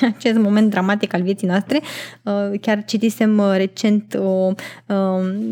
acest 0.16 0.38
moment 0.38 0.70
dramatic 0.70 1.14
al 1.14 1.22
vieții 1.22 1.46
noastre. 1.46 1.80
Uh, 2.22 2.60
chiar 2.60 2.84
citisem 2.84 3.38
uh, 3.38 3.52
recent 3.56 4.14
o 4.14 4.52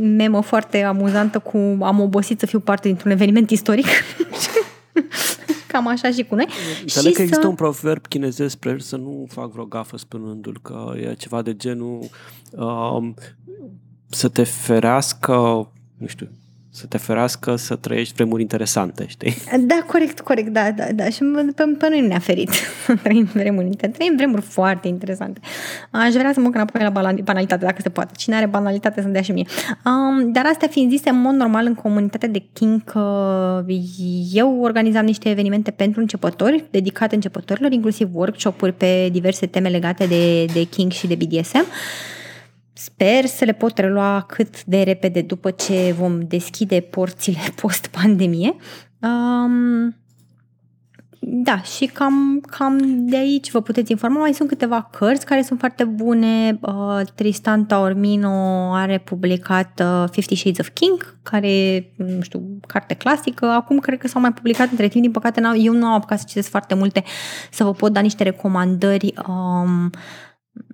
memă 0.00 0.40
foarte 0.40 0.82
amuzantă 0.82 1.38
cu 1.38 1.78
am 1.80 2.00
obosit 2.00 2.38
să 2.38 2.46
fiu 2.46 2.60
parte 2.60 2.88
dintr-un 2.88 3.10
eveniment 3.10 3.50
istoric 3.50 3.86
cam 5.72 5.86
așa 5.86 6.10
și 6.10 6.22
cu 6.22 6.34
noi. 6.34 6.46
Înțeleg 6.80 7.10
și 7.10 7.16
că 7.16 7.22
există 7.22 7.42
să... 7.42 7.48
un 7.48 7.54
proverb 7.54 8.06
chinezesc, 8.06 8.54
sper 8.54 8.80
să 8.80 8.96
nu 8.96 9.26
fac 9.28 9.52
vreo 9.52 9.64
gafă 9.64 9.96
spunându-l, 9.96 10.58
că 10.62 10.92
e 10.96 11.14
ceva 11.14 11.42
de 11.42 11.54
genul 11.54 12.08
um, 12.50 13.14
să 14.08 14.28
te 14.28 14.42
ferească, 14.42 15.32
nu 15.96 16.06
știu, 16.06 16.28
să 16.74 16.86
te 16.86 16.98
ferească 16.98 17.56
să 17.56 17.76
trăiești 17.76 18.14
vremuri 18.14 18.42
interesante, 18.42 19.06
știi? 19.08 19.34
Da, 19.60 19.84
corect, 19.86 20.20
corect, 20.20 20.48
da, 20.48 20.70
da, 20.70 20.84
da. 20.94 21.08
Și 21.08 21.22
pe, 21.54 21.62
pe 21.78 21.88
noi 21.88 22.00
nu 22.00 22.06
ne-a 22.06 22.18
ferit 22.18 22.50
să 22.84 22.94
trăim 23.02 23.24
vremuri 23.32 23.64
interesante. 23.64 23.96
Trăim 23.96 24.16
vremuri 24.16 24.42
foarte 24.42 24.88
interesante. 24.88 25.40
Aș 25.90 26.12
vrea 26.12 26.32
să 26.32 26.40
mă 26.40 26.50
înapoi 26.52 26.80
la 26.82 26.90
banalitate, 27.22 27.64
dacă 27.64 27.80
se 27.82 27.88
poate. 27.88 28.12
Cine 28.16 28.36
are 28.36 28.46
banalitate 28.46 29.00
să-mi 29.00 29.12
dea 29.12 29.22
și 29.22 29.32
mie. 29.32 29.46
Um, 29.84 30.32
dar 30.32 30.46
astea 30.46 30.68
fiind 30.68 30.90
zise, 30.90 31.08
în 31.08 31.20
mod 31.20 31.34
normal, 31.34 31.66
în 31.66 31.74
comunitatea 31.74 32.28
de 32.28 32.42
Kink, 32.52 32.92
uh, 32.94 33.76
eu 34.32 34.60
organizam 34.60 35.04
niște 35.04 35.30
evenimente 35.30 35.70
pentru 35.70 36.00
începători, 36.00 36.64
dedicate 36.70 37.14
începătorilor, 37.14 37.72
inclusiv 37.72 38.08
workshop-uri 38.12 38.72
pe 38.72 39.08
diverse 39.12 39.46
teme 39.46 39.68
legate 39.68 40.06
de, 40.06 40.44
de 40.44 40.62
Kink 40.62 40.92
și 40.92 41.06
de 41.06 41.14
BDSM. 41.14 41.66
Sper 42.84 43.26
să 43.26 43.44
le 43.44 43.52
pot 43.52 43.78
relua 43.78 44.24
cât 44.28 44.64
de 44.64 44.82
repede 44.82 45.20
după 45.20 45.50
ce 45.50 45.94
vom 45.98 46.20
deschide 46.20 46.80
porțile 46.80 47.38
post-pandemie. 47.60 48.54
Um, 49.00 49.96
da, 51.18 51.60
și 51.60 51.86
cam, 51.86 52.40
cam 52.50 52.78
de 53.06 53.16
aici 53.16 53.50
vă 53.50 53.60
puteți 53.60 53.90
informa. 53.90 54.18
Mai 54.18 54.32
sunt 54.32 54.48
câteva 54.48 54.88
cărți 54.98 55.26
care 55.26 55.42
sunt 55.42 55.58
foarte 55.58 55.84
bune. 55.84 56.58
Uh, 56.60 57.00
Tristan 57.14 57.64
Taormino 57.64 58.28
are 58.74 58.98
publicat 58.98 59.82
uh, 59.84 60.04
Fifty 60.10 60.34
Shades 60.34 60.58
of 60.58 60.68
King, 60.68 61.16
care 61.22 61.86
nu 61.96 62.20
știu, 62.20 62.58
carte 62.66 62.94
clasică. 62.94 63.46
Acum 63.46 63.78
cred 63.78 63.98
că 63.98 64.08
s-au 64.08 64.20
mai 64.20 64.32
publicat 64.32 64.70
între 64.70 64.88
timp. 64.88 65.02
Din 65.02 65.12
păcate, 65.12 65.42
eu 65.56 65.72
nu 65.72 65.86
am 65.86 65.92
apucat 65.92 66.18
să 66.18 66.24
citesc 66.28 66.50
foarte 66.50 66.74
multe, 66.74 67.02
să 67.50 67.64
vă 67.64 67.72
pot 67.72 67.92
da 67.92 68.00
niște 68.00 68.22
recomandări 68.22 69.14
um, 69.28 69.90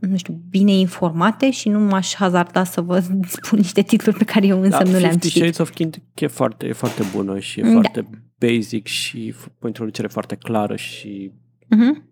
nu 0.01 0.16
știu, 0.16 0.41
bine 0.49 0.72
informate 0.72 1.51
și 1.51 1.68
nu 1.68 1.79
m-aș 1.79 2.14
hazarda 2.14 2.64
să 2.64 2.81
vă 2.81 3.01
spun 3.26 3.59
niște 3.59 3.83
titluri 3.83 4.18
pe 4.18 4.24
care 4.24 4.47
eu 4.47 4.62
însă 4.62 4.83
da, 4.83 4.91
nu 4.91 4.99
le-am 4.99 5.12
citit. 5.12 5.31
Shades 5.31 5.59
of 5.59 5.70
King 5.70 5.95
e 6.14 6.26
foarte, 6.26 6.66
e 6.66 6.72
foarte 6.72 7.03
bună 7.14 7.39
și 7.39 7.61
e 7.61 7.62
da. 7.62 7.70
foarte 7.70 8.09
basic 8.39 8.87
și 8.87 9.35
o 9.61 9.66
introducere 9.66 10.09
foarte 10.09 10.35
clară 10.35 10.76
și 10.76 11.33
uh-huh. 11.64 12.03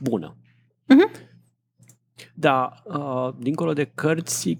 bună. 0.00 0.36
Uh-huh. 0.82 1.31
Da, 2.42 2.82
uh, 2.84 3.28
dincolo 3.38 3.72
de 3.72 3.90
cărți, 3.94 4.58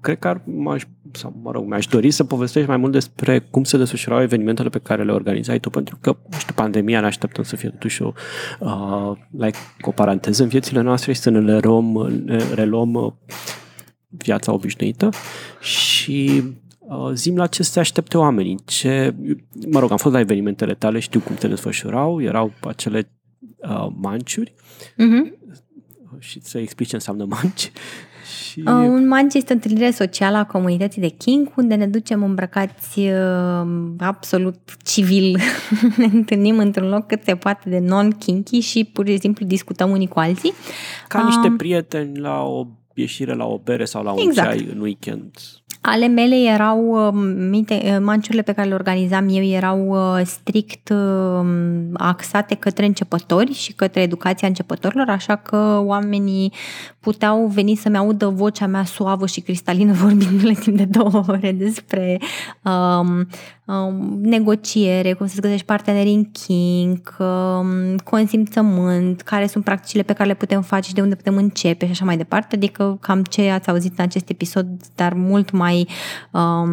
cred 0.00 0.18
că 0.18 0.28
ar, 0.28 0.42
m-aș, 0.44 0.84
sau 1.12 1.34
mă 1.42 1.50
rog, 1.50 1.66
mi-aș 1.66 1.86
dori 1.86 2.10
să 2.10 2.24
povestești 2.24 2.68
mai 2.68 2.76
mult 2.76 2.92
despre 2.92 3.38
cum 3.38 3.64
se 3.64 3.76
desfășurau 3.76 4.22
evenimentele 4.22 4.68
pe 4.68 4.78
care 4.78 5.04
le 5.04 5.12
organizai 5.12 5.58
tu, 5.58 5.70
pentru 5.70 5.98
că, 6.00 6.16
nu 6.30 6.38
știu, 6.38 6.54
pandemia 6.54 7.00
ne 7.00 7.06
așteptăm 7.06 7.44
să 7.44 7.56
fie 7.56 7.68
totuși 7.68 8.02
o, 8.02 8.12
uh, 8.60 9.12
like, 9.30 9.58
o 9.80 9.90
paranteză 9.90 10.42
în 10.42 10.48
viețile 10.48 10.80
noastre 10.80 11.12
și 11.12 11.20
să 11.20 11.30
ne 11.30 11.40
le 11.40 11.58
reluăm, 11.58 12.10
ne 12.24 12.42
reluăm 12.54 12.94
uh, 12.94 13.12
viața 14.08 14.52
obișnuită 14.52 15.08
și 15.60 16.42
uh, 16.78 17.10
zim 17.12 17.36
la 17.36 17.46
ce 17.46 17.62
se 17.62 17.80
aștepte 17.80 18.18
oamenii. 18.18 18.58
Ce, 18.64 19.14
mă 19.70 19.80
rog, 19.80 19.90
am 19.90 19.96
fost 19.96 20.14
la 20.14 20.20
evenimentele 20.20 20.74
tale, 20.74 20.98
știu 20.98 21.20
cum 21.20 21.36
se 21.36 21.48
desfășurau, 21.48 22.22
erau 22.22 22.52
acele 22.60 23.10
uh, 23.56 23.86
manciuri. 24.00 24.54
Uh-huh 24.92 25.37
și 26.18 26.40
să 26.42 26.58
explici 26.58 26.88
ce 26.88 26.94
înseamnă 26.94 27.24
manci. 27.24 27.72
Și... 28.50 28.58
Uh, 28.66 28.72
un 28.72 29.08
manci 29.08 29.34
este 29.34 29.52
o 29.52 29.54
întâlnire 29.54 29.90
socială 29.90 30.36
a 30.36 30.44
comunității 30.44 31.00
de 31.00 31.08
King, 31.08 31.52
unde 31.56 31.74
ne 31.74 31.86
ducem 31.86 32.22
îmbrăcați 32.22 32.98
uh, 32.98 33.66
absolut 33.98 34.58
civil. 34.84 35.38
ne 35.96 36.04
întâlnim 36.04 36.58
într-un 36.58 36.88
loc 36.88 37.06
cât 37.06 37.22
se 37.24 37.36
poate 37.36 37.68
de 37.68 37.78
non-kinky 37.78 38.60
și 38.60 38.84
pur 38.84 39.06
și 39.06 39.18
simplu 39.18 39.46
discutăm 39.46 39.90
unii 39.90 40.08
cu 40.08 40.18
alții. 40.18 40.52
Ca 41.08 41.24
niște 41.24 41.48
uh, 41.48 41.54
prieteni 41.56 42.18
la 42.18 42.42
o 42.42 42.66
ieșire 42.94 43.34
la 43.34 43.44
o 43.44 43.58
bere 43.58 43.84
sau 43.84 44.02
la 44.02 44.12
un 44.12 44.18
exact. 44.18 44.48
ceai 44.48 44.68
în 44.72 44.80
weekend. 44.80 45.30
Ale 45.90 46.06
mele 46.06 46.36
erau, 46.36 47.08
uh, 47.08 47.12
minte, 47.50 47.80
uh, 47.84 47.96
manciurile 48.00 48.42
pe 48.42 48.52
care 48.52 48.68
le 48.68 48.74
organizam 48.74 49.28
eu 49.28 49.42
erau 49.42 49.88
uh, 49.88 50.20
strict 50.24 50.92
axate 51.92 52.54
către 52.54 52.86
începători 52.86 53.52
și 53.52 53.72
către 53.72 54.00
educația 54.00 54.48
începătorilor, 54.48 55.08
așa 55.08 55.36
că 55.36 55.80
oamenii 55.84 56.52
puteau 57.00 57.46
veni 57.46 57.74
să-mi 57.74 57.96
audă 57.96 58.26
vocea 58.26 58.66
mea 58.66 58.84
suavă 58.84 59.26
și 59.26 59.40
cristalină 59.40 59.92
vorbindu-le 60.04 60.52
timp 60.52 60.76
de 60.76 60.84
două 60.84 61.24
ore 61.26 61.52
despre 61.52 62.20
um, 62.62 63.26
um, 63.68 64.18
negociere, 64.22 65.12
cum 65.12 65.26
să-ți 65.26 65.40
găsești 65.40 65.66
parteneri 65.66 66.10
în 66.10 66.24
kink, 66.24 67.16
um, 67.18 67.96
consimțământ, 68.04 69.20
care 69.20 69.46
sunt 69.46 69.64
practicile 69.64 70.02
pe 70.02 70.12
care 70.12 70.28
le 70.28 70.34
putem 70.34 70.62
face 70.62 70.88
și 70.88 70.94
de 70.94 71.00
unde 71.00 71.14
putem 71.14 71.36
începe 71.36 71.84
și 71.84 71.90
așa 71.90 72.04
mai 72.04 72.16
departe. 72.16 72.54
Adică 72.56 72.98
cam 73.00 73.22
ce 73.22 73.50
ați 73.50 73.68
auzit 73.68 73.98
în 73.98 74.04
acest 74.04 74.28
episod, 74.28 74.66
dar 74.94 75.12
mult 75.12 75.50
mai 75.50 75.88
um, 76.30 76.70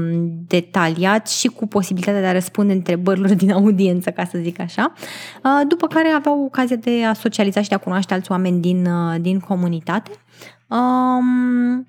detaliat 0.47 1.27
și 1.29 1.47
cu 1.47 1.67
posibilitatea 1.67 2.21
de 2.21 2.27
a 2.27 2.31
răspunde 2.31 2.73
întrebărilor 2.73 3.33
din 3.33 3.51
audiență, 3.51 4.09
ca 4.09 4.25
să 4.25 4.37
zic 4.41 4.59
așa. 4.59 4.93
Uh, 5.43 5.67
după 5.67 5.87
care 5.87 6.07
aveau 6.07 6.43
ocazia 6.43 6.75
de 6.75 7.03
a 7.03 7.13
socializa 7.13 7.61
și 7.61 7.69
de 7.69 7.75
a 7.75 7.77
cunoaște 7.77 8.13
alți 8.13 8.31
oameni 8.31 8.61
din, 8.61 8.85
uh, 8.85 9.15
din 9.21 9.39
comunitate. 9.39 10.11
Um, 10.67 11.87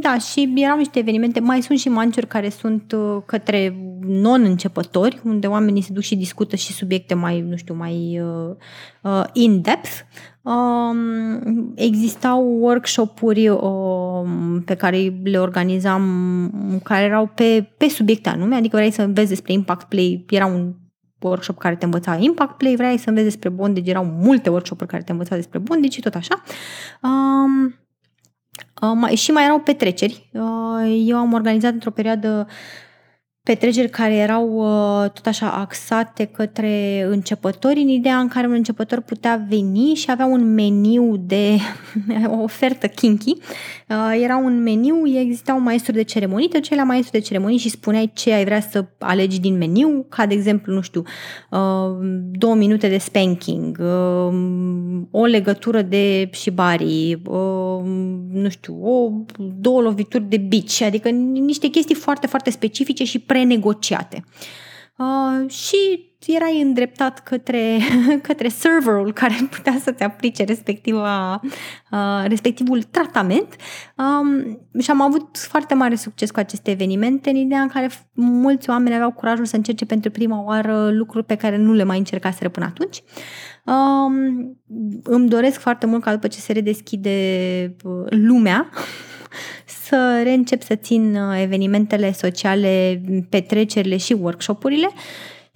Da, 0.00 0.18
și 0.18 0.52
erau 0.56 0.76
niște 0.76 0.98
evenimente, 0.98 1.40
mai 1.40 1.62
sunt 1.62 1.78
și 1.78 1.88
manciuri 1.88 2.26
care 2.26 2.48
sunt 2.48 2.92
uh, 2.92 3.22
către 3.26 3.76
non-începători, 4.06 5.20
unde 5.24 5.46
oamenii 5.46 5.82
se 5.82 5.92
duc 5.92 6.02
și 6.02 6.16
discută 6.16 6.56
și 6.56 6.72
subiecte 6.72 7.14
mai, 7.14 7.40
nu 7.40 7.56
știu, 7.56 7.74
mai 7.74 8.20
uh, 8.22 8.56
uh, 9.02 9.24
in-depth. 9.32 9.90
Um, 10.42 11.72
existau 11.74 12.58
workshop-uri 12.60 13.48
um, 13.48 14.62
pe 14.64 14.74
care 14.74 15.20
le 15.24 15.38
organizam, 15.38 16.80
care 16.82 17.04
erau 17.04 17.26
pe, 17.34 17.72
pe 17.76 17.88
subiecte 17.88 18.28
anume, 18.28 18.54
adică 18.54 18.76
vrei 18.76 18.90
să 18.90 19.02
înveți 19.02 19.28
despre 19.28 19.52
Impact 19.52 19.88
Play, 19.88 20.24
era 20.30 20.46
un 20.46 20.74
workshop 21.20 21.58
care 21.58 21.76
te 21.76 21.84
învăța 21.84 22.16
Impact 22.16 22.56
Play, 22.56 22.76
vrei 22.76 22.98
să 22.98 23.08
înveți 23.08 23.26
despre 23.26 23.48
bondage, 23.48 23.90
erau 23.90 24.04
multe 24.04 24.50
workshop-uri 24.50 24.90
care 24.90 25.02
te 25.02 25.12
învăța 25.12 25.34
despre 25.34 25.58
bondage 25.58 25.94
și 25.94 26.00
tot 26.00 26.14
așa. 26.14 26.42
Um, 27.02 27.44
Uh, 27.64 27.83
și 29.14 29.30
mai 29.30 29.44
erau 29.44 29.58
petreceri. 29.58 30.28
Uh, 30.32 31.04
eu 31.06 31.16
am 31.16 31.32
organizat 31.32 31.72
într-o 31.72 31.90
perioadă 31.90 32.46
petreceri 33.44 33.90
care 33.90 34.14
erau 34.14 34.48
uh, 34.54 35.10
tot 35.10 35.26
așa 35.26 35.50
axate 35.50 36.24
către 36.24 37.02
începători, 37.08 37.80
în 37.80 37.88
ideea 37.88 38.18
în 38.18 38.28
care 38.28 38.46
un 38.46 38.52
începător 38.52 39.00
putea 39.00 39.44
veni 39.48 39.94
și 39.94 40.10
avea 40.10 40.26
un 40.26 40.54
meniu 40.54 41.16
de 41.16 41.56
o 42.36 42.42
ofertă 42.42 42.86
kinky. 42.86 43.34
Uh, 43.88 44.20
era 44.22 44.36
un 44.36 44.62
meniu, 44.62 45.06
exista 45.06 45.54
un 45.54 45.62
maestru 45.62 45.92
de 45.92 46.02
ceremonii, 46.02 46.48
te 46.48 46.58
duceai 46.58 46.78
la 46.78 46.84
maestru 46.84 47.18
de 47.18 47.24
ceremonii 47.24 47.58
și 47.58 47.68
spuneai 47.68 48.10
ce 48.14 48.32
ai 48.32 48.44
vrea 48.44 48.60
să 48.60 48.84
alegi 48.98 49.40
din 49.40 49.56
meniu, 49.56 50.06
ca 50.08 50.26
de 50.26 50.34
exemplu, 50.34 50.72
nu 50.72 50.80
știu, 50.80 51.02
uh, 51.50 51.58
două 52.32 52.54
minute 52.54 52.88
de 52.88 52.98
spanking, 52.98 53.78
uh, 53.80 54.34
o 55.10 55.24
legătură 55.24 55.82
de 55.82 56.28
shibari, 56.32 57.22
uh, 57.26 57.80
nu 58.30 58.48
știu, 58.48 58.78
o, 58.82 59.10
două 59.60 59.80
lovituri 59.80 60.24
de 60.28 60.36
bici, 60.36 60.82
adică 60.82 61.08
niște 61.08 61.68
chestii 61.68 61.94
foarte, 61.94 62.26
foarte 62.26 62.50
specifice 62.50 63.04
și 63.04 63.18
prenegociate. 63.18 64.24
Uh, 64.98 65.50
și 65.50 66.13
erai 66.32 66.60
îndreptat 66.60 67.22
către, 67.22 67.78
către 68.28 68.48
serverul 68.48 69.12
care 69.12 69.34
putea 69.50 69.78
să-ți 69.82 70.02
aplice 70.02 70.44
respectiva, 70.44 71.40
uh, 71.90 72.24
respectivul 72.26 72.82
tratament 72.82 73.56
um, 73.96 74.58
și 74.80 74.90
am 74.90 75.00
avut 75.00 75.38
foarte 75.38 75.74
mare 75.74 75.94
succes 75.94 76.30
cu 76.30 76.38
aceste 76.38 76.70
evenimente 76.70 77.30
în 77.30 77.36
ideea 77.36 77.60
în 77.60 77.68
care 77.68 77.90
mulți 78.12 78.70
oameni 78.70 78.94
aveau 78.94 79.12
curajul 79.12 79.44
să 79.44 79.56
încerce 79.56 79.84
pentru 79.84 80.10
prima 80.10 80.44
oară 80.44 80.90
lucruri 80.90 81.24
pe 81.24 81.36
care 81.36 81.56
nu 81.56 81.72
le 81.72 81.84
mai 81.84 81.98
încercaseră 81.98 82.48
până 82.48 82.66
atunci. 82.66 83.02
Um, 83.64 84.14
îmi 85.02 85.28
doresc 85.28 85.60
foarte 85.60 85.86
mult 85.86 86.02
ca 86.02 86.12
după 86.12 86.28
ce 86.28 86.38
se 86.38 86.52
redeschide 86.52 87.76
uh, 87.84 88.06
lumea 88.08 88.70
să 89.86 90.20
reîncep 90.22 90.62
să 90.62 90.74
țin 90.74 91.16
uh, 91.16 91.40
evenimentele 91.42 92.12
sociale, 92.12 93.02
petrecerile 93.28 93.96
și 93.96 94.12
workshopurile 94.12 94.90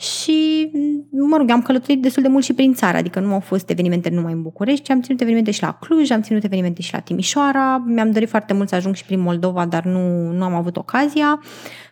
și, 0.00 0.70
mă 1.10 1.36
rog, 1.36 1.50
am 1.50 1.62
călătorit 1.62 2.02
destul 2.02 2.22
de 2.22 2.28
mult 2.28 2.44
și 2.44 2.52
prin 2.52 2.74
țară, 2.74 2.96
adică 2.96 3.20
nu 3.20 3.32
au 3.32 3.40
fost 3.40 3.70
evenimente 3.70 4.08
numai 4.08 4.32
în 4.32 4.42
București, 4.42 4.84
ci 4.84 4.90
am 4.90 5.00
ținut 5.00 5.20
evenimente 5.20 5.50
și 5.50 5.62
la 5.62 5.72
Cluj, 5.72 6.10
am 6.10 6.22
ținut 6.22 6.44
evenimente 6.44 6.82
și 6.82 6.92
la 6.92 7.00
Timișoara, 7.00 7.82
mi-am 7.86 8.10
dorit 8.10 8.28
foarte 8.28 8.52
mult 8.52 8.68
să 8.68 8.74
ajung 8.74 8.94
și 8.94 9.04
prin 9.04 9.20
Moldova, 9.20 9.66
dar 9.66 9.84
nu, 9.84 10.32
nu 10.32 10.44
am 10.44 10.54
avut 10.54 10.76
ocazia. 10.76 11.40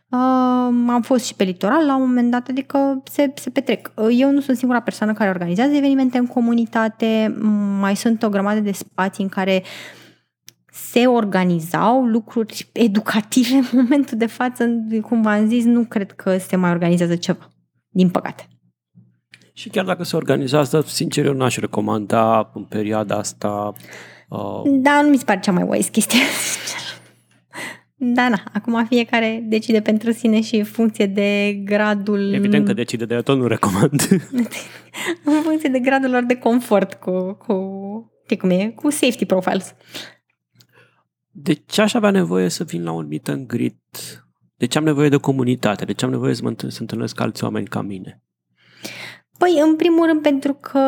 Uh, 0.09 0.19
am 0.89 1.03
fost 1.03 1.25
și 1.25 1.35
pe 1.35 1.45
litoral 1.45 1.87
la 1.87 1.97
un 1.97 2.07
moment 2.07 2.31
dat, 2.31 2.49
adică 2.49 3.03
se, 3.11 3.33
se 3.35 3.51
petrec. 3.51 3.93
Eu 4.11 4.31
nu 4.31 4.41
sunt 4.41 4.57
singura 4.57 4.81
persoană 4.81 5.13
care 5.13 5.31
organizează 5.31 5.75
evenimente 5.75 6.19
în 6.19 6.27
comunitate, 6.27 7.37
mai 7.81 7.97
sunt 7.97 8.23
o 8.23 8.29
grămadă 8.29 8.61
de 8.61 8.73
spații 8.73 9.23
în 9.23 9.29
care 9.29 9.63
uh, 9.63 9.97
se 10.77 11.07
organizau 11.07 12.05
lucruri 12.05 12.69
educative 12.73 13.55
în 13.55 13.65
momentul 13.83 14.19
de 14.19 14.27
față, 14.27 14.69
cum 15.03 15.23
v-am 15.23 15.49
zis, 15.49 15.65
nu 15.65 15.85
cred 15.85 16.13
că 16.13 16.39
se 16.39 16.57
mai 16.57 16.71
organizează 16.71 17.17
ceva, 17.17 17.51
din 17.97 18.11
păcate. 18.11 18.49
Și 19.53 19.69
chiar 19.69 19.85
dacă 19.85 20.03
se 20.03 20.17
organizează, 20.17 20.85
sincer, 20.87 21.25
eu 21.25 21.33
n-aș 21.33 21.57
recomanda 21.57 22.51
în 22.55 22.63
perioada 22.63 23.17
asta... 23.17 23.73
Uh... 24.29 24.63
Da, 24.65 25.03
nu 25.03 25.09
mi 25.09 25.17
se 25.17 25.25
pare 25.25 25.41
cea 25.41 25.53
mai 25.53 25.67
wise 25.69 25.91
chestie, 25.91 26.19
sincer. 26.53 26.81
Da, 27.95 28.29
na, 28.29 28.43
acum 28.53 28.87
fiecare 28.89 29.45
decide 29.49 29.81
pentru 29.81 30.13
sine 30.13 30.41
și 30.41 30.57
în 30.57 30.65
funcție 30.65 31.07
de 31.07 31.61
gradul... 31.65 32.33
Evident 32.33 32.67
că 32.67 32.73
decide, 32.73 33.05
de 33.05 33.17
tot 33.17 33.39
nu 33.39 33.47
recomand. 33.47 34.01
în 35.25 35.43
funcție 35.43 35.69
de 35.69 35.79
gradul 35.79 36.11
lor 36.11 36.23
de 36.23 36.37
confort 36.37 36.95
cu, 36.95 37.33
cu, 37.33 37.55
cum 38.39 38.51
e, 38.51 38.73
cu 38.75 38.91
safety 38.91 39.25
profiles. 39.25 39.75
De 41.31 41.53
ce 41.53 41.81
aș 41.81 41.95
avea 41.95 42.11
nevoie 42.11 42.49
să 42.49 42.65
vin 42.65 42.85
la 42.85 42.93
un 42.93 43.07
meet 43.07 43.29
and 43.29 43.47
greet? 43.47 44.26
De 44.57 44.67
ce 44.67 44.79
am 44.79 44.85
nevoie 44.85 45.09
de 45.09 45.17
comunitate? 45.17 45.85
De 45.85 45.93
ce 45.93 46.05
am 46.05 46.11
nevoie 46.11 46.35
să 46.35 46.43
mă 46.43 46.55
să 46.69 46.79
întâlnesc 46.81 47.21
alți 47.21 47.45
oameni 47.45 47.67
ca 47.67 47.83
mine? 47.83 48.21
Păi, 49.39 49.61
în 49.65 49.77
primul 49.77 50.07
rând, 50.07 50.21
pentru 50.21 50.55
că 50.61 50.81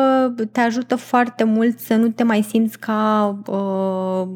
te 0.51 0.59
ajută 0.59 0.95
foarte 0.95 1.43
mult 1.43 1.79
să 1.79 1.95
nu 1.95 2.09
te 2.09 2.23
mai 2.23 2.41
simți 2.41 2.79
ca 2.79 3.41
uh, 3.47 4.27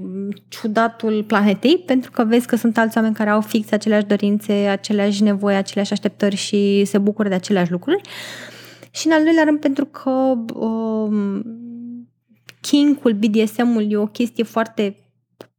ciudatul 0.47 1.23
planetei, 1.23 1.83
pentru 1.85 2.11
că 2.11 2.23
vezi 2.23 2.47
că 2.47 2.55
sunt 2.55 2.77
alți 2.77 2.97
oameni 2.97 3.15
care 3.15 3.29
au 3.29 3.41
fix 3.41 3.71
aceleași 3.71 4.05
dorințe, 4.05 4.53
aceleași 4.53 5.23
nevoi, 5.23 5.55
aceleași 5.55 5.91
așteptări 5.91 6.35
și 6.35 6.85
se 6.85 6.97
bucură 6.97 7.29
de 7.29 7.35
aceleași 7.35 7.71
lucruri. 7.71 8.01
Și, 8.91 9.07
în 9.07 9.13
al 9.13 9.23
doilea 9.23 9.43
rând, 9.43 9.59
pentru 9.59 9.85
că 9.85 10.33
uh, 10.53 11.39
king-ul, 12.61 13.13
BDSM-ul 13.13 13.91
e 13.91 13.97
o 13.97 14.05
chestie 14.05 14.43
foarte 14.43 15.02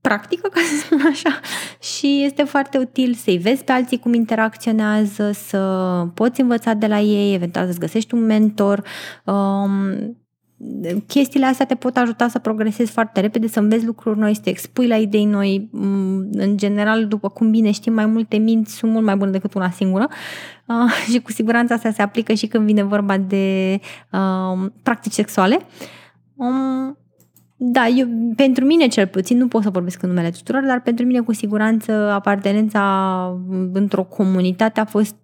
practică, 0.08 0.48
ca 0.54 0.60
să 0.60 0.84
spun 0.84 1.00
așa, 1.10 1.40
și 1.80 2.22
este 2.24 2.42
foarte 2.42 2.78
util 2.78 3.14
să-i 3.14 3.38
vezi 3.38 3.64
pe 3.64 3.72
alții 3.72 3.98
cum 3.98 4.14
interacționează, 4.14 5.30
să 5.32 5.60
poți 6.14 6.40
învăța 6.40 6.74
de 6.74 6.86
la 6.86 7.00
ei, 7.00 7.34
eventual 7.34 7.66
să-ți 7.66 7.78
găsești 7.78 8.14
un 8.14 8.24
mentor. 8.24 8.84
Um, 9.24 10.16
chestiile 11.06 11.46
astea 11.46 11.66
te 11.66 11.74
pot 11.74 11.96
ajuta 11.96 12.28
să 12.28 12.38
progresezi 12.38 12.92
foarte 12.92 13.20
repede, 13.20 13.46
să 13.46 13.58
înveți 13.58 13.84
lucruri 13.84 14.18
noi, 14.18 14.34
să 14.34 14.40
te 14.40 14.50
expui 14.50 14.86
la 14.86 14.96
idei 14.96 15.24
noi. 15.24 15.68
Mm, 15.72 16.28
în 16.32 16.56
general, 16.56 17.06
după 17.06 17.28
cum 17.28 17.50
bine 17.50 17.70
știm, 17.70 17.92
mai 17.92 18.06
multe 18.06 18.36
minți 18.36 18.74
sunt 18.74 18.92
mult 18.92 19.04
mai 19.04 19.16
bune 19.16 19.30
decât 19.30 19.54
una 19.54 19.70
singură 19.70 20.08
uh, 20.66 20.90
și 21.12 21.20
cu 21.20 21.32
siguranță 21.32 21.72
asta 21.72 21.90
se 21.90 22.02
aplică 22.02 22.32
și 22.32 22.46
când 22.46 22.66
vine 22.66 22.82
vorba 22.82 23.18
de 23.18 23.78
uh, 24.12 24.70
practici 24.82 25.12
sexuale. 25.12 25.58
Um, 26.34 26.98
da, 27.66 27.86
eu, 27.86 28.06
pentru 28.36 28.64
mine 28.64 28.86
cel 28.86 29.06
puțin, 29.06 29.38
nu 29.38 29.48
pot 29.48 29.62
să 29.62 29.70
vorbesc 29.70 30.02
în 30.02 30.08
numele 30.08 30.30
tuturor, 30.30 30.62
dar 30.62 30.80
pentru 30.80 31.06
mine 31.06 31.20
cu 31.20 31.32
siguranță 31.32 31.92
apartenența 31.92 32.82
într-o 33.72 34.02
comunitate 34.02 34.80
a 34.80 34.84
fost 34.84 35.16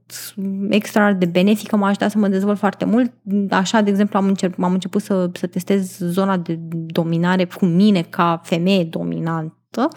extra 0.68 1.12
de 1.12 1.26
benefică, 1.26 1.76
m-a 1.76 1.86
ajutat 1.86 2.10
să 2.10 2.18
mă 2.18 2.28
dezvolt 2.28 2.58
foarte 2.58 2.84
mult. 2.84 3.12
Așa, 3.50 3.80
de 3.80 3.90
exemplu, 3.90 4.18
am, 4.18 4.26
început, 4.26 4.64
am 4.64 4.72
început 4.72 5.02
să, 5.02 5.30
să 5.32 5.46
testez 5.46 5.98
zona 5.98 6.36
de 6.36 6.58
dominare 6.86 7.44
cu 7.44 7.64
mine 7.64 8.02
ca 8.02 8.40
femeie 8.44 8.84
dominantă. 8.84 9.88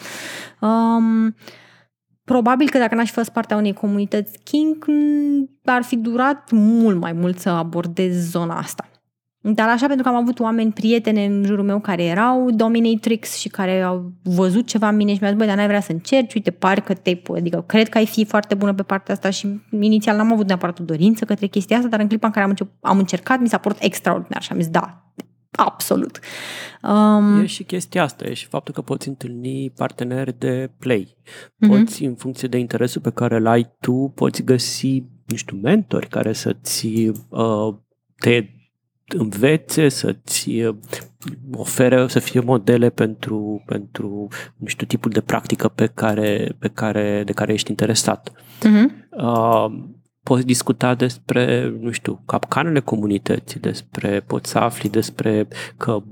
Um, 0.61 1.35
Probabil 2.25 2.69
că 2.69 2.77
dacă 2.77 2.95
n-aș 2.95 3.07
fi 3.07 3.13
fost 3.13 3.29
partea 3.29 3.57
unei 3.57 3.73
comunități 3.73 4.39
King, 4.43 4.85
ar 5.63 5.83
fi 5.83 5.95
durat 5.95 6.51
mult 6.51 6.99
mai 6.99 7.13
mult 7.13 7.39
să 7.39 7.49
abordez 7.49 8.29
zona 8.29 8.57
asta. 8.57 8.87
Dar 9.45 9.69
așa 9.69 9.87
pentru 9.87 10.03
că 10.03 10.09
am 10.09 10.15
avut 10.15 10.39
oameni, 10.39 10.71
prietene 10.71 11.25
în 11.25 11.43
jurul 11.45 11.63
meu 11.63 11.79
care 11.79 12.03
erau 12.03 12.51
dominatrix 12.51 13.35
și 13.35 13.49
care 13.49 13.81
au 13.81 14.11
văzut 14.21 14.67
ceva 14.67 14.87
în 14.87 14.95
mine 14.95 15.13
și 15.13 15.17
mi-a 15.21 15.29
zis, 15.29 15.37
băi, 15.37 15.47
dar 15.47 15.55
n-ai 15.55 15.67
vrea 15.67 15.81
să 15.81 15.91
încerci, 15.91 16.33
uite, 16.33 16.51
pare 16.51 16.81
că 16.81 16.93
te 16.93 17.21
adică 17.35 17.63
cred 17.67 17.89
că 17.89 17.97
ai 17.97 18.05
fi 18.05 18.25
foarte 18.25 18.55
bună 18.55 18.73
pe 18.73 18.83
partea 18.83 19.13
asta 19.13 19.29
și 19.29 19.61
inițial 19.71 20.17
n-am 20.17 20.31
avut 20.31 20.47
neapărat 20.47 20.79
o 20.79 20.83
dorință 20.83 21.25
către 21.25 21.47
chestia 21.47 21.77
asta, 21.77 21.89
dar 21.89 21.99
în 21.99 22.07
clipa 22.07 22.27
în 22.27 22.33
care 22.33 22.43
am, 22.43 22.49
început, 22.49 22.73
am 22.81 22.97
încercat, 22.97 23.39
mi 23.39 23.47
s-a 23.47 23.57
părut 23.57 23.77
extraordinar 23.81 24.41
și 24.41 24.51
am 24.51 24.57
zis, 24.57 24.69
da, 24.69 25.11
absolut. 25.51 26.19
Um, 26.83 27.41
e 27.41 27.45
și 27.45 27.63
chestia 27.63 28.03
asta, 28.03 28.25
e 28.25 28.33
și 28.33 28.47
faptul 28.47 28.73
că 28.73 28.81
poți 28.81 29.07
întâlni 29.07 29.71
parteneri 29.75 30.39
de 30.39 30.71
play. 30.79 31.17
Mhm. 31.55 31.69
Poți, 31.69 32.03
uh-huh. 32.03 32.07
în 32.07 32.15
funcție 32.15 32.47
de 32.47 32.57
interesul 32.57 33.01
pe 33.01 33.11
care 33.11 33.35
îl 33.35 33.47
ai 33.47 33.75
tu, 33.79 34.11
poți 34.15 34.43
găsi, 34.43 35.03
nu 35.25 35.35
știu, 35.35 35.57
mentori 35.61 36.07
care 36.07 36.33
să-ți 36.33 36.87
uh, 37.29 37.73
te 38.15 38.45
învețe, 39.17 39.89
să-ți 39.89 40.49
uh, 40.49 40.75
ofere, 41.53 42.07
să 42.07 42.19
fie 42.19 42.39
modele 42.39 42.89
pentru, 42.89 43.63
pentru 43.65 44.27
nu 44.55 44.67
știu, 44.67 44.85
tipul 44.87 45.11
de 45.11 45.21
practică 45.21 45.67
pe 45.67 45.85
care, 45.85 46.55
pe 46.59 46.67
care, 46.67 47.23
de 47.25 47.31
care 47.31 47.53
ești 47.53 47.69
interesat. 47.69 48.31
Uh-huh. 48.31 49.09
Uh, 49.09 49.65
poți 50.23 50.45
discuta 50.45 50.95
despre, 50.95 51.73
nu 51.79 51.91
știu, 51.91 52.23
capcanele 52.25 52.79
comunității, 52.79 53.59
despre, 53.59 54.19
poți 54.19 54.49
să 54.49 54.57
afli 54.57 54.89
despre 54.89 55.47
că 55.77 56.03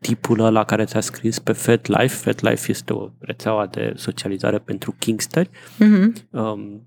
tipul 0.00 0.40
ăla 0.40 0.64
care 0.64 0.84
ți-a 0.84 1.00
scris 1.00 1.38
pe 1.38 1.52
FetLife, 1.52 2.06
FetLife 2.06 2.70
este 2.70 2.92
o 2.92 3.10
rețeaua 3.18 3.66
de 3.66 3.92
socializare 3.96 4.58
pentru 4.58 4.94
Kingsteri, 4.98 5.50
uh-huh. 5.50 6.30
um, 6.30 6.86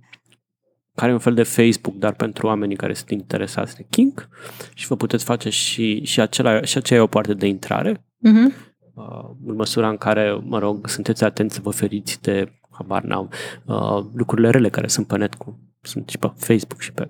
care 1.00 1.12
e 1.12 1.14
un 1.14 1.20
fel 1.20 1.34
de 1.34 1.43
Facebook, 1.43 1.95
dar 1.95 2.14
pentru 2.14 2.47
oamenii 2.47 2.76
care 2.76 2.93
sunt 2.93 3.10
interesați 3.10 3.76
de 3.76 3.86
King 3.89 4.30
și 4.74 4.88
vă 4.88 4.95
puteți 4.95 5.24
face 5.24 5.50
și, 5.50 6.04
și, 6.04 6.22
acela, 6.22 6.62
și 6.62 6.78
aceea 6.78 7.00
e 7.00 7.04
o 7.04 7.08
parte 7.08 7.34
de 7.34 7.47
intrare, 7.47 7.93
uh-huh. 7.93 8.54
uh, 8.93 9.30
în 9.45 9.56
măsura 9.56 9.89
în 9.89 9.97
care, 9.97 10.41
mă 10.43 10.60
rog, 10.60 10.88
sunteți 10.88 11.24
atenți 11.24 11.56
să 11.56 11.62
vă 11.64 11.70
feriți 11.70 12.22
de 12.22 12.52
habar 12.70 13.04
n-am, 13.04 13.30
uh, 13.66 14.06
lucrurile 14.14 14.50
rele 14.50 14.70
care 14.70 14.88
sunt 14.88 15.08
pe 15.08 15.18
net, 15.18 15.36
cu, 15.36 15.60
sunt 15.82 16.10
și 16.10 16.18
pe 16.18 16.32
Facebook 16.36 16.82
și 16.82 16.91
pe 16.91 17.08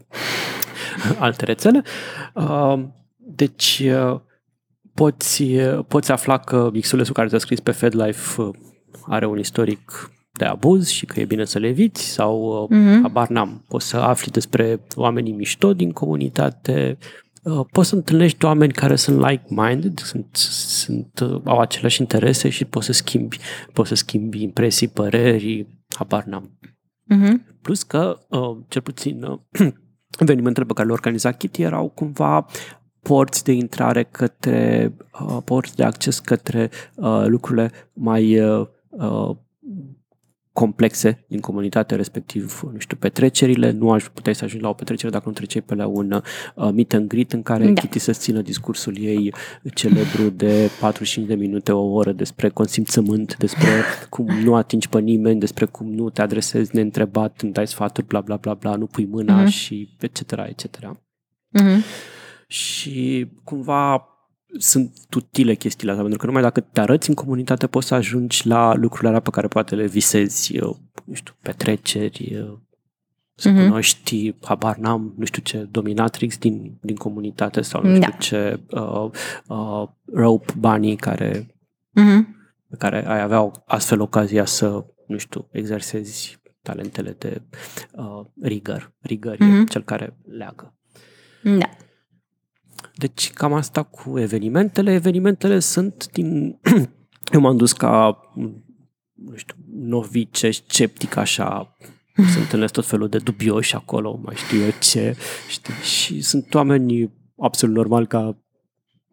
alte 1.20 1.46
rețele. 1.46 1.82
Uh, 2.34 2.80
deci, 3.18 3.84
uh, 3.86 4.20
poți, 4.94 5.44
poți 5.88 6.12
afla 6.12 6.38
că 6.38 6.70
Xulesul 6.82 7.14
care 7.14 7.28
ți-a 7.28 7.38
scris 7.38 7.60
pe 7.60 7.72
FedLife 7.72 8.42
uh, 8.42 8.50
are 9.08 9.26
un 9.26 9.40
istoric 9.40 10.12
de 10.40 10.46
abuz 10.46 10.88
și 10.88 11.06
că 11.06 11.20
e 11.20 11.26
bine 11.26 11.46
să 11.46 11.60
le 11.60 11.68
eviți 11.68 12.04
sau 12.04 12.68
uh-huh. 12.72 13.02
habar 13.02 13.28
n-am. 13.28 13.64
Poți 13.68 13.88
să 13.88 13.98
afli 13.98 14.32
despre 14.32 14.82
oamenii 14.96 15.34
mișto 15.34 15.74
din 15.74 15.92
comunitate, 15.92 16.98
uh, 17.44 17.66
poți 17.72 17.90
să 17.90 17.96
întâlnești 17.96 18.46
oameni 18.46 18.74
care 18.74 18.96
sunt 18.96 19.28
like-minded, 19.28 20.00
sunt, 20.00 20.36
sunt, 20.36 21.20
uh, 21.20 21.42
au 21.44 21.60
aceleași 21.60 22.02
interese 22.02 22.50
și 22.50 22.66
poți 22.66 22.86
să 22.86 22.92
schimbi, 22.92 23.38
poți 23.74 23.90
să 23.90 23.96
schimbi 23.96 24.42
impresii, 24.42 24.88
păreri, 24.88 25.68
habar 25.98 26.24
n-am. 26.24 26.60
Uh-huh. 27.14 27.62
Plus 27.62 27.84
că, 27.84 28.20
cel 28.68 28.82
puțin, 28.82 29.26
evenimentele 30.20 30.66
pe 30.66 30.74
care 30.74 30.88
le 30.88 30.94
organiza 30.94 31.32
Kitty 31.32 31.62
erau 31.62 31.90
cumva 31.90 32.46
porți 33.02 33.44
de 33.44 33.52
intrare 33.52 34.04
către, 34.04 34.94
uh, 35.22 35.38
porți 35.46 35.76
de 35.76 35.84
acces 35.84 36.20
către 36.20 36.70
uh, 36.96 37.24
lucrurile 37.26 37.72
mai 37.94 38.40
uh, 38.40 38.68
uh, 38.90 39.36
complexe 40.54 41.26
din 41.28 41.40
comunitate, 41.40 41.96
respectiv, 41.96 42.62
nu 42.74 42.80
știu, 42.80 42.98
petrecerile. 42.98 43.72
Nu 43.72 43.92
aș 43.92 44.04
putea 44.04 44.34
să 44.34 44.44
ajungi 44.44 44.64
la 44.64 44.70
o 44.70 44.74
petrecere 44.74 45.12
dacă 45.12 45.24
nu 45.28 45.34
treceai 45.34 45.64
pe 45.68 45.76
la 45.76 45.88
un 45.88 46.12
uh, 46.12 46.70
meet 46.74 46.94
and 46.94 47.08
greet 47.08 47.32
în 47.32 47.42
care 47.42 47.66
da. 47.66 47.82
Kitty 47.82 48.00
să 48.00 48.12
țină 48.12 48.42
discursul 48.42 48.98
ei 48.98 49.34
celebru 49.74 50.30
de 50.30 50.70
45 50.80 51.28
de 51.28 51.36
minute, 51.36 51.72
o 51.72 51.94
oră 51.94 52.12
despre 52.12 52.50
consimțământ, 52.50 53.38
despre 53.38 53.70
cum 54.10 54.26
nu 54.26 54.56
atingi 54.56 54.90
pe 54.90 55.00
nimeni, 55.00 55.40
despre 55.40 55.66
cum 55.66 55.94
nu 55.94 56.10
te 56.10 56.22
adresezi 56.22 56.76
neîntrebat, 56.76 57.42
îmi 57.42 57.52
dai 57.52 57.68
sfaturi, 57.68 58.08
bla 58.08 58.22
bla 58.22 58.36
bla 58.36 58.54
bla, 58.54 58.76
nu 58.76 58.86
pui 58.86 59.06
mâna 59.06 59.44
mm-hmm. 59.44 59.50
și 59.52 59.96
etc. 60.00 60.32
etc. 60.32 60.98
Mm-hmm 61.60 62.18
și 62.52 63.28
cumva 63.44 64.08
sunt 64.58 64.92
utile 65.16 65.54
chestiile 65.54 65.92
astea, 65.92 66.06
pentru 66.06 66.20
că 66.20 66.26
numai 66.26 66.42
dacă 66.42 66.60
te 66.60 66.80
arăți 66.80 67.10
în 67.10 67.16
comunitate 67.16 67.68
poți 67.68 67.88
să 67.88 67.94
ajungi 67.96 68.48
la 68.48 68.74
lucrurile 68.74 69.08
alea 69.08 69.20
pe 69.20 69.30
care 69.30 69.48
poate 69.48 69.76
le 69.76 69.88
visezi, 69.88 70.56
eu, 70.56 70.80
nu 71.06 71.14
știu, 71.14 71.34
petreceri, 71.42 72.48
să 73.40 73.50
mm-hmm. 73.50 73.68
cunoști, 73.68 74.36
habar 74.42 74.78
n-am, 74.78 75.14
nu 75.18 75.26
știu 75.26 75.42
ce, 75.42 75.68
dominatrix 75.72 76.38
din, 76.38 76.78
din 76.82 76.96
comunitate 76.96 77.62
sau 77.62 77.84
nu 77.84 77.96
știu 77.96 78.10
da. 78.10 78.18
ce, 78.18 78.60
uh, 78.70 79.10
uh, 79.48 79.88
rope 80.14 80.54
bunny 80.58 80.96
care, 80.96 81.48
mm-hmm. 82.00 82.26
care 82.78 83.08
ai 83.08 83.22
avea 83.22 83.52
astfel 83.66 84.02
ocazia 84.02 84.46
să, 84.46 84.86
nu 85.08 85.18
știu, 85.18 85.48
exersezi 85.52 86.40
talentele 86.62 87.16
de 87.18 87.42
uh, 87.92 88.26
rigăr. 88.42 88.94
Rigăr 89.00 89.36
mm-hmm. 89.36 89.62
e 89.62 89.64
cel 89.64 89.84
care 89.84 90.18
leagă. 90.28 90.74
Da. 91.44 91.70
Deci 93.00 93.32
cam 93.32 93.54
asta 93.54 93.84
cu 93.84 94.20
evenimentele. 94.20 94.94
Evenimentele 94.94 95.60
sunt 95.60 96.10
din... 96.12 96.60
Eu 97.34 97.40
m-am 97.40 97.58
dus 97.58 97.74
ca, 97.74 98.20
nu 99.16 99.36
știu, 99.36 99.56
novice, 99.74 100.52
sceptic 100.52 101.16
așa, 101.16 101.78
se 102.34 102.40
întâlnesc 102.40 102.74
tot 102.74 102.86
felul 102.86 103.10
de 103.10 103.18
dubioși 103.18 103.76
acolo, 103.76 104.20
mai 104.24 104.36
știu 104.36 104.60
eu 104.60 104.72
ce, 104.80 105.16
știi? 105.50 105.74
și 105.74 106.22
sunt 106.22 106.54
oameni 106.54 107.12
absolut 107.38 107.76
normal 107.76 108.08
ca 108.08 108.38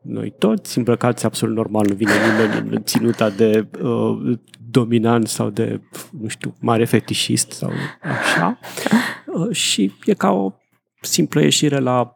noi 0.03 0.35
toți, 0.39 0.79
îmbrăcați 0.79 1.25
absolut 1.25 1.57
normal, 1.57 1.87
nu 1.89 1.95
vine 1.95 2.13
nimeni 2.31 2.75
în 2.77 2.83
ținuta 2.83 3.31
de 3.31 3.67
uh, 3.83 4.39
dominant 4.71 5.29
sau 5.29 5.51
de, 5.51 5.81
nu 6.21 6.29
știu, 6.29 6.57
mare 6.61 6.85
fetișist 6.85 7.51
sau 7.51 7.71
așa. 8.03 8.59
Uh, 9.27 9.55
și 9.55 9.93
e 10.05 10.15
ca 10.15 10.31
o 10.31 10.53
simplă 11.01 11.41
ieșire 11.41 11.79
la 11.79 12.16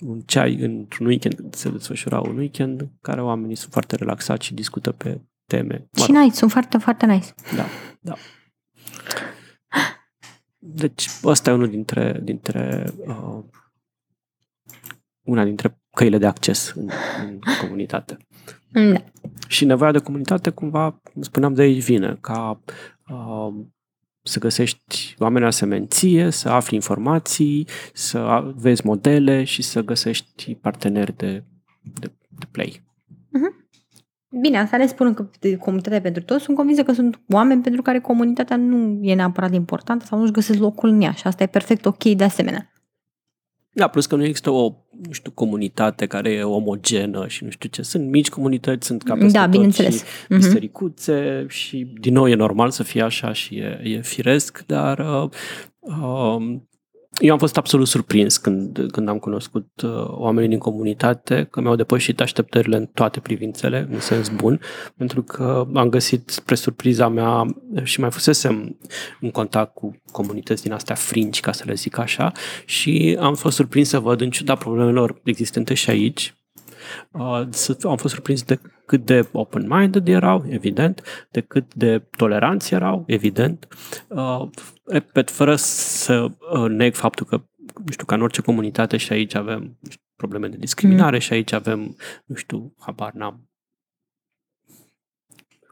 un 0.00 0.20
ceai 0.20 0.54
într-un 0.54 1.06
weekend, 1.06 1.34
când 1.34 1.54
se 1.54 1.70
desfășura 1.70 2.20
un 2.20 2.36
weekend, 2.36 2.80
în 2.80 2.88
care 3.00 3.22
oamenii 3.22 3.56
sunt 3.56 3.72
foarte 3.72 3.96
relaxați 3.96 4.46
și 4.46 4.54
discută 4.54 4.92
pe 4.92 5.20
teme. 5.46 5.88
Și 6.04 6.10
nice, 6.10 6.34
sunt 6.34 6.50
foarte, 6.50 6.78
foarte 6.78 7.06
nice. 7.06 7.34
Da, 7.56 7.64
da. 8.00 8.14
Deci, 10.58 11.08
ăsta 11.24 11.50
e 11.50 11.52
unul 11.52 11.68
dintre, 11.68 12.20
dintre 12.22 12.92
uh, 13.06 13.44
una 15.22 15.44
dintre 15.44 15.80
căile 15.90 16.18
de 16.18 16.26
acces 16.26 16.72
în, 16.76 16.88
în 17.20 17.38
comunitate. 17.60 18.16
Da. 18.72 19.04
Și 19.48 19.64
nevoia 19.64 19.92
de 19.92 19.98
comunitate, 19.98 20.50
cumva, 20.50 21.00
cum 21.12 21.22
spuneam, 21.22 21.54
de 21.54 21.62
aici 21.62 21.84
vine, 21.84 22.18
ca 22.20 22.60
uh, 23.08 23.54
să 24.22 24.38
găsești 24.38 25.14
oameni 25.18 25.44
la 25.44 25.50
semenție, 25.50 26.30
să 26.30 26.48
afli 26.48 26.74
informații, 26.74 27.66
să 27.92 28.52
vezi 28.56 28.86
modele 28.86 29.44
și 29.44 29.62
să 29.62 29.82
găsești 29.82 30.54
parteneri 30.54 31.16
de, 31.16 31.44
de, 32.00 32.12
de 32.28 32.46
play. 32.50 32.82
Uh-huh. 33.08 33.60
Bine, 34.40 34.58
asta 34.58 34.76
le 34.76 34.86
spun 34.86 35.14
că 35.14 35.30
comunitatea 35.58 36.00
pentru 36.00 36.22
toți, 36.22 36.44
sunt 36.44 36.56
convinsă 36.56 36.82
că 36.82 36.92
sunt 36.92 37.20
oameni 37.28 37.62
pentru 37.62 37.82
care 37.82 38.00
comunitatea 38.00 38.56
nu 38.56 38.98
e 39.02 39.14
neapărat 39.14 39.54
importantă 39.54 40.04
sau 40.04 40.18
nu-și 40.18 40.32
găsesc 40.32 40.58
locul 40.58 40.88
în 40.88 41.00
ea 41.00 41.12
și 41.12 41.26
asta 41.26 41.42
e 41.42 41.46
perfect 41.46 41.86
ok 41.86 42.04
de 42.04 42.24
asemenea. 42.24 42.69
Da, 43.72 43.88
plus 43.88 44.06
că 44.06 44.16
nu 44.16 44.24
există 44.24 44.50
o, 44.50 44.74
nu 45.06 45.12
știu, 45.12 45.30
comunitate 45.30 46.06
care 46.06 46.30
e 46.30 46.42
omogenă 46.42 47.26
și 47.26 47.44
nu 47.44 47.50
știu 47.50 47.68
ce. 47.68 47.82
Sunt 47.82 48.08
mici 48.08 48.28
comunități, 48.28 48.86
sunt 48.86 49.02
ca 49.02 49.14
peste 49.14 49.38
da, 49.38 49.42
tot 49.42 49.50
bineînțeles. 49.50 49.96
și 49.96 50.04
mhm. 50.28 50.38
bisericuțe 50.38 51.44
uh-huh. 51.44 51.48
și 51.48 51.92
din 52.00 52.12
nou 52.12 52.28
e 52.28 52.34
normal 52.34 52.70
să 52.70 52.82
fie 52.82 53.02
așa 53.02 53.32
și 53.32 53.54
e, 53.54 53.80
e 53.82 54.00
firesc, 54.00 54.62
dar 54.66 54.98
uh, 54.98 55.30
uh, 55.80 56.60
eu 57.18 57.32
am 57.32 57.38
fost 57.38 57.56
absolut 57.56 57.86
surprins 57.86 58.36
când, 58.36 58.86
când 58.92 59.08
am 59.08 59.18
cunoscut 59.18 59.68
uh, 59.82 59.90
oamenii 60.08 60.48
din 60.48 60.58
comunitate, 60.58 61.48
că 61.50 61.60
mi-au 61.60 61.76
depășit 61.76 62.20
așteptările 62.20 62.76
în 62.76 62.86
toate 62.86 63.20
privințele, 63.20 63.88
în 63.90 64.00
sens 64.00 64.28
bun, 64.28 64.60
pentru 64.96 65.22
că 65.22 65.66
am 65.74 65.88
găsit, 65.88 66.28
spre 66.28 66.54
surpriza 66.54 67.08
mea, 67.08 67.46
și 67.82 68.00
mai 68.00 68.10
fusesem 68.10 68.78
în 69.20 69.30
contact 69.30 69.74
cu 69.74 69.96
comunități 70.12 70.62
din 70.62 70.72
astea 70.72 70.94
fringi, 70.94 71.40
ca 71.40 71.52
să 71.52 71.64
le 71.66 71.74
zic 71.74 71.98
așa, 71.98 72.32
și 72.64 73.16
am 73.20 73.34
fost 73.34 73.56
surprins 73.56 73.88
să 73.88 73.98
văd, 73.98 74.20
în 74.20 74.30
ciuda 74.30 74.54
problemelor 74.54 75.20
existente 75.24 75.74
și 75.74 75.90
aici, 75.90 76.34
Uh, 77.12 77.48
am 77.82 77.96
fost 77.96 78.14
surprins 78.14 78.42
de 78.42 78.60
cât 78.90 79.04
de 79.04 79.28
open-minded 79.32 80.08
erau, 80.08 80.44
evident, 80.48 81.02
de 81.30 81.40
cât 81.40 81.74
de 81.74 81.98
toleranți 82.16 82.74
erau, 82.74 83.04
evident. 83.06 83.68
Uh, 84.08 84.48
repet, 84.84 85.30
fără 85.30 85.54
să 85.56 86.26
uh, 86.52 86.68
neg 86.68 86.94
faptul 86.94 87.26
că, 87.26 87.36
nu 87.84 87.90
știu, 87.90 88.04
ca 88.04 88.14
în 88.14 88.22
orice 88.22 88.42
comunitate 88.42 88.96
și 88.96 89.12
aici 89.12 89.34
avem 89.34 89.78
probleme 90.16 90.48
de 90.48 90.56
discriminare 90.56 91.16
mm. 91.16 91.20
și 91.20 91.32
aici 91.32 91.52
avem, 91.52 91.96
nu 92.24 92.34
știu, 92.34 92.74
habar 92.78 93.12
n-am, 93.12 93.49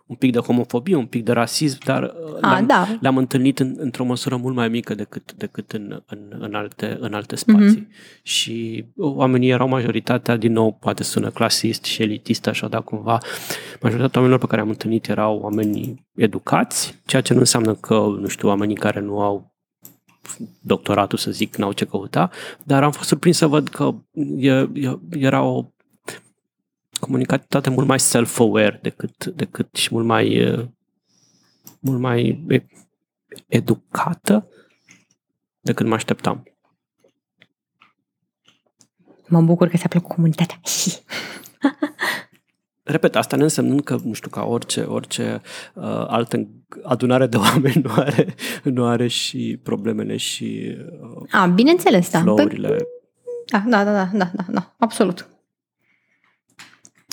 un 0.09 0.17
pic 0.17 0.33
de 0.33 0.39
homofobie, 0.39 0.97
un 0.97 1.07
pic 1.07 1.25
de 1.25 1.33
rasism, 1.33 1.79
dar 1.85 2.03
uh, 2.03 2.39
A, 2.41 2.51
le-am, 2.51 2.67
da. 2.67 2.99
le-am 3.01 3.17
întâlnit 3.17 3.59
în, 3.59 3.75
într-o 3.79 4.05
măsură 4.05 4.37
mult 4.37 4.55
mai 4.55 4.69
mică 4.69 4.95
decât, 4.95 5.33
decât 5.33 5.73
în, 5.73 6.03
în, 6.07 6.19
în, 6.39 6.55
alte, 6.55 6.97
în 7.01 7.15
alte 7.15 7.37
spații. 7.37 7.87
Mm-hmm. 7.87 8.23
Și 8.23 8.85
oamenii 8.97 9.51
erau 9.51 9.69
majoritatea, 9.69 10.37
din 10.37 10.53
nou, 10.53 10.73
poate 10.73 11.03
sună 11.03 11.31
clasist 11.31 11.85
și 11.85 12.03
elitist, 12.03 12.47
așa, 12.47 12.69
dar 12.69 12.83
cumva 12.83 13.19
majoritatea 13.81 14.21
oamenilor 14.21 14.39
pe 14.39 14.47
care 14.47 14.61
am 14.61 14.69
întâlnit 14.69 15.09
erau 15.09 15.39
oameni 15.39 16.07
educați, 16.15 17.01
ceea 17.07 17.23
ce 17.23 17.33
nu 17.33 17.39
înseamnă 17.39 17.75
că, 17.75 17.95
nu 18.21 18.27
știu, 18.27 18.49
oamenii 18.49 18.77
care 18.77 19.01
nu 19.01 19.21
au 19.21 19.57
doctoratul, 20.61 21.19
să 21.19 21.31
zic, 21.31 21.57
n-au 21.57 21.73
ce 21.73 21.85
căuta, 21.85 22.31
dar 22.65 22.83
am 22.83 22.91
fost 22.91 23.09
surprins 23.09 23.37
să 23.37 23.47
văd 23.47 23.69
că 23.69 23.95
e, 24.37 24.51
e, 24.51 24.99
era 25.11 25.43
o 25.43 25.65
comunicativitate 27.01 27.71
mult 27.71 27.87
mai 27.87 27.99
self-aware 27.99 28.79
decât, 28.83 29.27
decât 29.27 29.75
și 29.75 29.89
mult 29.93 30.07
mai 30.07 30.47
mult 31.81 32.01
mai 32.01 32.47
educată 33.47 34.49
decât 35.61 35.87
mă 35.87 35.95
așteptam. 35.95 36.43
Mă 39.29 39.41
bucur 39.41 39.69
că 39.69 39.77
se 39.77 39.89
plăcut 39.89 40.15
comunitatea. 40.15 40.61
Repet, 42.83 43.17
asta 43.17 43.37
nu 43.37 43.43
înseamnă 43.43 43.81
că, 43.81 43.99
nu 44.05 44.13
știu, 44.13 44.31
ca 44.31 44.45
orice, 44.45 44.81
orice 44.81 45.41
uh, 45.75 45.85
altă 46.07 46.49
adunare 46.83 47.27
de 47.27 47.37
oameni 47.37 47.83
nu 47.83 47.91
are, 47.95 48.35
nu 48.63 48.87
are 48.87 49.07
și 49.07 49.61
problemele 49.63 50.17
și 50.17 50.77
uh, 51.17 51.41
A, 51.41 51.47
bineînțeles, 51.47 52.11
da. 52.11 52.23
Păi, 52.23 52.59
da, 53.47 53.65
da, 53.69 53.85
da, 53.85 54.11
da, 54.13 54.31
da, 54.35 54.45
da, 54.49 54.75
absolut. 54.79 55.29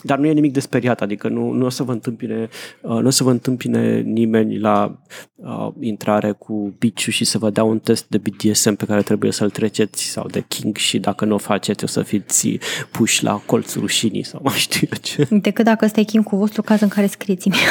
Dar 0.05 0.17
nu 0.17 0.25
e 0.25 0.31
nimic 0.31 0.53
de 0.53 0.59
speriat, 0.59 1.01
adică 1.01 1.27
nu, 1.27 1.51
nu 1.51 1.65
o 1.65 1.69
să 1.69 1.83
vă 1.83 1.91
întâmpine, 1.91 2.49
uh, 2.81 2.89
nu 2.89 3.07
o 3.07 3.09
să 3.09 3.23
vă 3.23 3.31
întâmpine 3.31 3.99
nimeni 3.99 4.59
la 4.59 4.99
uh, 5.35 5.67
intrare 5.79 6.31
cu 6.31 6.75
biciu 6.79 7.11
și 7.11 7.25
să 7.25 7.37
vă 7.37 7.49
dea 7.49 7.63
un 7.63 7.79
test 7.79 8.05
de 8.07 8.17
BDSM 8.17 8.75
pe 8.75 8.85
care 8.85 9.01
trebuie 9.01 9.31
să-l 9.31 9.49
treceți 9.49 10.03
sau 10.03 10.27
de 10.27 10.43
King 10.47 10.75
și 10.75 10.99
dacă 10.99 11.25
nu 11.25 11.33
o 11.33 11.37
faceți 11.37 11.83
o 11.83 11.87
să 11.87 12.01
fiți 12.01 12.59
puși 12.91 13.23
la 13.23 13.41
colțul 13.45 13.81
rușinii 13.81 14.23
sau 14.23 14.39
mai 14.43 14.57
știu 14.57 14.87
eu 14.91 14.97
ce. 15.01 15.27
Decât 15.41 15.65
dacă 15.65 15.87
stai 15.87 16.03
King 16.03 16.23
cu 16.23 16.35
vostru, 16.35 16.61
caz 16.61 16.81
în 16.81 16.87
care 16.87 17.07
scrieți-mi. 17.07 17.55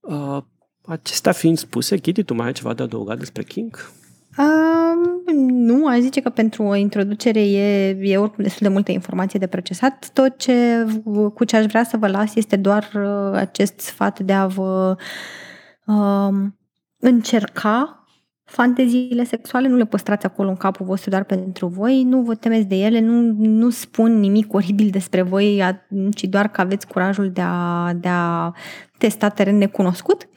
Uh, 0.00 0.42
acestea 0.86 1.32
fiind 1.32 1.58
spuse, 1.58 1.96
Kitty, 1.96 2.22
tu 2.22 2.34
mai 2.34 2.46
ai 2.46 2.52
ceva 2.52 2.74
de 2.74 2.82
adăugat 2.82 3.18
despre 3.18 3.42
King? 3.42 3.90
Uh, 5.80 5.86
nu, 5.86 5.86
aș 5.86 5.98
zice 5.98 6.20
că 6.20 6.28
pentru 6.28 6.62
o 6.62 6.74
introducere 6.74 7.40
e, 7.40 7.88
e 8.00 8.16
oricum 8.16 8.44
destul 8.44 8.66
de 8.66 8.72
multă 8.72 8.92
informație 8.92 9.38
de 9.38 9.46
procesat. 9.46 10.10
Tot 10.12 10.38
ce, 10.38 10.86
cu 11.34 11.44
ce 11.44 11.56
aș 11.56 11.64
vrea 11.64 11.84
să 11.84 11.96
vă 11.96 12.08
las 12.08 12.34
este 12.34 12.56
doar 12.56 12.90
uh, 12.94 13.32
acest 13.34 13.80
sfat 13.80 14.20
de 14.20 14.32
a 14.32 14.46
vă 14.46 14.96
uh, 15.86 16.28
încerca 16.98 18.04
fanteziile 18.44 19.24
sexuale, 19.24 19.68
nu 19.68 19.76
le 19.76 19.86
păstrați 19.86 20.26
acolo 20.26 20.48
în 20.48 20.56
capul 20.56 20.86
vostru 20.86 21.10
doar 21.10 21.24
pentru 21.24 21.66
voi, 21.66 22.02
nu 22.02 22.22
vă 22.22 22.34
temeți 22.34 22.66
de 22.66 22.76
ele, 22.76 23.00
nu, 23.00 23.20
nu 23.36 23.70
spun 23.70 24.18
nimic 24.18 24.52
oribil 24.52 24.88
despre 24.90 25.22
voi, 25.22 25.62
ci 26.14 26.24
doar 26.24 26.48
că 26.48 26.60
aveți 26.60 26.86
curajul 26.86 27.30
de 27.30 27.40
a, 27.44 27.92
de 27.94 28.08
a 28.08 28.52
testa 28.98 29.28
teren 29.28 29.56
necunoscut. 29.56 30.28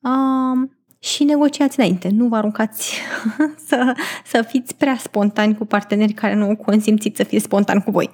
Uh, 0.00 0.68
și 0.98 1.24
negociați 1.24 1.78
înainte. 1.78 2.08
Nu 2.08 2.28
vă 2.28 2.36
aruncați 2.36 3.00
să, 3.68 3.94
să 4.24 4.42
fiți 4.42 4.74
prea 4.74 4.96
spontani 4.96 5.56
cu 5.56 5.64
parteneri 5.64 6.12
care 6.12 6.34
nu 6.34 6.56
consimțiți 6.56 7.16
să 7.16 7.24
fie 7.24 7.40
spontani 7.40 7.82
cu 7.82 7.90
voi. 7.90 8.10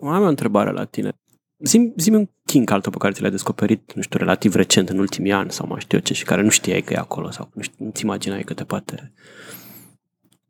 Am 0.00 0.22
o 0.22 0.28
întrebare 0.28 0.70
la 0.70 0.84
tine. 0.84 1.12
Zim, 1.64 1.92
zim 1.96 2.14
un 2.14 2.28
kink 2.44 2.70
altul 2.70 2.92
pe 2.92 2.98
care 2.98 3.12
ți 3.12 3.20
l-ai 3.20 3.30
descoperit, 3.30 3.92
nu 3.94 4.02
știu, 4.02 4.18
relativ 4.18 4.54
recent, 4.54 4.88
în 4.88 4.98
ultimii 4.98 5.32
ani 5.32 5.50
sau 5.50 5.66
mai 5.66 5.80
știu 5.80 5.98
eu 5.98 6.04
ce, 6.04 6.14
și 6.14 6.24
care 6.24 6.42
nu 6.42 6.48
știai 6.48 6.82
că 6.82 6.92
e 6.92 6.96
acolo 6.96 7.30
sau 7.30 7.50
nu 7.54 7.62
știu, 7.62 7.84
nu-ți 7.84 8.02
imaginai 8.02 8.42
că 8.42 8.54
te 8.54 8.64
poate... 8.64 9.12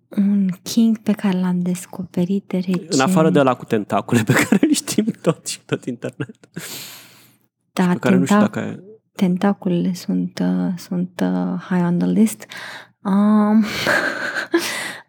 Un 0.09 0.49
king 0.63 0.99
pe 0.99 1.13
care 1.13 1.39
l-am 1.39 1.61
descoperit 1.61 2.51
recent. 2.51 2.93
În 2.93 3.01
afară 3.01 3.31
de 3.31 3.43
la 3.43 3.55
cu 3.55 3.65
tentacule 3.65 4.23
pe 4.23 4.33
care 4.49 4.59
îl 4.61 4.73
știm 4.73 5.05
tot 5.05 5.47
și 5.47 5.61
tot 5.61 5.85
internet. 5.85 6.37
Da, 7.73 7.87
pe 7.87 7.99
care 7.99 8.15
tentac- 8.15 8.19
nu 8.19 8.25
știu 8.25 8.39
dacă 8.39 8.83
tentaculele 9.19 9.95
sunt, 9.95 10.39
uh, 10.43 10.73
sunt 10.77 11.23
uh, 11.23 11.61
high 11.69 11.85
on 11.85 11.99
the 11.99 12.09
list. 12.09 12.47
Um, 13.03 13.65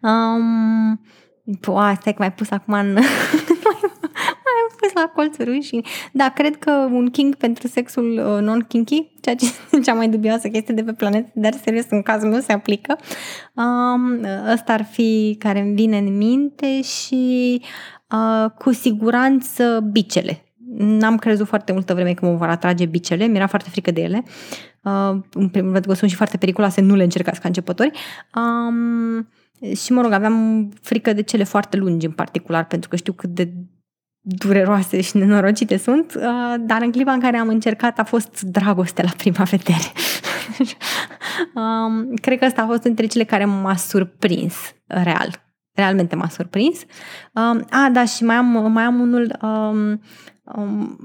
um, 0.10 1.00
Pua, 1.60 1.96
stai 2.00 2.12
că 2.12 2.18
m-ai 2.18 2.32
pus 2.32 2.50
acum 2.50 2.74
în... 2.74 2.92
m-ai 4.44 4.66
pus 4.76 4.92
la 4.94 5.10
colțuri 5.14 5.60
și... 5.60 5.84
Da, 6.12 6.28
cred 6.28 6.56
că 6.56 6.70
un 6.70 7.10
king 7.10 7.34
pentru 7.34 7.66
sexul 7.66 8.12
uh, 8.12 8.42
non-kinky, 8.42 9.10
ceea 9.20 9.34
ce 9.34 9.46
e 9.72 9.80
cea 9.86 9.94
mai 9.94 10.08
dubioasă 10.08 10.48
chestie 10.48 10.74
de 10.74 10.82
pe 10.82 10.92
planetă, 10.92 11.30
dar 11.34 11.52
serios, 11.52 11.84
în 11.90 12.02
cazul 12.02 12.28
meu 12.28 12.40
se 12.40 12.52
aplică. 12.52 12.98
Um, 13.54 14.26
ăsta 14.52 14.72
ar 14.72 14.84
fi 14.84 15.36
care 15.38 15.60
îmi 15.60 15.74
vine 15.74 15.98
în 15.98 16.16
minte 16.16 16.82
și 16.82 17.62
uh, 18.10 18.50
cu 18.58 18.72
siguranță 18.72 19.88
bicele 19.92 20.44
N-am 20.76 21.16
crezut 21.16 21.46
foarte 21.46 21.72
multă 21.72 21.94
vreme 21.94 22.14
că 22.14 22.26
mă 22.26 22.34
vor 22.34 22.48
atrage 22.48 22.86
bicele, 22.86 23.26
mi-era 23.26 23.46
foarte 23.46 23.70
frică 23.70 23.90
de 23.90 24.00
ele. 24.00 24.22
Uh, 24.82 25.18
în 25.32 25.48
primul 25.48 25.72
rând 25.72 25.84
că 25.84 25.94
sunt 25.94 26.10
și 26.10 26.16
foarte 26.16 26.36
periculoase, 26.36 26.80
nu 26.80 26.94
le 26.94 27.02
încercați 27.02 27.40
ca 27.40 27.48
începători. 27.48 27.90
Um, 28.34 29.28
și 29.74 29.92
mă 29.92 30.02
rog, 30.02 30.12
aveam 30.12 30.68
frică 30.82 31.12
de 31.12 31.22
cele 31.22 31.44
foarte 31.44 31.76
lungi 31.76 32.06
în 32.06 32.12
particular, 32.12 32.64
pentru 32.64 32.88
că 32.88 32.96
știu 32.96 33.12
cât 33.12 33.30
de 33.30 33.52
dureroase 34.20 35.00
și 35.00 35.16
nenorocite 35.16 35.76
sunt, 35.76 36.14
uh, 36.14 36.54
dar 36.60 36.82
în 36.82 36.90
clipa 36.90 37.12
în 37.12 37.20
care 37.20 37.36
am 37.36 37.48
încercat 37.48 37.98
a 37.98 38.04
fost 38.04 38.42
dragoste 38.42 39.02
la 39.02 39.10
prima 39.16 39.44
vedere. 39.44 39.92
um, 41.54 42.14
cred 42.14 42.38
că 42.38 42.44
asta 42.44 42.62
a 42.62 42.66
fost 42.66 42.84
între 42.84 43.06
cele 43.06 43.24
care 43.24 43.44
m-a 43.44 43.76
surprins, 43.76 44.54
real. 44.86 45.48
Realmente 45.72 46.16
m-a 46.16 46.28
surprins. 46.28 46.80
Um, 47.32 47.66
a, 47.70 47.88
da, 47.92 48.04
și 48.04 48.24
mai 48.24 48.36
am, 48.36 48.72
mai 48.72 48.84
am 48.84 49.00
unul 49.00 49.38
um, 49.42 50.00
um, 50.56 50.98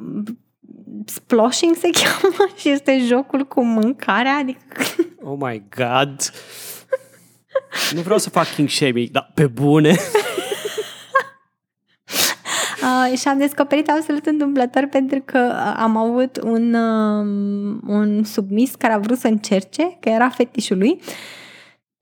sploshing 1.06 1.76
se 1.76 1.90
cheamă 2.00 2.52
și 2.56 2.70
este 2.70 3.00
jocul 3.00 3.46
cu 3.46 3.64
mâncarea. 3.64 4.36
Adică... 4.36 4.60
Oh 5.28 5.38
my 5.40 5.64
god! 5.76 6.32
nu 7.94 8.02
vreau 8.02 8.18
să 8.18 8.30
fac 8.30 8.54
king 8.54 8.70
shaming, 8.70 9.10
dar 9.10 9.32
pe 9.34 9.48
bune! 9.48 9.96
Uh, 12.82 13.18
și 13.18 13.28
am 13.28 13.38
descoperit 13.38 13.90
absolut 13.90 14.26
întâmplător 14.26 14.88
pentru 14.92 15.22
că 15.26 15.38
am 15.78 15.98
avut 15.98 16.40
un, 16.44 16.74
uh, 16.74 17.26
un 17.88 18.24
submis 18.24 18.76
care 18.76 18.94
a 18.94 18.98
vrut 18.98 19.18
să 19.18 19.28
încerce, 19.28 19.98
că 20.00 20.10
era 20.10 20.30
fetișul 20.30 20.78
lui 20.78 21.02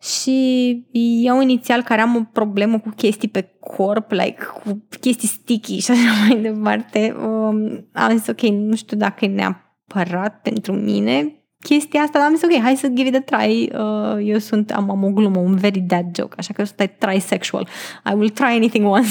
și 0.04 0.86
eu 1.24 1.42
inițial 1.42 1.82
care 1.82 2.02
am 2.02 2.16
o 2.16 2.22
problemă 2.32 2.80
cu 2.80 2.90
chestii 2.96 3.28
pe 3.28 3.50
corp, 3.60 4.12
like 4.12 4.38
cu 4.64 4.86
chestii 5.00 5.28
sticky 5.28 5.80
și 5.80 5.92
așa 5.92 6.28
mai 6.28 6.42
departe, 6.42 7.16
um, 7.26 7.88
am 7.94 8.18
zis 8.18 8.28
ok, 8.28 8.42
nu 8.42 8.76
știu 8.76 8.98
dacă 8.98 9.26
e 9.26 9.28
neapărat 9.28 10.42
pentru 10.42 10.74
mine 10.74 11.44
chestia 11.64 12.02
asta, 12.02 12.20
dar 12.20 12.28
am 12.28 12.36
zis 12.36 12.44
ok, 12.44 12.62
hai 12.62 12.76
să 12.76 12.88
give 12.88 13.08
it 13.08 13.16
a 13.16 13.38
try. 13.38 13.72
Uh, 13.74 14.28
eu 14.28 14.38
sunt, 14.38 14.72
am, 14.72 14.90
am 14.90 15.04
o 15.04 15.10
glumă, 15.10 15.40
un 15.40 15.56
very 15.56 15.80
dad 15.80 16.16
joke, 16.16 16.36
așa 16.38 16.54
că 16.54 16.64
stai 16.64 16.96
trisexual. 16.98 17.68
I 18.12 18.14
will 18.14 18.30
try 18.30 18.56
anything 18.56 18.86
once. 18.86 19.10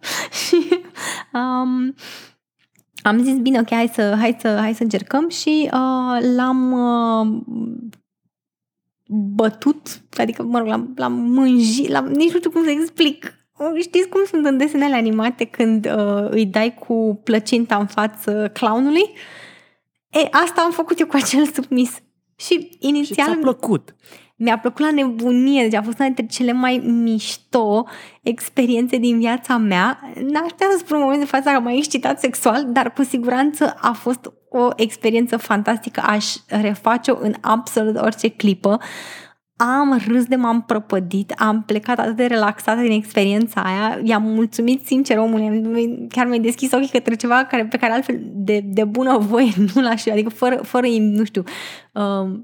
și 0.46 0.68
um, 1.32 1.94
am 3.02 3.22
zis, 3.22 3.34
bine, 3.34 3.58
ok, 3.58 3.70
hai 3.70 3.90
să, 3.92 4.16
hai 4.18 4.36
să, 4.40 4.56
hai 4.60 4.74
să 4.74 4.82
încercăm 4.82 5.28
și 5.28 5.70
uh, 5.72 6.34
l-am 6.36 6.72
uh, 6.72 7.42
bătut, 9.08 10.02
adică, 10.16 10.42
mă 10.42 10.58
rog, 10.58 10.66
l-am, 10.66 10.92
l-am 10.96 11.12
mânjit, 11.12 11.88
l-am, 11.88 12.06
nici 12.06 12.32
nu 12.32 12.38
știu 12.38 12.50
cum 12.50 12.64
să 12.64 12.70
explic. 12.70 13.34
Știți 13.80 14.08
cum 14.08 14.24
sunt 14.24 14.46
în 14.46 14.56
desenele 14.56 14.94
animate 14.94 15.44
când 15.44 15.86
uh, 15.86 16.30
îi 16.30 16.46
dai 16.46 16.74
cu 16.74 17.20
plăcinta 17.24 17.76
în 17.76 17.86
față 17.86 18.50
clownului? 18.52 19.10
E, 20.10 20.28
asta 20.30 20.60
am 20.60 20.70
făcut 20.70 20.98
eu 21.00 21.06
cu 21.06 21.16
acel 21.16 21.46
submis. 21.46 21.98
Și 22.36 22.76
inițial... 22.78 23.26
Și 23.26 23.32
ți-a 23.32 23.40
plăcut. 23.40 23.96
Mi-a 24.38 24.58
plăcut 24.58 24.80
la 24.80 24.90
nebunie, 24.90 25.62
deci 25.62 25.74
a 25.74 25.82
fost 25.82 25.98
una 25.98 26.08
dintre 26.08 26.26
cele 26.26 26.52
mai 26.52 26.76
mișto 26.84 27.86
experiențe 28.22 28.96
din 28.96 29.18
viața 29.18 29.56
mea. 29.56 30.00
N-aș 30.14 30.50
putea 30.50 30.66
să 30.70 30.78
spun 30.78 30.96
în 30.96 31.02
momentul 31.02 31.24
de 31.24 31.36
față 31.36 31.50
că 31.50 31.60
m-a 31.60 31.72
excitat 31.72 32.20
sexual, 32.20 32.66
dar 32.68 32.92
cu 32.92 33.02
siguranță 33.02 33.74
a 33.80 33.92
fost 33.92 34.32
o 34.50 34.68
experiență 34.76 35.36
fantastică. 35.36 36.02
Aș 36.06 36.34
reface-o 36.48 37.16
în 37.20 37.34
absolut 37.40 37.96
orice 37.96 38.28
clipă. 38.28 38.78
Am 39.56 40.00
râs 40.06 40.24
de 40.24 40.36
m-am 40.36 40.62
prăpădit, 40.62 41.30
am 41.30 41.62
plecat 41.62 41.98
atât 41.98 42.16
de 42.16 42.26
relaxată 42.26 42.80
din 42.80 42.90
experiența 42.90 43.60
aia, 43.60 44.00
i-am 44.02 44.22
mulțumit 44.22 44.86
sincer 44.86 45.18
omului, 45.18 46.06
chiar 46.08 46.26
mi-ai 46.26 46.40
deschis 46.40 46.72
ochii 46.72 46.88
către 46.88 47.14
ceva 47.14 47.44
care, 47.44 47.66
pe 47.66 47.76
care 47.76 47.92
altfel 47.92 48.20
de, 48.22 48.60
de 48.64 48.84
bună 48.84 49.18
voie 49.18 49.50
nu 49.74 49.82
l-aș, 49.82 50.06
adică 50.06 50.28
fără, 50.28 50.56
fără 50.56 50.86
nu 50.98 51.24
știu, 51.24 51.42
uh, 51.92 52.38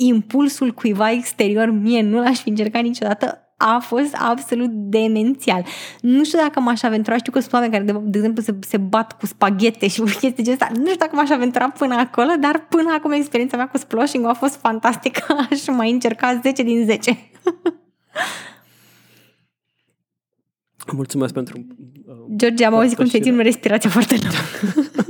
impulsul 0.00 0.72
cuiva 0.72 1.10
exterior 1.10 1.70
mie 1.70 2.02
nu 2.02 2.22
l-aș 2.22 2.38
fi 2.38 2.48
încercat 2.48 2.82
niciodată, 2.82 3.42
a 3.56 3.78
fost 3.78 4.14
absolut 4.18 4.70
demențial. 4.72 5.64
Nu 6.00 6.24
știu 6.24 6.38
dacă 6.38 6.60
m-aș 6.60 6.82
aventura, 6.82 7.16
știu 7.16 7.32
că 7.32 7.40
sunt 7.40 7.52
oameni 7.52 7.72
care, 7.72 7.84
de, 7.84 7.92
de 8.02 8.18
exemplu, 8.18 8.42
se, 8.42 8.54
se 8.60 8.76
bat 8.76 9.18
cu 9.18 9.26
spaghete 9.26 9.88
și 9.88 10.00
chestii 10.00 10.44
de 10.44 10.50
asta. 10.50 10.68
Nu 10.74 10.84
știu 10.84 10.98
dacă 10.98 11.16
m-aș 11.16 11.30
aventura 11.30 11.70
până 11.70 11.94
acolo, 11.94 12.30
dar 12.40 12.66
până 12.68 12.92
acum 12.96 13.12
experiența 13.12 13.56
mea 13.56 13.68
cu 13.68 13.76
sploshing 13.76 14.26
a 14.26 14.32
fost 14.32 14.56
fantastică. 14.56 15.22
Aș 15.50 15.66
mai 15.66 15.90
încerca 15.90 16.40
10 16.42 16.62
din 16.62 16.84
10. 16.84 17.18
Mulțumesc 20.92 21.32
pentru... 21.32 21.66
Uh, 22.06 22.14
George, 22.36 22.64
am 22.64 22.74
auzit 22.74 22.96
cum 22.96 23.06
se 23.06 23.20
țin 23.20 23.36
respirația 23.36 23.90
foarte 23.90 24.16
lungă. 24.20 24.36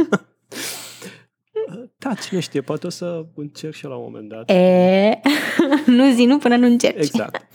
Da, 1.99 2.14
cine 2.14 2.40
știe, 2.40 2.61
poate 2.61 2.86
o 2.86 2.90
să 2.90 3.26
încerc 3.34 3.74
și 3.74 3.84
la 3.84 3.94
un 3.94 4.03
moment 4.03 4.28
dat. 4.28 4.51
E, 4.51 5.20
nu 5.96 6.12
zi 6.12 6.24
nu 6.24 6.38
până 6.38 6.57
nu 6.57 6.66
încerci. 6.66 7.05
Exact. 7.05 7.46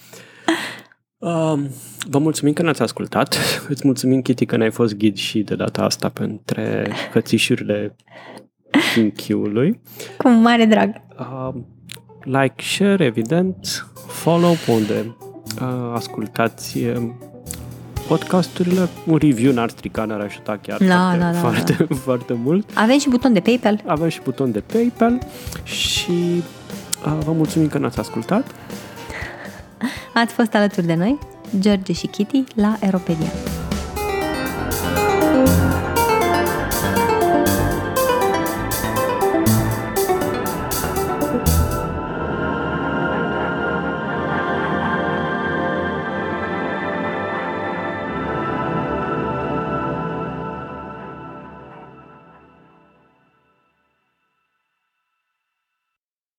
Um, 1.17 1.69
vă 2.09 2.17
mulțumim 2.17 2.53
că 2.53 2.61
ne-ați 2.61 2.81
ascultat. 2.81 3.37
Îți 3.67 3.81
mulțumim, 3.85 4.21
Kitty, 4.21 4.45
că 4.45 4.57
ne-ai 4.57 4.71
fost 4.71 4.95
ghid 4.95 5.15
și 5.15 5.41
de 5.41 5.55
data 5.55 5.83
asta 5.83 6.09
pentru 6.09 6.61
hățișurile 7.11 7.95
kinky 8.93 9.33
Cu 10.17 10.29
mare 10.29 10.65
drag. 10.65 11.01
Uh, 11.19 11.53
like, 12.23 12.63
share, 12.63 13.03
evident, 13.05 13.87
follow 14.07 14.55
unde 14.67 15.15
uh, 15.61 15.91
ascultați 15.93 16.83
uh, 16.83 17.09
podcasturile, 18.07 18.89
un 19.05 19.17
review 19.17 19.53
n-ar 19.53 19.69
strica, 19.69 20.05
n-ar 20.05 20.19
ajuta 20.19 20.59
chiar 20.61 20.77
da, 20.77 20.95
foarte, 20.95 21.17
da, 21.17 21.31
da, 21.31 21.37
foarte, 21.37 21.85
da. 21.89 21.95
foarte 22.07 22.33
mult. 22.33 22.69
Avem 22.73 22.99
și 22.99 23.09
buton 23.09 23.33
de 23.33 23.39
PayPal. 23.39 23.81
Avem 23.85 24.09
și 24.09 24.19
buton 24.23 24.51
de 24.51 24.59
PayPal 24.59 25.19
și 25.63 26.43
uh, 27.05 27.17
vă 27.25 27.31
mulțumim 27.31 27.67
că 27.67 27.77
ne-ați 27.77 27.99
ascultat. 27.99 28.45
Ați 30.13 30.33
fost 30.33 30.53
alături 30.53 30.85
de 30.85 30.93
noi, 30.93 31.19
George 31.59 31.93
și 31.93 32.07
Kitty, 32.07 32.43
la 32.55 32.77
Aeropedia. 32.81 33.31